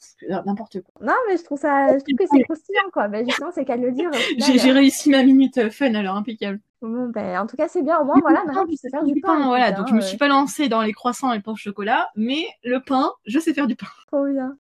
n'importe 0.46 0.80
quoi. 0.80 1.06
Non, 1.06 1.14
mais 1.28 1.36
je 1.36 1.44
trouve 1.44 1.58
ça, 1.58 1.88
je 1.98 2.04
trouve 2.04 2.16
que 2.18 2.24
c'est 2.30 2.42
croustillant, 2.44 2.90
quoi. 2.92 3.08
Mais 3.08 3.24
justement, 3.24 3.50
c'est 3.54 3.64
qu'à 3.64 3.76
le 3.76 3.92
dire. 3.92 4.10
J'ai 4.38 4.72
réussi 4.72 5.10
ma 5.10 5.22
minute 5.22 5.58
euh, 5.58 5.70
fun, 5.70 5.94
alors 5.94 6.16
impeccable. 6.16 6.60
Bon, 6.80 7.08
ben, 7.08 7.38
en 7.38 7.46
tout 7.46 7.56
cas, 7.56 7.68
c'est 7.68 7.82
bien. 7.82 7.98
Au 7.98 8.04
moins, 8.04 8.16
voilà, 8.20 8.44
maintenant, 8.44 8.66
tu 8.66 8.76
sais 8.76 8.90
faire 8.90 9.04
du 9.04 9.20
pain. 9.20 9.46
voilà, 9.46 9.72
donc 9.72 9.88
je 9.88 9.94
me 9.94 10.00
suis 10.00 10.16
pas 10.16 10.28
lancée 10.28 10.68
dans 10.68 10.82
les 10.82 10.92
croissants 10.92 11.32
et 11.32 11.36
le 11.36 11.42
pain 11.42 11.52
au 11.52 11.56
chocolat, 11.56 12.08
mais 12.16 12.44
le 12.64 12.80
pain, 12.80 13.12
je 13.24 13.38
sais 13.38 13.54
faire 13.54 13.66
du 13.66 13.76
pain. 13.76 13.86
Trop 14.08 14.26
bien. 14.26 14.56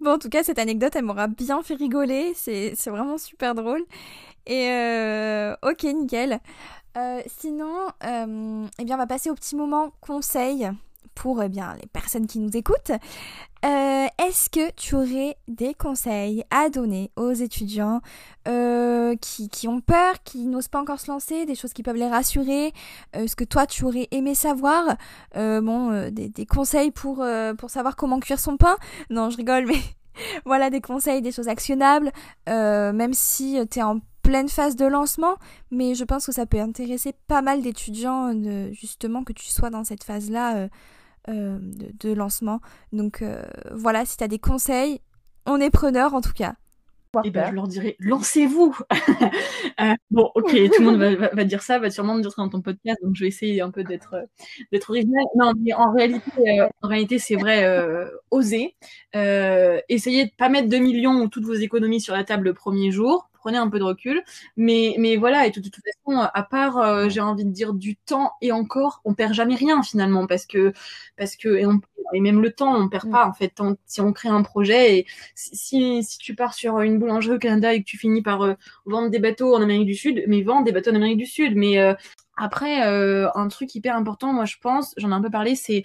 Bon, 0.00 0.12
en 0.12 0.18
tout 0.18 0.28
cas, 0.28 0.42
cette 0.42 0.58
anecdote, 0.58 0.96
elle 0.96 1.04
m'aura 1.04 1.28
bien 1.28 1.62
fait 1.62 1.74
rigoler. 1.74 2.32
C'est 2.34 2.74
vraiment 2.86 3.18
super 3.18 3.54
drôle. 3.54 3.84
Et 4.46 4.68
euh, 4.70 5.54
ok, 5.62 5.82
nickel. 5.84 6.40
Euh, 6.96 7.20
sinon, 7.26 7.88
euh, 8.04 8.66
eh 8.78 8.84
bien, 8.84 8.94
on 8.94 8.98
va 8.98 9.06
passer 9.06 9.30
au 9.30 9.34
petit 9.34 9.56
moment 9.56 9.92
conseil 10.00 10.70
pour 11.14 11.42
eh 11.42 11.48
bien, 11.48 11.74
les 11.80 11.86
personnes 11.88 12.26
qui 12.26 12.38
nous 12.38 12.56
écoutent. 12.56 12.92
Euh, 13.64 14.06
est-ce 14.18 14.50
que 14.50 14.70
tu 14.72 14.94
aurais 14.94 15.36
des 15.48 15.74
conseils 15.74 16.44
à 16.50 16.68
donner 16.68 17.10
aux 17.16 17.32
étudiants 17.32 18.00
qui, 18.44 19.48
qui, 19.48 19.68
ont 19.68 19.80
peur, 19.80 20.22
qui 20.24 20.46
n'osent 20.46 20.68
pas 20.68 20.80
encore 20.80 21.00
se 21.00 21.10
lancer, 21.10 21.46
des 21.46 21.54
choses 21.54 21.72
qui 21.72 21.82
peuvent 21.82 21.96
les 21.96 22.08
rassurer, 22.08 22.72
ce 23.14 23.34
que 23.36 23.44
toi 23.44 23.66
tu 23.66 23.84
aurais 23.84 24.08
aimé 24.10 24.34
savoir, 24.34 24.96
bon, 25.34 26.10
des, 26.10 26.46
conseils 26.46 26.90
pour, 26.90 27.24
pour 27.58 27.70
savoir 27.70 27.96
comment 27.96 28.20
cuire 28.20 28.40
son 28.40 28.56
pain? 28.56 28.76
Non, 29.08 29.30
je 29.30 29.36
rigole, 29.36 29.66
mais 29.66 29.80
voilà 30.44 30.68
des 30.68 30.80
conseils, 30.80 31.22
des 31.22 31.32
choses 31.32 31.48
actionnables, 31.48 32.12
même 32.46 33.14
si 33.14 33.58
tu 33.70 33.78
es 33.78 33.82
en 33.82 34.00
pleine 34.24 34.48
phase 34.48 34.74
de 34.74 34.86
lancement, 34.86 35.36
mais 35.70 35.94
je 35.94 36.02
pense 36.02 36.26
que 36.26 36.32
ça 36.32 36.46
peut 36.46 36.58
intéresser 36.58 37.14
pas 37.28 37.42
mal 37.42 37.62
d'étudiants, 37.62 38.32
justement, 38.72 39.22
que 39.22 39.32
tu 39.32 39.48
sois 39.48 39.70
dans 39.70 39.84
cette 39.84 40.02
phase-là 40.02 40.56
euh, 40.56 40.68
euh, 41.28 41.58
de, 41.60 42.12
lancement. 42.12 42.60
Donc 42.92 43.22
euh, 43.22 43.44
voilà, 43.72 44.04
si 44.04 44.16
tu 44.16 44.24
as 44.24 44.28
des 44.28 44.38
conseils, 44.38 45.00
on 45.46 45.60
est 45.60 45.70
preneur 45.70 46.14
en 46.14 46.20
tout 46.20 46.32
cas. 46.34 46.54
et 47.16 47.28
eh 47.28 47.30
ben, 47.30 47.46
je 47.48 47.54
leur 47.54 47.68
dirais, 47.68 47.96
lancez-vous. 47.98 48.76
euh, 49.80 49.94
bon, 50.10 50.30
ok, 50.34 50.50
tout 50.74 50.82
le 50.82 50.84
monde 50.84 50.98
va, 50.98 51.28
va, 51.28 51.44
dire 51.44 51.62
ça, 51.62 51.78
va 51.78 51.90
sûrement 51.90 52.14
me 52.14 52.22
dire 52.22 52.30
ça 52.30 52.42
dans 52.42 52.50
ton 52.50 52.60
podcast, 52.60 52.98
donc 53.02 53.14
je 53.14 53.22
vais 53.22 53.28
essayer 53.28 53.60
un 53.60 53.70
peu 53.70 53.84
d'être 53.84 54.16
d'être 54.72 54.90
original. 54.90 55.24
Non, 55.36 55.52
mais 55.58 55.72
en 55.72 55.92
réalité, 55.92 56.60
euh, 56.60 56.68
en 56.82 56.88
réalité, 56.88 57.18
c'est 57.18 57.36
vrai, 57.36 57.64
euh, 57.64 58.06
oser, 58.30 58.76
euh, 59.16 59.80
essayez 59.88 60.26
de 60.26 60.32
pas 60.36 60.48
mettre 60.48 60.68
2 60.68 60.78
millions 60.78 61.22
ou 61.22 61.28
toutes 61.28 61.44
vos 61.44 61.54
économies 61.54 62.00
sur 62.00 62.14
la 62.14 62.24
table 62.24 62.44
le 62.44 62.54
premier 62.54 62.90
jour. 62.90 63.30
Prenez 63.44 63.58
un 63.58 63.68
peu 63.68 63.78
de 63.78 63.84
recul, 63.84 64.22
mais 64.56 64.94
mais 64.98 65.16
voilà 65.18 65.46
et 65.46 65.50
de, 65.50 65.60
toute 65.60 65.74
façon, 65.74 66.18
à 66.32 66.42
part, 66.42 66.78
euh, 66.78 67.10
j'ai 67.10 67.20
envie 67.20 67.44
de 67.44 67.50
dire 67.50 67.74
du 67.74 67.94
temps 67.94 68.32
et 68.40 68.52
encore, 68.52 69.02
on 69.04 69.12
perd 69.12 69.34
jamais 69.34 69.54
rien 69.54 69.82
finalement 69.82 70.26
parce 70.26 70.46
que 70.46 70.72
parce 71.18 71.36
que 71.36 71.48
et 71.48 71.66
on 71.66 71.78
et 72.14 72.20
même 72.20 72.40
le 72.40 72.52
temps, 72.52 72.74
on 72.74 72.88
perd 72.88 73.08
mm. 73.08 73.10
pas 73.10 73.26
en 73.26 73.34
fait. 73.34 73.52
si 73.84 74.00
on 74.00 74.12
crée 74.14 74.30
un 74.30 74.42
projet 74.42 74.98
et 74.98 75.06
si, 75.34 76.02
si 76.02 76.18
tu 76.18 76.34
pars 76.34 76.54
sur 76.54 76.80
une 76.80 76.98
boulangerie 76.98 77.36
au 77.36 77.38
Canada 77.38 77.74
et 77.74 77.80
que 77.80 77.84
tu 77.86 77.98
finis 77.98 78.22
par 78.22 78.42
euh, 78.42 78.54
vendre 78.86 79.10
des 79.10 79.18
bateaux 79.18 79.54
en 79.54 79.60
Amérique 79.60 79.86
du 79.86 79.94
Sud, 79.94 80.24
mais 80.26 80.42
vends 80.42 80.62
des 80.62 80.72
bateaux 80.72 80.90
en 80.90 80.94
Amérique 80.94 81.18
du 81.18 81.26
Sud. 81.26 81.54
Mais 81.54 81.78
euh, 81.78 81.92
après, 82.36 82.86
euh, 82.86 83.28
un 83.34 83.48
truc 83.48 83.74
hyper 83.74 83.96
important, 83.96 84.32
moi 84.32 84.44
je 84.44 84.56
pense, 84.60 84.94
j'en 84.96 85.10
ai 85.10 85.14
un 85.14 85.22
peu 85.22 85.30
parlé, 85.30 85.54
c'est 85.56 85.84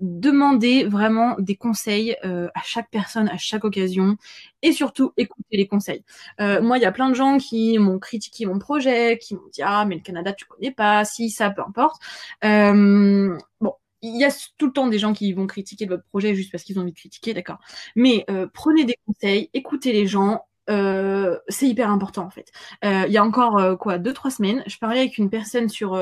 demander 0.00 0.84
vraiment 0.84 1.36
des 1.38 1.56
conseils 1.56 2.16
à 2.22 2.62
chaque 2.64 2.90
personne, 2.90 3.28
à 3.28 3.36
chaque 3.38 3.64
occasion, 3.64 4.16
et 4.62 4.72
surtout 4.72 5.12
écouter 5.16 5.56
les 5.56 5.66
conseils. 5.68 6.04
moi, 6.38 6.78
il 6.78 6.82
y 6.82 6.84
a 6.84 6.92
plein 6.92 7.10
de 7.10 7.14
gens 7.14 7.38
qui 7.38 7.78
m'ont 7.78 7.98
critiqué 7.98 8.46
mon 8.46 8.58
projet, 8.58 9.18
qui 9.18 9.34
m'ont 9.34 9.48
dit 9.52 9.62
ah 9.62 9.84
mais 9.86 9.96
le 9.96 10.00
Canada 10.02 10.32
tu 10.32 10.44
connais 10.46 10.70
pas, 10.72 11.04
si 11.04 11.30
ça 11.30 11.50
peu 11.50 11.62
importe. 11.62 12.00
bon, 12.42 13.72
il 14.02 14.16
y 14.20 14.24
a 14.24 14.30
tout 14.58 14.66
le 14.66 14.72
temps 14.72 14.86
des 14.88 14.98
gens 14.98 15.12
qui 15.12 15.32
vont 15.32 15.46
critiquer 15.46 15.86
votre 15.86 16.04
projet 16.04 16.34
juste 16.34 16.52
parce 16.52 16.64
qu'ils 16.64 16.78
ont 16.78 16.82
envie 16.82 16.92
de 16.92 16.96
critiquer, 16.98 17.34
d'accord. 17.34 17.58
Mais 17.96 18.24
euh, 18.30 18.46
prenez 18.52 18.84
des 18.84 18.96
conseils, 19.06 19.50
écoutez 19.54 19.92
les 19.92 20.06
gens. 20.06 20.46
Euh, 20.68 21.38
c'est 21.48 21.66
hyper 21.66 21.90
important 21.90 22.24
en 22.24 22.30
fait. 22.30 22.50
Euh, 22.84 23.04
il 23.06 23.12
y 23.12 23.18
a 23.18 23.24
encore 23.24 23.78
quoi 23.78 23.98
deux 23.98 24.12
trois 24.12 24.30
semaines, 24.30 24.62
je 24.66 24.78
parlais 24.78 25.00
avec 25.00 25.18
une 25.18 25.30
personne 25.30 25.68
sur 25.68 25.92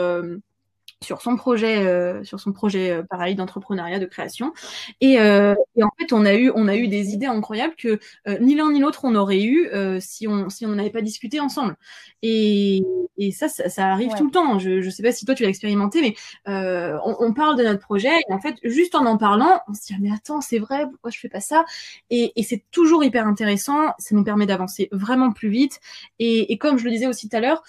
sur 1.05 1.23
son 1.23 1.37
projet, 1.37 1.85
euh, 1.85 2.25
sur 2.25 2.41
son 2.41 2.53
projet 2.53 2.91
euh, 2.91 3.03
pareil 3.03 3.35
d'entrepreneuriat, 3.35 3.99
de 3.99 4.07
création. 4.07 4.53
Et, 5.01 5.21
euh, 5.21 5.55
et, 5.77 5.85
en 5.85 5.91
fait, 5.99 6.13
on 6.13 6.25
a 6.25 6.35
eu, 6.35 6.51
on 6.55 6.67
a 6.67 6.77
eu 6.77 6.89
des 6.89 7.11
idées 7.11 7.27
incroyables 7.27 7.75
que 7.77 8.01
ni 8.41 8.55
l'un 8.55 8.73
ni 8.73 8.81
l'autre 8.81 9.01
on 9.05 9.15
aurait 9.15 9.43
eu 9.43 9.69
si 10.01 10.27
on 10.27 10.49
si 10.49 10.67
on 10.67 10.71
n'avait 10.71 10.91
pas 10.91 11.03
discuté 11.03 11.41
ensemble. 11.41 11.77
Et, 12.23 12.83
et 13.19 13.31
ça, 13.33 13.49
ça, 13.49 13.69
ça 13.69 13.89
arrive 13.89 14.13
tout 14.17 14.25
le 14.25 14.31
temps. 14.31 14.59
Je 14.59 14.81
je 14.81 14.91
sais 14.91 15.03
pas 15.03 15.13
si 15.13 15.25
toi 15.25 15.35
tu 15.35 15.43
l'as 15.43 15.49
expérimenté, 15.49 16.01
mais 16.01 16.15
on, 16.47 17.17
on, 17.21 17.33
parle 17.35 17.57
de 17.57 17.65
notre 17.65 17.81
projet 17.81 18.09
et 18.29 18.33
en 18.33 18.41
fait, 18.41 18.57
juste 18.63 18.95
en 18.95 19.05
en 19.07 19.19
parlant, 19.19 19.61
on 19.69 19.75
se 19.75 19.87
dit 19.87 19.95
ah, 19.95 19.99
mais 20.01 20.11
attends, 20.13 20.41
c'est 20.41 20.59
vrai, 20.59 20.87
pourquoi 20.89 21.11
je 21.11 21.19
fais 21.19 21.29
pas 21.29 21.41
ça? 21.41 21.65
Et, 22.11 22.33
et 22.37 22.43
c'est 22.43 22.65
toujours 22.71 23.05
hyper 23.05 23.27
intéressant. 23.27 23.93
Ça 23.99 24.15
nous 24.15 24.25
permet 24.25 24.47
d'avancer 24.47 24.89
vraiment 24.93 25.33
plus 25.33 25.49
vite. 25.51 25.81
Et, 26.19 26.53
et 26.53 26.59
comme 26.59 26.79
je 26.79 26.85
le 26.85 26.91
disais 26.91 27.07
aussi 27.07 27.29
tout 27.29 27.37
à 27.37 27.41
l'heure, 27.41 27.63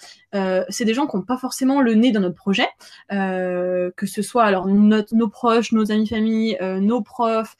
c'est 0.68 0.84
des 0.84 0.94
gens 0.94 1.06
qui 1.06 1.16
n'ont 1.16 1.22
pas 1.22 1.38
forcément 1.38 1.80
le 1.80 1.94
nez 1.94 2.12
dans 2.12 2.20
notre 2.20 2.36
projet. 2.36 2.68
Euh, 3.12 3.25
que 3.96 4.06
ce 4.06 4.22
soit 4.22 4.44
alors 4.44 4.66
nos 4.66 5.28
proches, 5.28 5.72
nos 5.72 5.90
amis 5.90 6.08
famille, 6.08 6.56
euh, 6.60 6.80
nos 6.80 7.02
profs, 7.02 7.56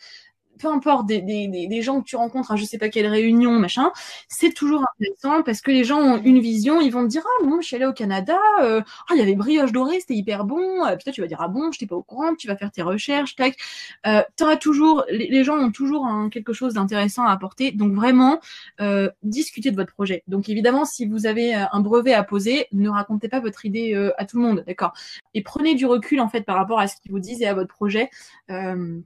peu 0.58 0.68
importe 0.68 1.06
des, 1.06 1.20
des, 1.20 1.48
des, 1.48 1.82
gens 1.82 2.00
que 2.00 2.06
tu 2.06 2.16
rencontres 2.16 2.52
à 2.52 2.56
je 2.56 2.64
sais 2.64 2.78
pas 2.78 2.88
quelle 2.88 3.06
réunion, 3.06 3.52
machin, 3.52 3.90
c'est 4.28 4.52
toujours 4.52 4.84
intéressant 4.94 5.42
parce 5.42 5.60
que 5.60 5.70
les 5.70 5.84
gens 5.84 5.98
ont 5.98 6.22
une 6.22 6.40
vision, 6.40 6.80
ils 6.80 6.90
vont 6.90 7.02
te 7.02 7.08
dire 7.08 7.22
ah 7.24 7.44
bon, 7.44 7.60
je 7.60 7.66
suis 7.66 7.76
allé 7.76 7.86
au 7.86 7.92
Canada, 7.92 8.38
euh, 8.62 8.80
ah 9.08 9.12
il 9.14 9.18
y 9.18 9.22
avait 9.22 9.34
brioche 9.34 9.72
dorée, 9.72 10.00
c'était 10.00 10.14
hyper 10.14 10.44
bon, 10.44 10.84
euh, 10.84 10.96
puis 10.96 11.04
toi 11.04 11.12
tu 11.12 11.20
vas 11.20 11.26
dire 11.26 11.40
ah 11.40 11.48
bon, 11.48 11.70
je 11.72 11.78
t'ai 11.78 11.86
pas 11.86 11.96
au 11.96 12.02
courant, 12.02 12.34
tu 12.34 12.48
vas 12.48 12.56
faire 12.56 12.70
tes 12.70 12.82
recherches, 12.82 13.36
tac, 13.36 13.56
euh, 14.06 14.22
t'auras 14.36 14.56
toujours, 14.56 15.04
les, 15.10 15.44
gens 15.44 15.56
ont 15.56 15.70
toujours 15.70 16.06
un, 16.06 16.28
quelque 16.30 16.52
chose 16.52 16.74
d'intéressant 16.74 17.24
à 17.26 17.32
apporter, 17.32 17.72
donc 17.72 17.92
vraiment 17.92 18.40
euh, 18.80 19.10
discutez 19.22 19.70
de 19.70 19.76
votre 19.76 19.92
projet. 19.92 20.22
Donc 20.26 20.48
évidemment 20.48 20.84
si 20.84 21.06
vous 21.06 21.26
avez 21.26 21.54
euh, 21.54 21.64
un 21.72 21.80
brevet 21.80 22.14
à 22.14 22.22
poser, 22.22 22.66
ne 22.72 22.88
racontez 22.88 23.28
pas 23.28 23.40
votre 23.40 23.64
idée 23.64 23.94
euh, 23.94 24.12
à 24.18 24.24
tout 24.24 24.38
le 24.38 24.42
monde, 24.42 24.64
d'accord, 24.66 24.92
et 25.34 25.42
prenez 25.42 25.74
du 25.74 25.86
recul 25.86 26.20
en 26.20 26.28
fait 26.28 26.42
par 26.42 26.56
rapport 26.56 26.78
à 26.78 26.88
ce 26.88 26.96
qu'ils 27.00 27.12
vous 27.12 27.20
disent 27.20 27.42
et 27.42 27.46
à 27.46 27.54
votre 27.54 27.74
projet 27.74 28.10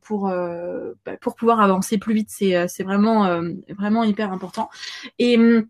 pour 0.03 0.29
bah, 0.29 1.17
pour 1.21 1.35
pouvoir 1.41 1.61
avancer 1.61 1.99
plus 1.99 2.15
vite. 2.15 2.29
C'est 2.31 2.55
euh, 2.55 2.67
c'est 2.69 2.85
vraiment 2.85 3.27
euh, 3.27 3.51
vraiment 3.77 4.05
hyper 4.05 4.33
important. 4.33 4.69
Et 5.19 5.37
hum, 5.37 5.67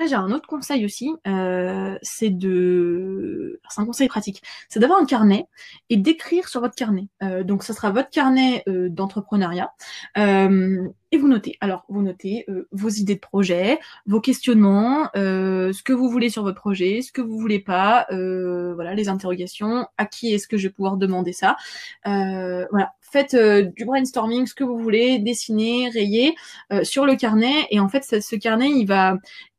après, 0.00 0.08
j'ai 0.08 0.16
un 0.16 0.30
autre 0.30 0.46
conseil 0.48 0.86
aussi, 0.86 1.10
euh, 1.26 1.98
c'est 2.00 2.30
de, 2.30 3.60
c'est 3.68 3.82
un 3.82 3.84
conseil 3.84 4.08
pratique, 4.08 4.42
c'est 4.70 4.80
d'avoir 4.80 4.98
un 4.98 5.04
carnet 5.04 5.44
et 5.90 5.98
d'écrire 5.98 6.48
sur 6.48 6.62
votre 6.62 6.74
carnet. 6.74 7.08
Euh, 7.22 7.44
donc, 7.44 7.62
ça 7.62 7.74
sera 7.74 7.90
votre 7.90 8.08
carnet 8.08 8.62
euh, 8.66 8.88
d'entrepreneuriat 8.88 9.74
euh, 10.16 10.88
et 11.12 11.18
vous 11.18 11.28
notez. 11.28 11.58
Alors, 11.60 11.84
vous 11.90 12.00
notez 12.00 12.46
vos 12.72 12.88
idées 12.88 13.16
de 13.16 13.20
projet, 13.20 13.78
vos 14.06 14.22
questionnements, 14.22 15.10
ce 15.14 15.82
que 15.82 15.92
vous 15.92 16.08
voulez 16.08 16.30
sur 16.30 16.44
votre 16.44 16.60
projet, 16.60 17.02
ce 17.02 17.12
que 17.12 17.20
vous 17.20 17.38
voulez 17.38 17.58
pas, 17.58 18.06
voilà, 18.10 18.94
les 18.94 19.08
interrogations. 19.08 19.86
À 19.98 20.06
qui 20.06 20.32
est-ce 20.32 20.46
que 20.46 20.56
je 20.56 20.68
vais 20.68 20.72
pouvoir 20.72 20.96
demander 20.96 21.32
ça 21.32 21.56
Voilà, 22.04 22.92
faites 23.12 23.36
du 23.36 23.84
brainstorming, 23.84 24.46
ce 24.46 24.54
que 24.54 24.64
vous 24.64 24.78
voulez, 24.78 25.18
dessinez, 25.18 25.88
rayez 25.88 26.34
sur 26.82 27.06
le 27.06 27.16
carnet. 27.16 27.66
Et 27.70 27.80
en 27.80 27.88
fait, 27.88 28.04
ce 28.04 28.36
carnet, 28.36 28.70
il 28.70 28.86
va, 28.86 29.16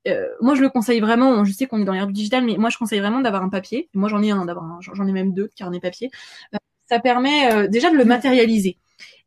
euh, 0.08 0.28
moi 0.42 0.56
je 0.56 0.62
le 0.62 0.70
conseille 0.70 1.00
vraiment, 1.00 1.46
je 1.46 1.52
sais 1.52 1.68
qu'on 1.68 1.80
est 1.82 1.86
dans 1.86 1.94
l'ère 1.94 2.08
du 2.08 2.14
digital, 2.14 2.44
mais 2.44 2.58
moi 2.58 2.70
je 2.70 2.78
conseille 2.78 3.00
vraiment 3.00 3.22
d'avoir 3.22 3.44
un 3.44 3.50
papier. 3.50 3.90
Moi 3.94 4.10
j'en 4.10 4.22
ai 4.24 4.32
un, 4.32 4.46
d'avoir 4.46 4.82
j'en 4.82 5.08
ai 5.08 5.12
même 5.12 5.34
deux 5.34 5.50
carnet 5.56 5.80
papier. 5.80 6.10
Euh, 6.54 6.58
ça 6.90 7.00
permet 7.00 7.52
euh, 7.54 7.68
déjà 7.68 7.92
de 7.92 7.98
le 7.98 8.06
matérialiser. 8.06 8.78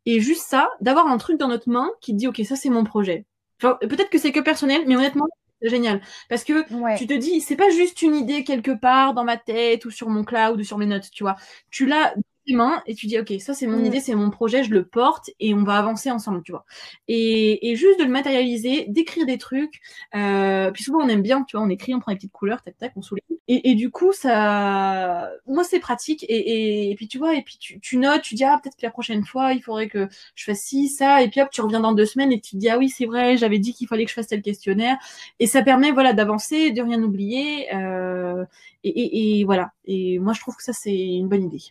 Et 0.06 0.20
juste 0.20 0.42
ça, 0.42 0.68
d'avoir 0.80 1.06
un 1.06 1.18
truc 1.18 1.38
dans 1.38 1.48
notre 1.48 1.70
main 1.70 1.90
qui 2.00 2.14
dit 2.14 2.28
ok 2.28 2.42
ça 2.44 2.56
c'est 2.56 2.70
mon 2.70 2.84
projet. 2.84 3.26
Peut-être 3.60 4.10
que 4.10 4.18
c'est 4.18 4.32
que 4.32 4.40
personnel, 4.40 4.82
mais 4.86 4.96
honnêtement 4.96 5.26
c'est 5.62 5.70
génial 5.70 6.02
parce 6.28 6.44
que 6.44 6.64
tu 6.98 7.06
te 7.06 7.14
dis 7.14 7.40
c'est 7.40 7.56
pas 7.56 7.70
juste 7.70 8.02
une 8.02 8.16
idée 8.16 8.44
quelque 8.44 8.72
part 8.72 9.14
dans 9.14 9.24
ma 9.24 9.36
tête 9.36 9.84
ou 9.86 9.90
sur 9.90 10.08
mon 10.10 10.24
cloud 10.24 10.60
ou 10.60 10.64
sur 10.64 10.78
mes 10.78 10.86
notes, 10.86 11.10
tu 11.12 11.22
vois. 11.22 11.36
Tu 11.70 11.86
l'as 11.86 12.14
mains 12.52 12.82
et 12.86 12.94
tu 12.94 13.06
dis 13.06 13.18
ok 13.18 13.32
ça 13.40 13.54
c'est 13.54 13.66
mon 13.66 13.78
mm. 13.78 13.84
idée 13.86 14.00
c'est 14.00 14.14
mon 14.14 14.30
projet 14.30 14.64
je 14.64 14.70
le 14.70 14.84
porte 14.84 15.30
et 15.40 15.54
on 15.54 15.62
va 15.62 15.78
avancer 15.78 16.10
ensemble 16.10 16.42
tu 16.42 16.52
vois. 16.52 16.64
Et, 17.08 17.70
et 17.70 17.76
juste 17.76 17.98
de 17.98 18.04
le 18.04 18.10
matérialiser 18.10 18.84
d'écrire 18.88 19.24
des 19.24 19.38
trucs 19.38 19.80
euh, 20.14 20.70
puis 20.70 20.82
souvent 20.82 20.98
on 21.02 21.08
aime 21.08 21.22
bien 21.22 21.44
tu 21.44 21.56
vois 21.56 21.64
on 21.64 21.70
écrit 21.70 21.94
on 21.94 22.00
prend 22.00 22.12
des 22.12 22.16
petites 22.18 22.32
couleurs 22.32 22.62
tac 22.62 22.76
tac 22.76 22.92
on 22.96 23.02
souligne. 23.02 23.24
Et, 23.48 23.70
et 23.70 23.74
du 23.74 23.90
coup 23.90 24.12
ça 24.12 25.30
moi 25.46 25.64
c'est 25.64 25.80
pratique 25.80 26.24
et, 26.28 26.90
et, 26.90 26.94
puis 26.96 27.08
tu 27.08 27.18
vois 27.18 27.34
et 27.34 27.42
puis 27.42 27.56
tu, 27.58 27.80
tu 27.80 27.96
notes 27.96 28.22
tu 28.22 28.34
dis 28.34 28.44
ah 28.44 28.60
peut-être 28.62 28.76
que 28.76 28.84
la 28.84 28.90
prochaine 28.90 29.24
fois 29.24 29.52
il 29.52 29.62
faudrait 29.62 29.88
que 29.88 30.08
je 30.34 30.44
fasse 30.44 30.60
ci 30.60 30.88
ça 30.88 31.22
et 31.22 31.28
puis 31.28 31.40
hop 31.40 31.48
tu 31.50 31.60
reviens 31.60 31.80
dans 31.80 31.92
deux 31.92 32.06
semaines 32.06 32.32
et 32.32 32.40
tu 32.40 32.52
te 32.52 32.56
dis 32.56 32.68
ah 32.68 32.78
oui 32.78 32.88
c'est 32.88 33.06
vrai 33.06 33.36
j'avais 33.36 33.58
dit 33.58 33.74
qu'il 33.74 33.88
fallait 33.88 34.04
que 34.04 34.10
je 34.10 34.14
fasse 34.14 34.28
tel 34.28 34.42
questionnaire. 34.42 34.96
Et 35.40 35.46
ça 35.46 35.62
permet 35.62 35.92
voilà 35.92 36.12
d'avancer 36.12 36.70
de 36.70 36.82
rien 36.82 37.02
oublier 37.02 37.72
euh, 37.74 38.44
et, 38.84 39.40
et 39.40 39.44
voilà. 39.44 39.72
Et 39.86 40.18
moi 40.18 40.32
je 40.32 40.40
trouve 40.40 40.56
que 40.56 40.62
ça 40.62 40.72
c'est 40.72 40.94
une 40.94 41.28
bonne 41.28 41.44
idée 41.44 41.62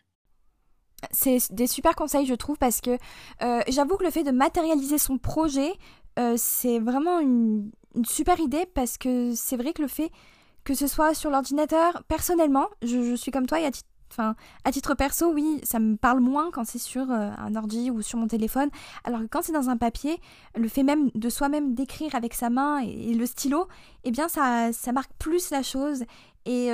c'est 1.11 1.53
des 1.53 1.67
super 1.67 1.95
conseils, 1.95 2.25
je 2.25 2.33
trouve, 2.33 2.57
parce 2.57 2.81
que 2.81 2.97
euh, 3.41 3.61
j'avoue 3.67 3.97
que 3.97 4.03
le 4.03 4.11
fait 4.11 4.23
de 4.23 4.31
matérialiser 4.31 4.97
son 4.97 5.17
projet, 5.17 5.73
euh, 6.19 6.35
c'est 6.37 6.79
vraiment 6.79 7.19
une, 7.19 7.71
super 8.05 8.39
idée, 8.39 8.65
parce 8.73 8.97
que 8.97 9.33
c'est 9.35 9.57
vrai 9.57 9.73
que 9.73 9.81
le 9.81 9.87
fait 9.87 10.11
que 10.63 10.73
ce 10.73 10.87
soit 10.87 11.13
sur 11.13 11.29
l'ordinateur, 11.29 12.03
personnellement, 12.07 12.67
je, 12.81 13.15
suis 13.15 13.31
comme 13.31 13.47
toi, 13.47 13.59
et 13.59 13.65
à 13.65 13.71
titre, 13.71 13.89
à 14.63 14.71
titre 14.71 14.95
perso, 14.95 15.33
oui, 15.33 15.59
ça 15.63 15.79
me 15.79 15.97
parle 15.97 16.19
moins 16.19 16.51
quand 16.51 16.65
c'est 16.65 16.79
sur 16.79 17.11
euh, 17.11 17.31
un 17.37 17.55
ordi 17.55 17.91
ou 17.91 18.01
sur 18.01 18.17
mon 18.17 18.27
téléphone, 18.27 18.69
alors 19.03 19.19
que 19.21 19.25
quand 19.25 19.41
c'est 19.41 19.51
dans 19.51 19.69
un 19.69 19.77
papier, 19.77 20.21
le 20.55 20.67
fait 20.67 20.83
même 20.83 21.09
de 21.15 21.29
soi-même 21.29 21.73
d'écrire 21.73 22.15
avec 22.15 22.33
sa 22.33 22.49
main 22.49 22.79
et, 22.79 23.13
le 23.13 23.25
stylo, 23.25 23.67
eh 24.05 24.11
bien, 24.11 24.29
ça, 24.29 24.71
ça 24.71 24.91
marque 24.93 25.11
plus 25.19 25.49
la 25.49 25.63
chose, 25.63 26.03
et 26.45 26.67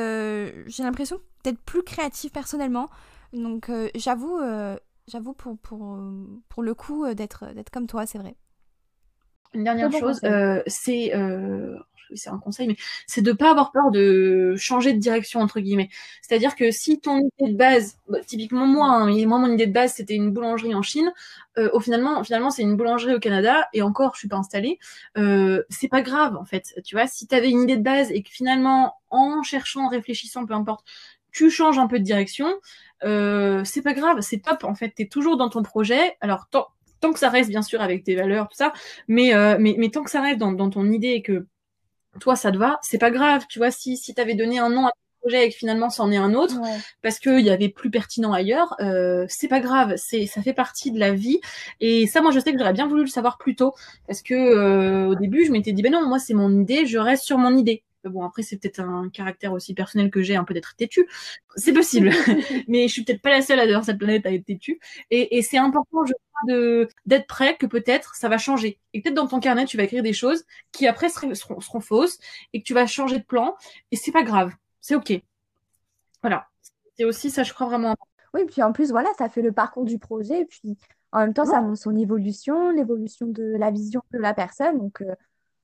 j'ai 0.68 0.84
l'impression 0.84 1.20
d'être 1.44 1.60
plus 1.60 1.84
créative 1.84 2.32
personnellement. 2.32 2.90
Donc 3.34 3.70
euh, 3.70 3.90
j'avoue, 3.96 4.38
euh, 4.38 4.78
j'avoue 5.08 5.34
pour, 5.34 5.58
pour, 5.60 6.00
pour 6.50 6.64
le 6.64 6.74
coup 6.74 7.06
euh, 7.06 7.14
d'être 7.14 7.54
d'être 7.54 7.70
comme 7.70 7.88
toi, 7.88 8.06
c'est 8.06 8.18
vrai. 8.18 8.36
Une 9.54 9.64
dernière 9.64 9.92
chose, 9.92 10.20
c'est 10.68 11.12
c'est 12.16 12.30
un 12.30 12.40
conseil, 12.40 12.68
mais 12.68 12.76
c'est 13.08 13.22
de 13.22 13.32
pas 13.32 13.52
avoir 13.52 13.72
peur 13.72 13.92
de 13.92 14.56
changer 14.58 14.94
de 14.94 15.00
direction 15.00 15.42
entre 15.42 15.60
guillemets. 15.60 15.90
C'est-à-dire 16.22 16.56
que 16.56 16.72
si 16.72 17.00
ton 17.00 17.20
idée 17.20 17.52
de 17.52 17.58
base, 17.58 17.98
bah, 18.08 18.20
typiquement 18.26 18.66
moi, 18.66 18.88
hein, 18.88 19.26
moi 19.26 19.40
mon 19.40 19.52
idée 19.52 19.68
de 19.68 19.74
base 19.74 19.94
c'était 19.94 20.16
une 20.16 20.32
boulangerie 20.32 20.76
en 20.76 20.82
Chine, 20.82 21.12
euh, 21.58 21.70
au 21.74 21.80
finalement, 21.80 22.24
finalement 22.24 22.50
c'est 22.50 22.64
une 22.64 22.76
boulangerie 22.76 23.14
au 23.16 23.20
Canada 23.20 23.68
et 23.74 23.82
encore 23.82 24.14
je 24.16 24.20
suis 24.20 24.28
pas 24.28 24.38
installée. 24.38 24.80
Euh, 25.18 25.64
c'est 25.70 25.88
pas 25.88 26.02
grave 26.02 26.36
en 26.36 26.46
fait, 26.46 26.74
tu 26.84 26.96
vois. 26.96 27.08
Si 27.08 27.28
t'avais 27.28 27.50
une 27.50 27.62
idée 27.62 27.78
de 27.78 27.84
base 27.84 28.12
et 28.12 28.24
que 28.24 28.30
finalement 28.30 28.96
en 29.10 29.42
cherchant, 29.44 29.86
en 29.86 29.90
réfléchissant, 29.90 30.46
peu 30.46 30.54
importe, 30.54 30.86
tu 31.32 31.50
changes 31.50 31.80
un 31.80 31.88
peu 31.88 32.00
de 32.00 32.04
direction, 32.04 32.48
euh, 33.04 33.64
c'est 33.66 33.82
pas 33.82 33.94
grave, 33.94 34.22
c'est 34.22 34.40
top. 34.40 34.64
En 34.64 34.76
fait, 34.76 34.90
t'es 34.96 35.08
toujours 35.08 35.38
dans 35.38 35.50
ton 35.50 35.64
projet. 35.64 36.18
Alors 36.22 36.48
tant, 36.50 36.68
tant 37.00 37.14
que 37.14 37.20
ça 37.20 37.30
reste 37.30 37.50
bien 37.50 37.62
sûr 37.62 37.82
avec 37.82 38.04
tes 38.04 38.16
valeurs, 38.16 38.48
tout 38.50 38.58
ça, 38.58 38.74
mais 39.08 39.34
euh, 39.34 39.58
mais, 39.60 39.76
mais 39.78 39.90
tant 39.90 40.04
que 40.04 40.12
ça 40.12 40.22
reste 40.22 40.40
dans, 40.40 40.52
dans 40.52 40.70
ton 40.70 40.90
idée 40.92 41.10
et 41.10 41.22
que 41.22 41.48
toi 42.20 42.36
ça 42.36 42.52
te 42.52 42.58
va, 42.58 42.80
c'est 42.82 42.98
pas 42.98 43.12
grave. 43.12 43.46
Tu 43.50 43.60
vois, 43.60 43.72
si 43.72 43.98
si 43.98 44.14
t'avais 44.14 44.36
donné 44.36 44.60
un 44.60 44.70
nom 44.70 44.86
à 44.88 44.92
ton 44.92 44.96
projet 45.22 45.48
et 45.48 45.50
que 45.50 45.56
finalement 45.56 45.90
c'en 45.90 46.12
est 46.12 46.18
un 46.18 46.34
autre 46.34 46.56
parce 47.02 47.20
qu'il 47.20 47.42
y 47.42 47.50
avait 47.50 47.70
plus 47.70 47.92
pertinent 47.92 48.34
ailleurs, 48.34 48.76
euh, 48.82 49.26
c'est 49.30 49.48
pas 49.48 49.60
grave, 49.60 49.96
c'est 49.98 50.26
ça 50.26 50.42
fait 50.42 50.54
partie 50.54 50.92
de 50.92 51.00
la 51.00 51.14
vie. 51.14 51.40
Et 51.80 52.08
ça, 52.08 52.22
moi, 52.22 52.32
je 52.32 52.40
sais 52.40 52.52
que 52.54 52.60
j'aurais 52.60 52.74
bien 52.74 52.88
voulu 52.88 53.02
le 53.04 53.08
savoir 53.10 53.38
plus 53.38 53.56
tôt 53.56 53.74
parce 54.08 54.22
que 54.22 54.34
euh, 54.34 55.08
au 55.08 55.16
début, 55.16 55.46
je 55.46 55.52
m'étais 55.52 55.72
dit 55.74 55.82
ben 55.82 55.92
non, 55.92 56.08
moi 56.08 56.20
c'est 56.20 56.34
mon 56.34 56.52
idée, 56.62 56.86
je 56.86 56.98
reste 56.98 57.24
sur 57.24 57.38
mon 57.38 57.56
idée. 57.56 57.84
Bon, 58.06 58.24
après, 58.24 58.44
c'est 58.44 58.58
peut-être 58.58 58.80
un 58.80 59.10
caractère 59.10 59.52
aussi 59.52 59.74
personnel 59.74 60.10
que 60.10 60.22
j'ai, 60.22 60.36
un 60.36 60.44
peu 60.44 60.54
d'être 60.54 60.76
têtu. 60.76 61.08
C'est 61.56 61.74
possible. 61.74 62.12
mais 62.68 62.88
je 62.88 62.94
suis 62.94 63.04
peut-être 63.04 63.22
pas 63.22 63.30
la 63.30 63.42
seule 63.42 63.60
à 63.60 63.68
dans 63.68 63.84
cette 63.84 63.98
planète 63.98 64.26
à 64.26 64.32
être 64.32 64.46
têtu. 64.46 64.80
Et, 65.12 65.38
et 65.38 65.42
c'est 65.42 65.58
important, 65.58 66.06
je 66.06 66.14
crois, 66.14 66.54
de, 66.54 66.88
d'être 67.06 67.28
prêt 67.28 67.58
que 67.58 67.66
peut-être 67.66 68.16
ça 68.16 68.30
va 68.30 68.38
changer. 68.38 68.80
Et 68.94 69.02
peut-être 69.02 69.16
dans 69.16 69.28
ton 69.28 69.40
carnet, 69.40 69.66
tu 69.66 69.78
vas 69.78 69.84
écrire 69.84 70.04
des 70.04 70.14
choses 70.14 70.46
qui 70.72 70.88
après 70.88 71.10
seront, 71.10 71.34
seront, 71.34 71.80
fausses 71.82 72.20
et 72.54 72.62
que 72.62 72.66
tu 72.66 72.74
vas 72.74 72.88
changer 72.88 73.20
de 73.20 73.26
plan. 73.26 73.56
Et 73.92 73.96
c'est 73.96 74.12
pas 74.12 74.24
grave. 74.24 74.54
C'est 74.82 74.96
OK. 74.96 75.12
Voilà. 76.22 76.48
C'est 76.98 77.06
aussi 77.06 77.30
ça, 77.32 77.44
je 77.44 77.54
crois 77.54 77.68
vraiment. 77.68 77.96
Oui, 78.34 78.42
puis 78.46 78.62
en 78.62 78.72
plus, 78.72 78.92
voilà, 78.92 79.10
ça 79.18 79.30
fait 79.30 79.42
le 79.42 79.52
parcours 79.52 79.86
du 79.86 80.00
projet. 80.00 80.42
Et 80.42 80.46
puis 80.46 80.78
en 81.12 81.20
même 81.22 81.34
temps, 81.34 81.46
ça 81.46 81.62
montre 81.62 81.82
son 81.82 81.96
évolution, 81.96 82.70
l'évolution 82.70 83.28
de 83.28 83.56
la 83.58 83.72
vision 83.72 84.02
de 84.12 84.20
la 84.20 84.34
personne. 84.34 84.78
Donc, 84.78 85.02
euh, 85.02 85.16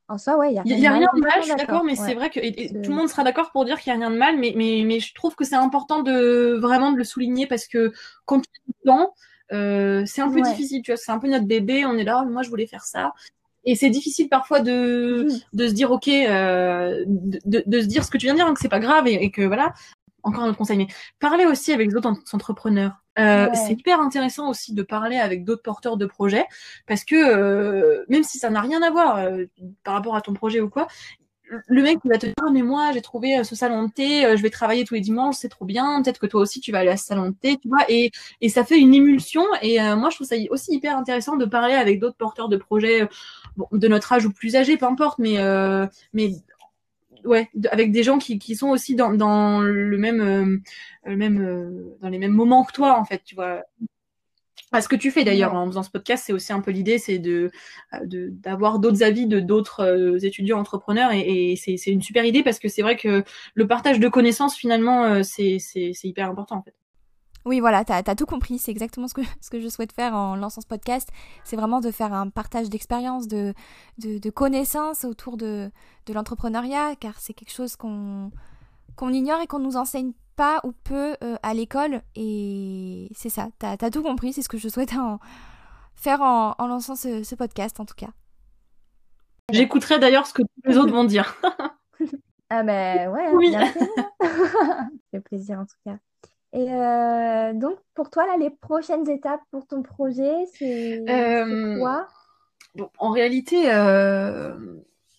en 0.08 0.18
soi, 0.20 0.38
ouais, 0.38 0.52
il 0.52 0.56
y 0.56 0.60
a 0.60 0.62
rien, 0.62 0.78
y 0.78 0.86
a 0.86 0.94
rien 0.94 1.10
de 1.16 1.20
mal, 1.20 1.34
je 1.40 1.48
suis 1.48 1.56
d'accord, 1.56 1.84
mais 1.84 1.96
c'est 1.96 2.14
vrai 2.14 2.30
que 2.30 2.40
tout 2.84 2.92
le 2.92 2.96
monde 2.96 3.10
sera 3.10 3.24
d'accord 3.24 3.52
pour 3.52 3.66
dire 3.66 3.80
qu'il 3.80 3.92
n'y 3.92 4.04
a 4.04 4.06
rien 4.06 4.14
de 4.14 4.20
mal, 4.20 4.38
mais, 4.38 4.54
mais, 4.56 4.84
mais 4.86 5.00
je 5.00 5.14
trouve 5.16 5.36
que 5.36 5.44
c'est 5.44 5.56
important 5.56 6.04
de 6.04 6.58
vraiment 6.62 6.92
de 6.92 6.98
le 6.98 7.04
souligner 7.04 7.48
parce 7.48 7.68
que 7.68 7.92
quand 8.26 8.40
tu 8.42 8.50
es 8.70 8.74
dedans, 8.84 9.14
euh, 9.52 10.04
c'est 10.06 10.22
un 10.22 10.30
peu 10.30 10.42
difficile, 10.42 10.84
tu 10.84 10.92
vois, 10.92 10.98
c'est 10.98 11.12
un 11.12 11.20
peu 11.20 11.28
notre 11.28 11.46
bébé, 11.46 11.86
on 11.86 11.98
est 11.98 12.04
là, 12.04 12.24
moi 12.24 12.44
je 12.44 12.50
voulais 12.50 12.68
faire 12.68 12.84
ça. 12.84 13.14
Et 13.68 13.76
c'est 13.76 13.90
difficile 13.90 14.30
parfois 14.30 14.60
de, 14.60 15.28
de 15.54 15.68
se 15.68 15.74
dire, 15.74 15.90
ok, 15.92 16.08
euh, 16.08 17.04
de, 17.08 17.64
de, 17.66 17.82
se 17.82 17.88
dire 17.88 18.04
ce 18.04 18.12
que 18.12 18.18
tu 18.20 18.28
viens 18.28 18.36
de 18.36 18.40
dire, 18.40 18.48
hein, 18.48 18.54
que 18.54 18.60
c'est 18.60 18.70
pas 18.70 18.80
grave 18.80 19.08
et, 19.08 19.16
et, 19.16 19.32
que 19.32 19.42
voilà. 19.42 19.74
Encore 20.26 20.44
un 20.44 20.50
autre 20.50 20.58
conseil, 20.58 20.78
mais 20.78 20.88
parler 21.20 21.46
aussi 21.46 21.72
avec 21.72 21.92
d'autres 21.92 22.12
entrepreneurs. 22.34 22.94
Euh, 23.20 23.48
C'est 23.54 23.74
hyper 23.74 24.02
intéressant 24.02 24.50
aussi 24.50 24.74
de 24.74 24.82
parler 24.82 25.18
avec 25.18 25.46
d'autres 25.46 25.62
porteurs 25.62 25.98
de 25.98 26.06
projets 26.08 26.46
parce 26.88 27.06
que 27.06 27.16
euh, 27.16 28.04
même 28.10 28.24
si 28.24 28.40
ça 28.40 28.50
n'a 28.50 28.60
rien 28.60 28.82
à 28.82 28.90
voir 28.90 29.18
euh, 29.18 29.46
par 29.84 29.94
rapport 29.94 30.16
à 30.16 30.22
ton 30.22 30.34
projet 30.34 30.60
ou 30.60 30.70
quoi, 30.70 30.88
le 31.68 31.84
mec 31.84 32.00
il 32.04 32.10
va 32.10 32.18
te 32.18 32.26
dire 32.26 32.34
ah, 32.42 32.50
mais 32.52 32.64
moi 32.64 32.92
j'ai 32.92 33.02
trouvé 33.02 33.44
ce 33.44 33.56
salon 33.56 33.84
de 33.84 33.92
thé, 33.92 34.36
je 34.36 34.42
vais 34.42 34.50
travailler 34.50 34.84
tous 34.84 34.96
les 34.96 35.00
dimanches, 35.00 35.36
c'est 35.36 35.48
trop 35.48 35.64
bien. 35.64 36.02
Peut-être 36.02 36.20
que 36.20 36.26
toi 36.26 36.42
aussi 36.42 36.60
tu 36.60 36.72
vas 36.72 36.80
aller 36.80 36.90
à 36.90 36.98
ce 36.98 37.06
salon 37.06 37.30
de 37.30 37.36
thé, 37.36 37.58
tu 37.62 37.70
vois. 37.70 37.86
Et, 37.88 38.10
et 38.42 38.50
ça 38.50 38.66
fait 38.66 38.80
une 38.80 38.96
émulsion. 38.96 39.46
Et 39.62 39.78
moi 39.96 40.10
je 40.10 40.16
trouve 40.16 40.28
ça 40.28 40.36
aussi 40.50 40.74
hyper 40.74 40.98
intéressant 40.98 41.36
de 41.36 41.46
parler 41.46 41.76
avec 41.76 42.00
d'autres 42.00 42.18
porteurs 42.18 42.50
de 42.50 42.58
projets, 42.58 43.08
bon, 43.58 43.68
de 43.72 43.88
notre 43.88 44.12
âge 44.12 44.26
ou 44.26 44.32
plus 44.34 44.56
âgés, 44.56 44.76
peu 44.76 44.88
importe, 44.88 45.20
mais 45.20 45.38
mais 46.14 46.32
ouais, 47.26 47.50
avec 47.72 47.92
des 47.92 48.04
gens 48.04 48.18
qui, 48.18 48.40
qui 48.40 48.56
sont 48.56 48.70
aussi 48.70 48.96
dans, 48.96 49.14
dans 49.14 49.62
le 49.62 49.98
même, 49.98 50.22
euh, 50.22 50.58
le 51.06 51.18
même 51.18 51.42
euh, 51.42 51.98
dans 52.02 52.10
les 52.10 52.20
mêmes 52.20 52.34
moments 52.34 52.64
que 52.64 52.74
toi, 52.74 53.00
en 53.00 53.06
fait, 53.06 53.22
tu 53.24 53.36
vois. 53.36 53.64
À 54.72 54.82
ce 54.82 54.90
que 54.90 54.96
tu 54.96 55.12
fais 55.12 55.24
d'ailleurs 55.24 55.54
en 55.54 55.68
faisant 55.68 55.84
ce 55.84 55.90
podcast, 55.90 56.24
c'est 56.26 56.34
aussi 56.34 56.52
un 56.52 56.60
peu 56.60 56.72
l'idée, 56.72 56.98
c'est 56.98 57.20
de 57.20 57.52
d'avoir 58.04 58.80
d'autres 58.80 59.04
avis 59.04 59.26
de 59.28 59.40
d'autres 59.40 59.82
euh, 59.82 60.18
étudiants 60.20 60.60
entrepreneurs 60.60 61.12
et, 61.14 61.54
et 61.54 61.56
c'est 61.56 61.78
une 61.92 62.02
super 62.02 62.26
idée 62.26 62.44
parce 62.44 62.60
que 62.60 62.68
c'est 62.68 62.82
vrai 62.82 62.98
que 62.98 63.24
le 63.54 63.68
partage 63.68 64.00
de 64.00 64.08
connaissances 64.10 64.58
finalement 64.58 65.24
c'est 65.24 65.60
c'est 65.60 65.94
hyper 66.04 66.30
important 66.30 66.58
en 66.58 66.64
fait. 66.64 66.74
Oui, 67.46 67.60
voilà, 67.60 67.86
tu 67.86 67.92
as, 67.92 68.16
tout 68.16 68.26
compris. 68.26 68.58
C'est 68.58 68.72
exactement 68.72 69.08
ce 69.08 69.14
que, 69.14 69.22
ce 69.42 69.50
que 69.50 69.60
je 69.60 69.68
souhaite 69.70 69.92
faire 69.92 70.16
en 70.16 70.36
lançant 70.36 70.62
ce 70.62 70.68
podcast. 70.68 71.10
C'est 71.44 71.56
vraiment 71.56 71.80
de 71.80 71.92
faire 71.92 72.14
un 72.14 72.30
partage 72.30 72.70
d'expérience, 72.70 73.28
de, 73.28 73.54
de, 74.00 74.30
connaissances 74.30 75.06
autour 75.06 75.38
de, 75.38 75.72
de 76.08 76.14
l'entrepreneuriat, 76.14 76.96
car 77.00 77.20
c'est 77.20 77.34
quelque 77.34 77.54
chose 77.54 77.76
qu'on 77.76 78.32
qu'on 78.96 79.12
ignore 79.12 79.42
et 79.42 79.48
qu'on 79.48 79.60
nous 79.60 79.76
enseigne 79.76 80.14
pas 80.38 80.62
ou 80.64 80.72
peu 80.72 81.18
euh, 81.22 81.36
à 81.44 81.54
l'école. 81.54 82.02
Et 82.16 83.10
c'est 83.14 83.30
ça, 83.30 83.50
tu 83.60 83.66
as, 83.66 83.92
tout 83.92 84.02
compris. 84.02 84.32
C'est 84.32 84.42
ce 84.42 84.48
que 84.48 84.58
je 84.58 84.70
souhaite 84.70 84.94
en, 84.94 85.20
faire 85.96 86.22
en, 86.22 86.56
en 86.58 86.68
lançant 86.68 86.96
ce, 86.96 87.24
ce, 87.24 87.36
podcast, 87.36 87.80
en 87.80 87.86
tout 87.86 87.96
cas. 87.96 88.12
J'écouterai 89.52 90.00
d'ailleurs 90.00 90.26
ce 90.28 90.34
que 90.34 90.44
tous 90.44 90.70
les 90.70 90.78
autres 90.78 90.94
vont 90.94 91.04
dire. 91.04 91.36
ah 92.50 92.64
ben 92.64 93.10
ouais, 93.12 93.32
oui. 93.34 93.52
ça 94.22 94.88
fait 95.12 95.20
plaisir 95.20 95.60
en 95.60 95.66
tout 95.66 95.76
cas. 95.86 95.98
Et 96.56 96.72
euh, 96.72 97.54
donc, 97.54 97.78
pour 97.96 98.10
toi, 98.10 98.26
là, 98.26 98.38
les 98.40 98.50
prochaines 98.50 99.10
étapes 99.10 99.42
pour 99.52 99.68
ton 99.68 99.84
projet, 99.84 100.34
c'est 100.54 101.04
euh, 101.10 101.78
quoi? 101.80 102.08
bon, 102.76 102.90
En 102.98 103.12
réalité, 103.12 103.70
euh, 103.74 104.56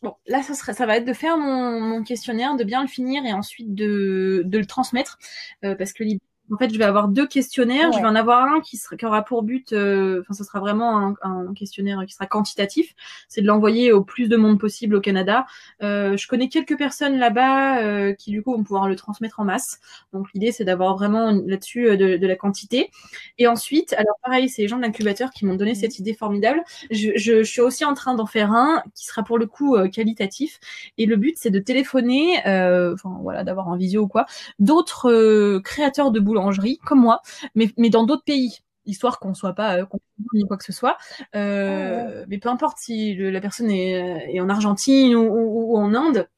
bon, 0.02 0.14
là, 0.26 0.42
ça, 0.42 0.54
serait, 0.54 0.72
ça 0.72 0.86
va 0.86 0.96
être 0.96 1.04
de 1.04 1.12
faire 1.12 1.36
mon, 1.36 1.78
mon, 1.78 2.02
questionnaire, 2.02 2.56
de 2.56 2.64
bien 2.64 2.80
le 2.80 2.88
finir 2.88 3.26
et 3.26 3.34
ensuite 3.34 3.74
de, 3.74 4.44
de 4.46 4.58
le 4.58 4.64
transmettre. 4.64 5.18
parce 5.60 5.92
que 5.92 6.04
l'idée, 6.04 6.22
en 6.52 6.56
fait, 6.58 6.72
je 6.72 6.78
vais 6.78 6.84
avoir 6.84 7.08
deux 7.08 7.26
questionnaires. 7.26 7.92
Je 7.92 7.98
vais 7.98 8.06
en 8.06 8.14
avoir 8.14 8.44
un 8.44 8.60
qui, 8.60 8.76
sera, 8.76 8.96
qui 8.96 9.04
aura 9.04 9.24
pour 9.24 9.42
but, 9.42 9.72
euh, 9.72 10.20
enfin, 10.20 10.32
ce 10.32 10.44
sera 10.44 10.60
vraiment 10.60 10.98
un, 10.98 11.14
un, 11.22 11.54
questionnaire 11.54 12.04
qui 12.06 12.14
sera 12.14 12.26
quantitatif. 12.26 12.94
C'est 13.28 13.40
de 13.42 13.46
l'envoyer 13.46 13.92
au 13.92 14.02
plus 14.02 14.28
de 14.28 14.36
monde 14.36 14.58
possible 14.58 14.94
au 14.94 15.00
Canada. 15.00 15.46
Euh, 15.82 16.16
je 16.16 16.28
connais 16.28 16.48
quelques 16.48 16.78
personnes 16.78 17.18
là-bas 17.18 17.82
euh, 17.82 18.12
qui, 18.12 18.30
du 18.30 18.42
coup, 18.42 18.52
vont 18.52 18.62
pouvoir 18.62 18.88
le 18.88 18.94
transmettre 18.94 19.40
en 19.40 19.44
masse. 19.44 19.80
Donc, 20.12 20.28
l'idée, 20.34 20.52
c'est 20.52 20.64
d'avoir 20.64 20.94
vraiment 20.94 21.32
là-dessus 21.32 21.96
de, 21.96 22.16
de, 22.16 22.26
la 22.26 22.36
quantité. 22.36 22.90
Et 23.38 23.48
ensuite, 23.48 23.92
alors 23.94 24.16
pareil, 24.22 24.48
c'est 24.48 24.62
les 24.62 24.68
gens 24.68 24.76
de 24.76 24.82
l'incubateur 24.82 25.30
qui 25.30 25.46
m'ont 25.46 25.54
donné 25.54 25.72
mmh. 25.72 25.76
cette 25.76 25.98
idée 25.98 26.14
formidable. 26.14 26.62
Je, 26.90 27.10
je, 27.16 27.42
je, 27.42 27.42
suis 27.42 27.60
aussi 27.60 27.84
en 27.84 27.94
train 27.94 28.14
d'en 28.14 28.26
faire 28.26 28.52
un 28.52 28.82
qui 28.94 29.06
sera 29.06 29.22
pour 29.22 29.38
le 29.38 29.46
coup 29.46 29.76
euh, 29.76 29.88
qualitatif. 29.88 30.60
Et 30.98 31.06
le 31.06 31.16
but, 31.16 31.36
c'est 31.38 31.50
de 31.50 31.58
téléphoner, 31.58 32.38
enfin 32.38 33.18
voilà, 33.22 33.42
d'avoir 33.42 33.68
un 33.68 33.76
visio 33.76 34.02
ou 34.02 34.08
quoi, 34.08 34.26
d'autres 34.58 35.58
créateurs 35.64 36.10
de 36.10 36.20
boulot 36.20 36.35
boulangerie 36.36 36.78
comme 36.84 37.00
moi, 37.00 37.22
mais, 37.54 37.70
mais 37.76 37.90
dans 37.90 38.04
d'autres 38.04 38.24
pays 38.24 38.60
histoire 38.86 39.18
qu'on 39.18 39.34
soit 39.34 39.52
pas 39.52 39.78
euh, 39.78 39.86
ni 40.32 40.46
quoi 40.46 40.56
que 40.56 40.64
ce 40.64 40.72
soit. 40.72 40.96
Euh, 41.34 42.22
ah 42.22 42.26
mais 42.28 42.38
peu 42.38 42.48
importe 42.48 42.78
si 42.78 43.14
la 43.16 43.40
personne 43.40 43.70
est, 43.70 44.34
est 44.34 44.40
en 44.40 44.48
Argentine 44.48 45.14
ou, 45.14 45.76
en 45.76 45.94
Inde, 45.94 46.28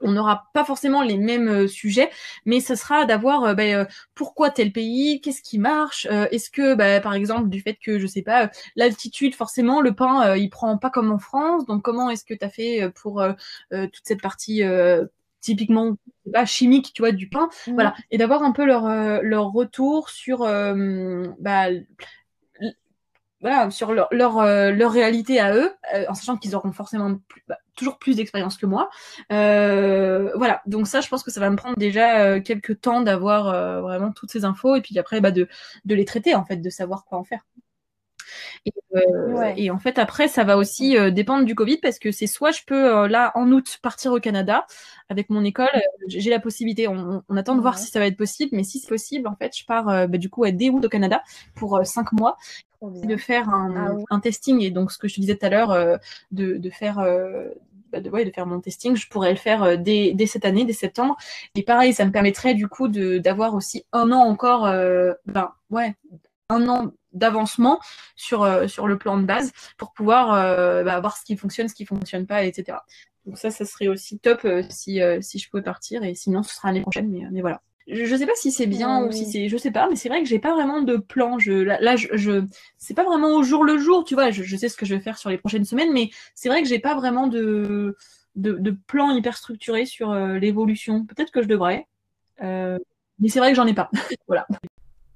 on 0.00 0.12
n'aura 0.12 0.48
pas 0.52 0.64
forcément 0.64 1.02
les 1.02 1.16
mêmes 1.16 1.48
euh, 1.48 1.68
sujets, 1.68 2.10
mais 2.44 2.60
ce 2.60 2.74
sera 2.74 3.06
d'avoir 3.06 3.44
euh, 3.44 3.54
bah, 3.54 3.86
pourquoi 4.14 4.50
tel 4.50 4.72
pays, 4.72 5.20
qu'est-ce 5.22 5.42
qui 5.42 5.58
marche, 5.58 6.06
est-ce 6.06 6.50
que 6.50 6.74
bah, 6.74 7.00
par 7.00 7.14
exemple 7.14 7.48
du 7.48 7.60
fait 7.60 7.76
que 7.76 7.98
je 7.98 8.06
sais 8.06 8.22
pas 8.22 8.50
l'altitude 8.74 9.34
forcément 9.34 9.80
le 9.80 9.94
pain 9.94 10.36
il 10.36 10.50
prend 10.50 10.76
pas 10.76 10.90
comme 10.90 11.12
en 11.12 11.18
France, 11.18 11.64
donc 11.66 11.82
comment 11.82 12.10
est-ce 12.10 12.24
que 12.24 12.34
tu 12.34 12.44
as 12.44 12.50
fait 12.50 12.90
pour 12.94 13.24
toute 13.70 14.02
cette 14.04 14.20
partie 14.20 14.62
typiquement 15.46 15.96
pas 16.32 16.44
chimique 16.44 16.92
tu 16.92 17.02
vois 17.02 17.12
du 17.12 17.28
pain. 17.28 17.48
Mmh. 17.66 17.72
voilà. 17.74 17.94
Et 18.10 18.18
d'avoir 18.18 18.42
un 18.42 18.52
peu 18.52 18.64
leur 18.64 18.86
euh, 18.86 19.20
leur 19.22 19.52
retour 19.52 20.10
sur 20.10 20.42
euh, 20.42 21.24
bah, 21.38 21.66
voilà 23.40 23.70
sur 23.70 23.92
leur 23.92 24.08
leur, 24.10 24.38
euh, 24.38 24.72
leur 24.72 24.90
réalité 24.90 25.38
à 25.38 25.54
eux 25.54 25.72
en 26.08 26.14
sachant 26.14 26.36
qu'ils 26.36 26.56
auront 26.56 26.72
forcément 26.72 27.16
bah, 27.48 27.58
toujours 27.76 27.98
plus 27.98 28.16
d'expérience 28.16 28.56
que 28.56 28.66
moi. 28.66 28.90
Voilà. 29.30 30.62
Donc 30.66 30.88
ça 30.88 31.00
je 31.00 31.08
pense 31.08 31.22
que 31.22 31.30
ça 31.30 31.40
va 31.40 31.50
me 31.50 31.56
prendre 31.56 31.76
déjà 31.76 32.40
quelques 32.40 32.80
temps 32.80 33.02
d'avoir 33.02 33.82
vraiment 33.82 34.10
toutes 34.12 34.32
ces 34.32 34.44
infos 34.44 34.74
et 34.74 34.80
puis 34.80 34.98
après 34.98 35.20
bah, 35.20 35.30
de 35.30 35.48
de 35.84 35.94
les 35.94 36.04
traiter 36.04 36.34
en 36.34 36.44
fait 36.44 36.56
de 36.56 36.70
savoir 36.70 37.04
quoi 37.04 37.18
en 37.18 37.24
faire 37.24 37.44
et, 38.66 38.72
euh, 38.96 39.52
et, 39.56 39.70
en 39.70 39.78
fait, 39.78 39.98
après, 39.98 40.28
ça 40.28 40.44
va 40.44 40.56
aussi 40.56 40.96
euh, 40.96 41.10
dépendre 41.10 41.44
du 41.44 41.54
Covid 41.54 41.78
parce 41.78 41.98
que 41.98 42.10
c'est 42.10 42.26
soit 42.26 42.50
je 42.50 42.62
peux, 42.66 42.96
euh, 42.96 43.08
là, 43.08 43.30
en 43.34 43.50
août, 43.52 43.78
partir 43.80 44.12
au 44.12 44.18
Canada 44.18 44.66
avec 45.08 45.30
mon 45.30 45.44
école. 45.44 45.68
J'ai 46.08 46.30
la 46.30 46.40
possibilité. 46.40 46.88
On, 46.88 47.22
on, 47.28 47.36
attend 47.36 47.54
de 47.54 47.60
voir 47.60 47.78
si 47.78 47.90
ça 47.90 48.00
va 48.00 48.06
être 48.06 48.16
possible. 48.16 48.56
Mais 48.56 48.64
si 48.64 48.80
c'est 48.80 48.88
possible, 48.88 49.28
en 49.28 49.36
fait, 49.36 49.56
je 49.56 49.64
pars 49.64 50.08
bah, 50.08 50.18
du 50.18 50.28
coup 50.28 50.44
à 50.44 50.50
dès 50.50 50.68
août 50.70 50.84
au 50.84 50.88
Canada 50.88 51.22
pour 51.54 51.80
cinq 51.84 52.12
mois 52.12 52.36
de 52.82 53.16
faire 53.16 53.48
un, 53.48 53.96
ah 53.98 54.14
un, 54.14 54.20
testing. 54.20 54.60
Et 54.62 54.70
donc, 54.70 54.90
ce 54.90 54.98
que 54.98 55.08
je 55.08 55.14
te 55.14 55.20
disais 55.20 55.36
tout 55.36 55.46
à 55.46 55.50
l'heure, 55.50 55.98
de, 56.32 56.56
de 56.56 56.70
faire 56.70 56.96
bah, 57.92 58.00
de 58.00 58.30
faire 58.34 58.46
mon 58.46 58.60
testing, 58.60 58.96
je 58.96 59.08
pourrais 59.08 59.30
le 59.30 59.36
faire 59.36 59.78
dès, 59.78 60.12
dès, 60.12 60.26
cette 60.26 60.44
année, 60.44 60.64
dès 60.64 60.72
septembre. 60.72 61.16
Et 61.54 61.62
pareil, 61.62 61.92
ça 61.94 62.04
me 62.04 62.10
permettrait 62.10 62.54
du 62.54 62.66
coup 62.66 62.88
d'avoir 62.88 63.54
aussi 63.54 63.84
un 63.92 64.10
an 64.10 64.20
encore, 64.20 64.64
ben 65.26 65.52
ouais, 65.70 65.94
un 66.48 66.68
an 66.68 66.92
d'avancement 67.12 67.80
sur, 68.14 68.42
euh, 68.42 68.68
sur 68.68 68.86
le 68.86 68.98
plan 68.98 69.18
de 69.18 69.24
base 69.24 69.52
pour 69.78 69.92
pouvoir 69.92 70.34
euh, 70.34 70.84
bah, 70.84 71.00
voir 71.00 71.16
ce 71.16 71.24
qui 71.24 71.36
fonctionne, 71.36 71.68
ce 71.68 71.74
qui 71.74 71.86
fonctionne 71.86 72.26
pas, 72.26 72.44
etc. 72.44 72.78
Donc 73.24 73.38
ça, 73.38 73.50
ça 73.50 73.64
serait 73.64 73.88
aussi 73.88 74.18
top 74.18 74.44
euh, 74.44 74.62
si, 74.68 75.00
si 75.20 75.38
je 75.38 75.50
pouvais 75.50 75.62
partir 75.62 76.04
et 76.04 76.14
sinon 76.14 76.42
ce 76.42 76.54
sera 76.54 76.68
l'année 76.68 76.82
prochaine, 76.82 77.08
mais, 77.10 77.22
mais 77.30 77.40
voilà. 77.40 77.62
Je, 77.88 78.04
je 78.04 78.16
sais 78.16 78.26
pas 78.26 78.34
si 78.34 78.50
c'est 78.50 78.66
bien 78.66 79.04
ou 79.04 79.12
si 79.12 79.26
c'est, 79.26 79.48
je 79.48 79.56
sais 79.56 79.70
pas, 79.70 79.88
mais 79.88 79.94
c'est 79.94 80.08
vrai 80.08 80.20
que 80.20 80.28
j'ai 80.28 80.40
pas 80.40 80.52
vraiment 80.52 80.82
de 80.82 80.96
plan. 80.96 81.38
Je, 81.38 81.52
là, 81.52 81.94
je, 81.94 82.08
je 82.14 82.44
c'est 82.78 82.94
pas 82.94 83.04
vraiment 83.04 83.36
au 83.36 83.44
jour 83.44 83.62
le 83.62 83.78
jour, 83.78 84.04
tu 84.04 84.14
vois. 84.14 84.32
Je, 84.32 84.42
je 84.42 84.56
sais 84.56 84.68
ce 84.68 84.76
que 84.76 84.84
je 84.84 84.94
vais 84.94 85.00
faire 85.00 85.18
sur 85.18 85.30
les 85.30 85.38
prochaines 85.38 85.64
semaines, 85.64 85.92
mais 85.92 86.10
c'est 86.34 86.48
vrai 86.48 86.62
que 86.62 86.68
j'ai 86.68 86.80
pas 86.80 86.96
vraiment 86.96 87.28
de, 87.28 87.96
de, 88.34 88.52
de 88.54 88.70
plan 88.88 89.10
hyper 89.10 89.36
structuré 89.36 89.86
sur 89.86 90.12
l'évolution. 90.14 91.04
Peut-être 91.04 91.30
que 91.30 91.42
je 91.42 91.46
devrais, 91.46 91.86
mais 92.40 93.28
c'est 93.28 93.38
vrai 93.38 93.50
que 93.50 93.56
j'en 93.56 93.68
ai 93.68 93.74
pas. 93.74 93.88
voilà. 94.26 94.48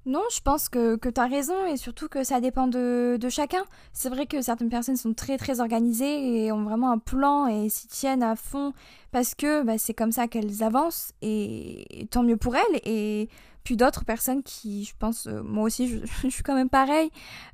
Non, 0.07 0.23
je 0.33 0.41
pense 0.41 0.67
que, 0.67 0.95
que 0.95 1.09
tu 1.09 1.21
as 1.21 1.27
raison 1.27 1.65
et 1.67 1.77
surtout 1.77 2.07
que 2.07 2.23
ça 2.23 2.41
dépend 2.41 2.65
de, 2.65 3.17
de 3.21 3.29
chacun. 3.29 3.63
C'est 3.93 4.09
vrai 4.09 4.25
que 4.25 4.41
certaines 4.41 4.69
personnes 4.69 4.95
sont 4.95 5.13
très 5.13 5.37
très 5.37 5.59
organisées 5.59 6.45
et 6.45 6.51
ont 6.51 6.63
vraiment 6.63 6.91
un 6.91 6.97
plan 6.97 7.45
et 7.45 7.69
s'y 7.69 7.87
tiennent 7.87 8.23
à 8.23 8.35
fond 8.35 8.73
parce 9.11 9.35
que 9.35 9.61
bah, 9.61 9.77
c'est 9.77 9.93
comme 9.93 10.11
ça 10.11 10.27
qu'elles 10.27 10.63
avancent 10.63 11.13
et, 11.21 12.07
tant 12.09 12.23
mieux 12.23 12.37
pour 12.37 12.55
elles. 12.55 12.81
Et 12.83 13.29
puis 13.63 13.77
d'autres 13.77 14.03
personnes 14.03 14.41
qui, 14.41 14.85
je 14.85 14.95
pense, 14.97 15.27
euh, 15.27 15.43
moi 15.43 15.65
aussi 15.65 15.87
je, 16.23 16.29
suis 16.29 16.43
quand 16.43 16.55
même 16.55 16.69
pareil, 16.69 17.11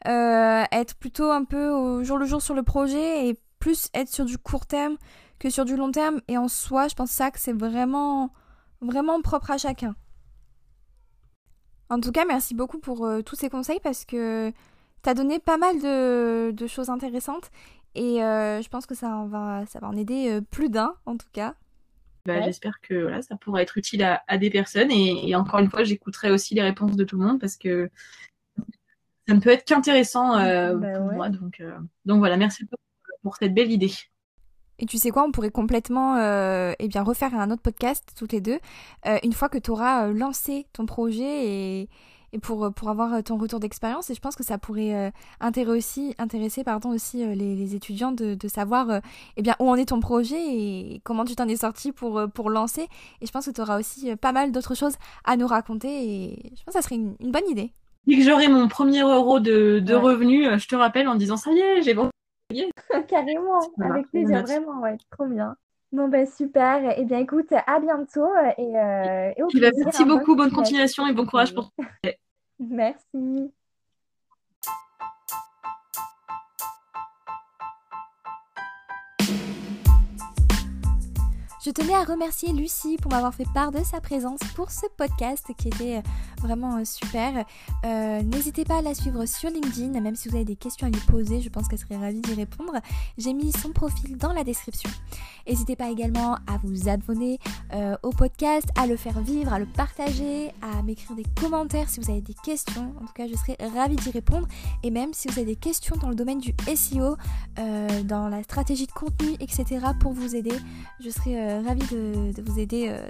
euh, 0.08 0.64
être 0.72 0.96
plutôt 0.96 1.32
un 1.32 1.44
peu 1.44 1.70
au 1.70 2.02
jour 2.06 2.18
le 2.18 2.26
jour 2.26 2.42
sur 2.42 2.54
le 2.54 2.64
projet 2.64 3.28
et 3.28 3.38
plus 3.60 3.90
être 3.94 4.10
sur 4.10 4.24
du 4.24 4.38
court 4.38 4.66
terme 4.66 4.96
que 5.38 5.50
sur 5.50 5.66
du 5.66 5.76
long 5.76 5.92
terme. 5.92 6.22
Et 6.30 6.38
en 6.38 6.48
soi, 6.48 6.88
je 6.88 6.96
pense 6.96 7.12
ça 7.12 7.30
que 7.30 7.40
c'est 7.40 7.52
vraiment 7.52 8.32
vraiment 8.80 9.22
propre 9.22 9.52
à 9.52 9.58
chacun. 9.58 9.96
En 11.90 12.00
tout 12.00 12.12
cas, 12.12 12.26
merci 12.26 12.54
beaucoup 12.54 12.80
pour 12.80 13.06
euh, 13.06 13.22
tous 13.22 13.36
ces 13.36 13.50
conseils 13.50 13.80
parce 13.82 14.06
que 14.06 14.52
tu 15.04 15.10
as 15.10 15.14
donné 15.14 15.40
pas 15.40 15.58
mal 15.58 15.80
de, 15.80 16.52
de 16.52 16.68
choses 16.68 16.90
intéressantes 16.90 17.50
et 17.96 18.24
euh, 18.24 18.62
je 18.62 18.70
pense 18.70 18.86
que 18.86 18.96
ça, 18.96 19.26
va, 19.28 19.66
ça 19.68 19.80
va 19.80 19.88
en 19.88 19.96
aider 19.96 20.30
euh, 20.30 20.42
plus 20.42 20.70
d'un 20.70 20.96
en 21.06 21.18
tout 21.18 21.30
cas. 21.32 21.56
Bah, 22.26 22.42
J'espère 22.42 22.82
que 22.82 23.04
voilà, 23.04 23.22
ça 23.22 23.38
pourra 23.38 23.62
être 23.62 23.78
utile 23.78 24.04
à, 24.04 24.22
à 24.28 24.38
des 24.38 24.50
personnes 24.50 24.92
et, 24.92 25.30
et, 25.30 25.36
encore 25.36 25.60
une 25.62 25.70
fois, 25.70 25.86
j'écouterai 25.86 26.30
aussi 26.30 26.56
les 26.56 26.62
réponses 26.62 26.98
de 26.98 27.06
tout 27.06 27.18
le 27.18 27.26
monde 27.26 27.40
parce 27.40 27.56
que 27.56 27.90
ça 29.28 29.34
ne 29.34 29.40
peut 29.40 29.50
être 29.50 29.64
qu'intéressant 29.64 30.34
bah, 30.34 30.74
pour 30.74 31.08
ouais. 31.08 31.16
moi. 31.16 31.30
Donc, 31.30 31.64
donc 32.06 32.20
voilà, 32.20 32.36
merci 32.36 32.66
beaucoup 32.66 32.84
pour 33.24 33.38
cette 33.38 33.54
belle 33.54 33.72
idée. 33.72 33.92
Et 34.80 34.86
tu 34.86 34.98
sais 34.98 35.10
quoi, 35.10 35.24
on 35.24 35.32
pourrait 35.32 35.50
complètement 35.50 36.18
euh, 36.18 36.74
eh 36.80 36.88
bien, 36.88 37.02
refaire 37.02 37.34
un 37.34 37.50
autre 37.50 37.64
podcast 37.64 38.14
toutes 38.16 38.32
les 38.32 38.42
deux, 38.42 38.60
euh, 39.08 39.18
une 39.24 39.34
fois 39.34 39.50
que 39.50 39.58
tu 39.58 39.72
auras 39.72 40.08
euh, 40.08 40.14
lancé 40.14 40.68
ton 40.72 40.86
projet 40.86 41.48
et, 41.48 41.90
et 42.32 42.40
pour, 42.40 42.72
pour 42.72 42.90
avoir 42.90 43.24
ton 43.24 43.38
retour 43.38 43.60
d'expérience. 43.60 44.12
Et 44.12 44.14
je 44.14 44.20
pense 44.22 44.36
que 44.36 44.44
ça 44.44 44.60
pourrait 44.60 44.94
euh, 44.94 45.12
intéresser 45.40 45.78
aussi, 45.78 46.16
intéresser 46.20 46.64
pardon, 46.64 46.90
aussi 46.90 47.26
les, 47.26 47.56
les, 47.56 47.76
étudiants 47.76 48.12
de, 48.12 48.36
de 48.36 48.48
savoir 48.48 49.02
eh 49.36 49.42
bien, 49.42 49.56
où 49.60 49.68
en 49.68 49.76
est 49.76 49.86
ton 49.86 50.00
projet 50.00 50.38
et 50.38 51.02
comment 51.04 51.26
tu 51.26 51.36
t'en 51.36 51.48
es 51.48 51.56
sorti 51.56 51.92
pour, 51.92 52.22
pour 52.32 52.52
lancer. 52.52 52.88
Et 53.22 53.26
je 53.26 53.32
pense 53.32 53.48
que 53.48 53.52
tu 53.52 53.62
auras 53.62 53.80
aussi 53.80 54.16
pas 54.18 54.32
mal 54.32 54.52
d'autres 54.52 54.76
choses 54.76 54.96
à 55.26 55.38
nous 55.38 55.48
raconter 55.48 55.90
et 55.90 56.52
je 56.56 56.64
pense 56.64 56.76
que 56.76 56.80
ça 56.80 56.82
serait 56.84 56.96
une, 56.96 57.16
une 57.20 57.32
bonne 57.32 57.50
idée. 57.50 57.72
Dès 58.06 58.16
que 58.16 58.22
j'aurai 58.24 58.48
mon 58.48 58.68
premier 58.68 59.02
euro 59.02 59.40
de, 59.40 59.80
de 59.80 59.96
ouais. 59.96 60.02
revenus, 60.02 60.48
je 60.60 60.68
te 60.68 60.76
rappelle 60.76 61.08
en 61.08 61.16
disant 61.16 61.36
ça 61.36 61.52
y 61.52 61.60
est, 61.60 61.82
j'ai 61.82 61.94
vendu 61.94 62.12
Carrément, 63.08 63.60
avec 63.82 64.08
plaisir, 64.10 64.44
vraiment, 64.44 64.82
ouais, 64.82 64.98
trop 65.12 65.26
bien. 65.26 65.56
Bon 65.94 66.10
ben 66.10 66.26
super, 66.28 66.84
et 66.84 66.96
eh 66.98 67.06
bien 67.06 67.20
écoute, 67.20 67.48
à 67.52 67.80
bientôt 67.80 68.28
et, 68.58 68.78
euh, 68.78 69.32
et 69.38 69.44
au 69.44 69.48
plaisir, 69.48 69.72
Merci 69.86 70.04
beaucoup, 70.04 70.36
bonne 70.36 70.52
continuation 70.52 71.08
et 71.08 71.14
bon 71.14 71.26
courage 71.26 71.54
pour 71.54 71.72
Merci. 72.60 73.52
Je 81.68 81.74
tenais 81.74 81.96
à 81.96 82.06
remercier 82.06 82.54
Lucie 82.54 82.96
pour 82.96 83.12
m'avoir 83.12 83.36
fait 83.36 83.44
part 83.54 83.74
de 83.74 83.84
sa 83.84 84.00
présence 84.00 84.40
pour 84.56 84.72
ce 84.72 84.86
podcast 84.96 85.46
qui 85.58 85.68
était 85.68 86.02
vraiment 86.42 86.86
super. 86.86 87.44
Euh, 87.84 88.22
N'hésitez 88.22 88.64
pas 88.64 88.78
à 88.78 88.82
la 88.82 88.96
suivre 88.96 89.26
sur 89.26 89.50
LinkedIn, 89.50 90.00
même 90.00 90.16
si 90.16 90.30
vous 90.30 90.36
avez 90.38 90.46
des 90.46 90.56
questions 90.56 90.88
à 90.88 90.90
lui 90.90 91.02
poser, 91.02 91.42
je 91.42 91.50
pense 91.50 91.68
qu'elle 91.68 91.80
serait 91.80 91.98
ravie 91.98 92.22
d'y 92.22 92.36
répondre. 92.36 92.72
J'ai 93.18 93.34
mis 93.34 93.52
son 93.52 93.72
profil 93.72 94.16
dans 94.16 94.32
la 94.32 94.46
description. 94.46 94.90
N'hésitez 95.46 95.76
pas 95.76 95.90
également 95.90 96.36
à 96.48 96.58
vous 96.64 96.88
abonner 96.88 97.38
euh, 97.74 97.98
au 98.02 98.12
podcast, 98.12 98.70
à 98.78 98.88
le 98.88 98.96
faire 98.96 99.20
vivre, 99.20 99.52
à 99.52 99.60
le 99.60 99.66
partager, 99.66 100.54
à 100.62 100.82
m'écrire 100.84 101.18
des 101.18 101.26
commentaires 101.38 101.90
si 101.90 102.00
vous 102.00 102.10
avez 102.10 102.22
des 102.22 102.36
questions. 102.46 102.94
En 103.02 103.06
tout 103.06 103.14
cas, 103.14 103.28
je 103.28 103.36
serais 103.36 103.58
ravie 103.76 103.98
d'y 103.98 104.12
répondre. 104.12 104.48
Et 104.84 104.90
même 104.90 105.14
si 105.14 105.28
vous 105.28 105.34
avez 105.34 105.48
des 105.48 105.56
questions 105.58 105.98
dans 105.98 106.08
le 106.08 106.16
domaine 106.16 106.40
du 106.40 106.54
SEO, 106.74 107.18
euh, 107.60 108.04
dans 108.04 108.30
la 108.30 108.42
stratégie 108.44 108.88
de 108.88 108.92
contenu, 108.94 109.36
etc., 109.42 109.86
pour 110.00 110.14
vous 110.14 110.34
aider, 110.34 110.56
je 111.02 111.10
serais 111.10 111.57
ravie 111.62 111.88
de, 111.92 112.32
de, 112.34 112.42
vous 112.42 112.60
aider 112.60 112.90
euh, 112.90 113.08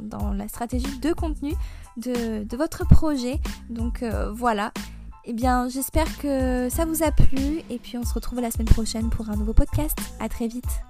dans, 0.00 0.32
la 0.32 0.48
stratégie 0.48 0.98
de 0.98 1.12
contenu 1.12 1.54
de, 1.96 2.44
de 2.44 2.56
votre 2.56 2.86
projet. 2.86 3.40
Donc 3.68 4.02
euh, 4.02 4.30
voilà. 4.32 4.72
Eh 5.24 5.32
bien, 5.32 5.68
j'espère 5.68 6.18
que 6.18 6.68
ça 6.70 6.84
vous 6.84 7.02
a 7.02 7.12
plu 7.12 7.62
et 7.68 7.78
puis 7.78 7.98
on 7.98 8.04
se 8.04 8.14
retrouve 8.14 8.40
la 8.40 8.50
semaine 8.50 8.68
prochaine 8.68 9.10
pour 9.10 9.28
un 9.28 9.36
nouveau 9.36 9.52
podcast. 9.52 9.98
À 10.18 10.28
très 10.28 10.48
vite. 10.48 10.82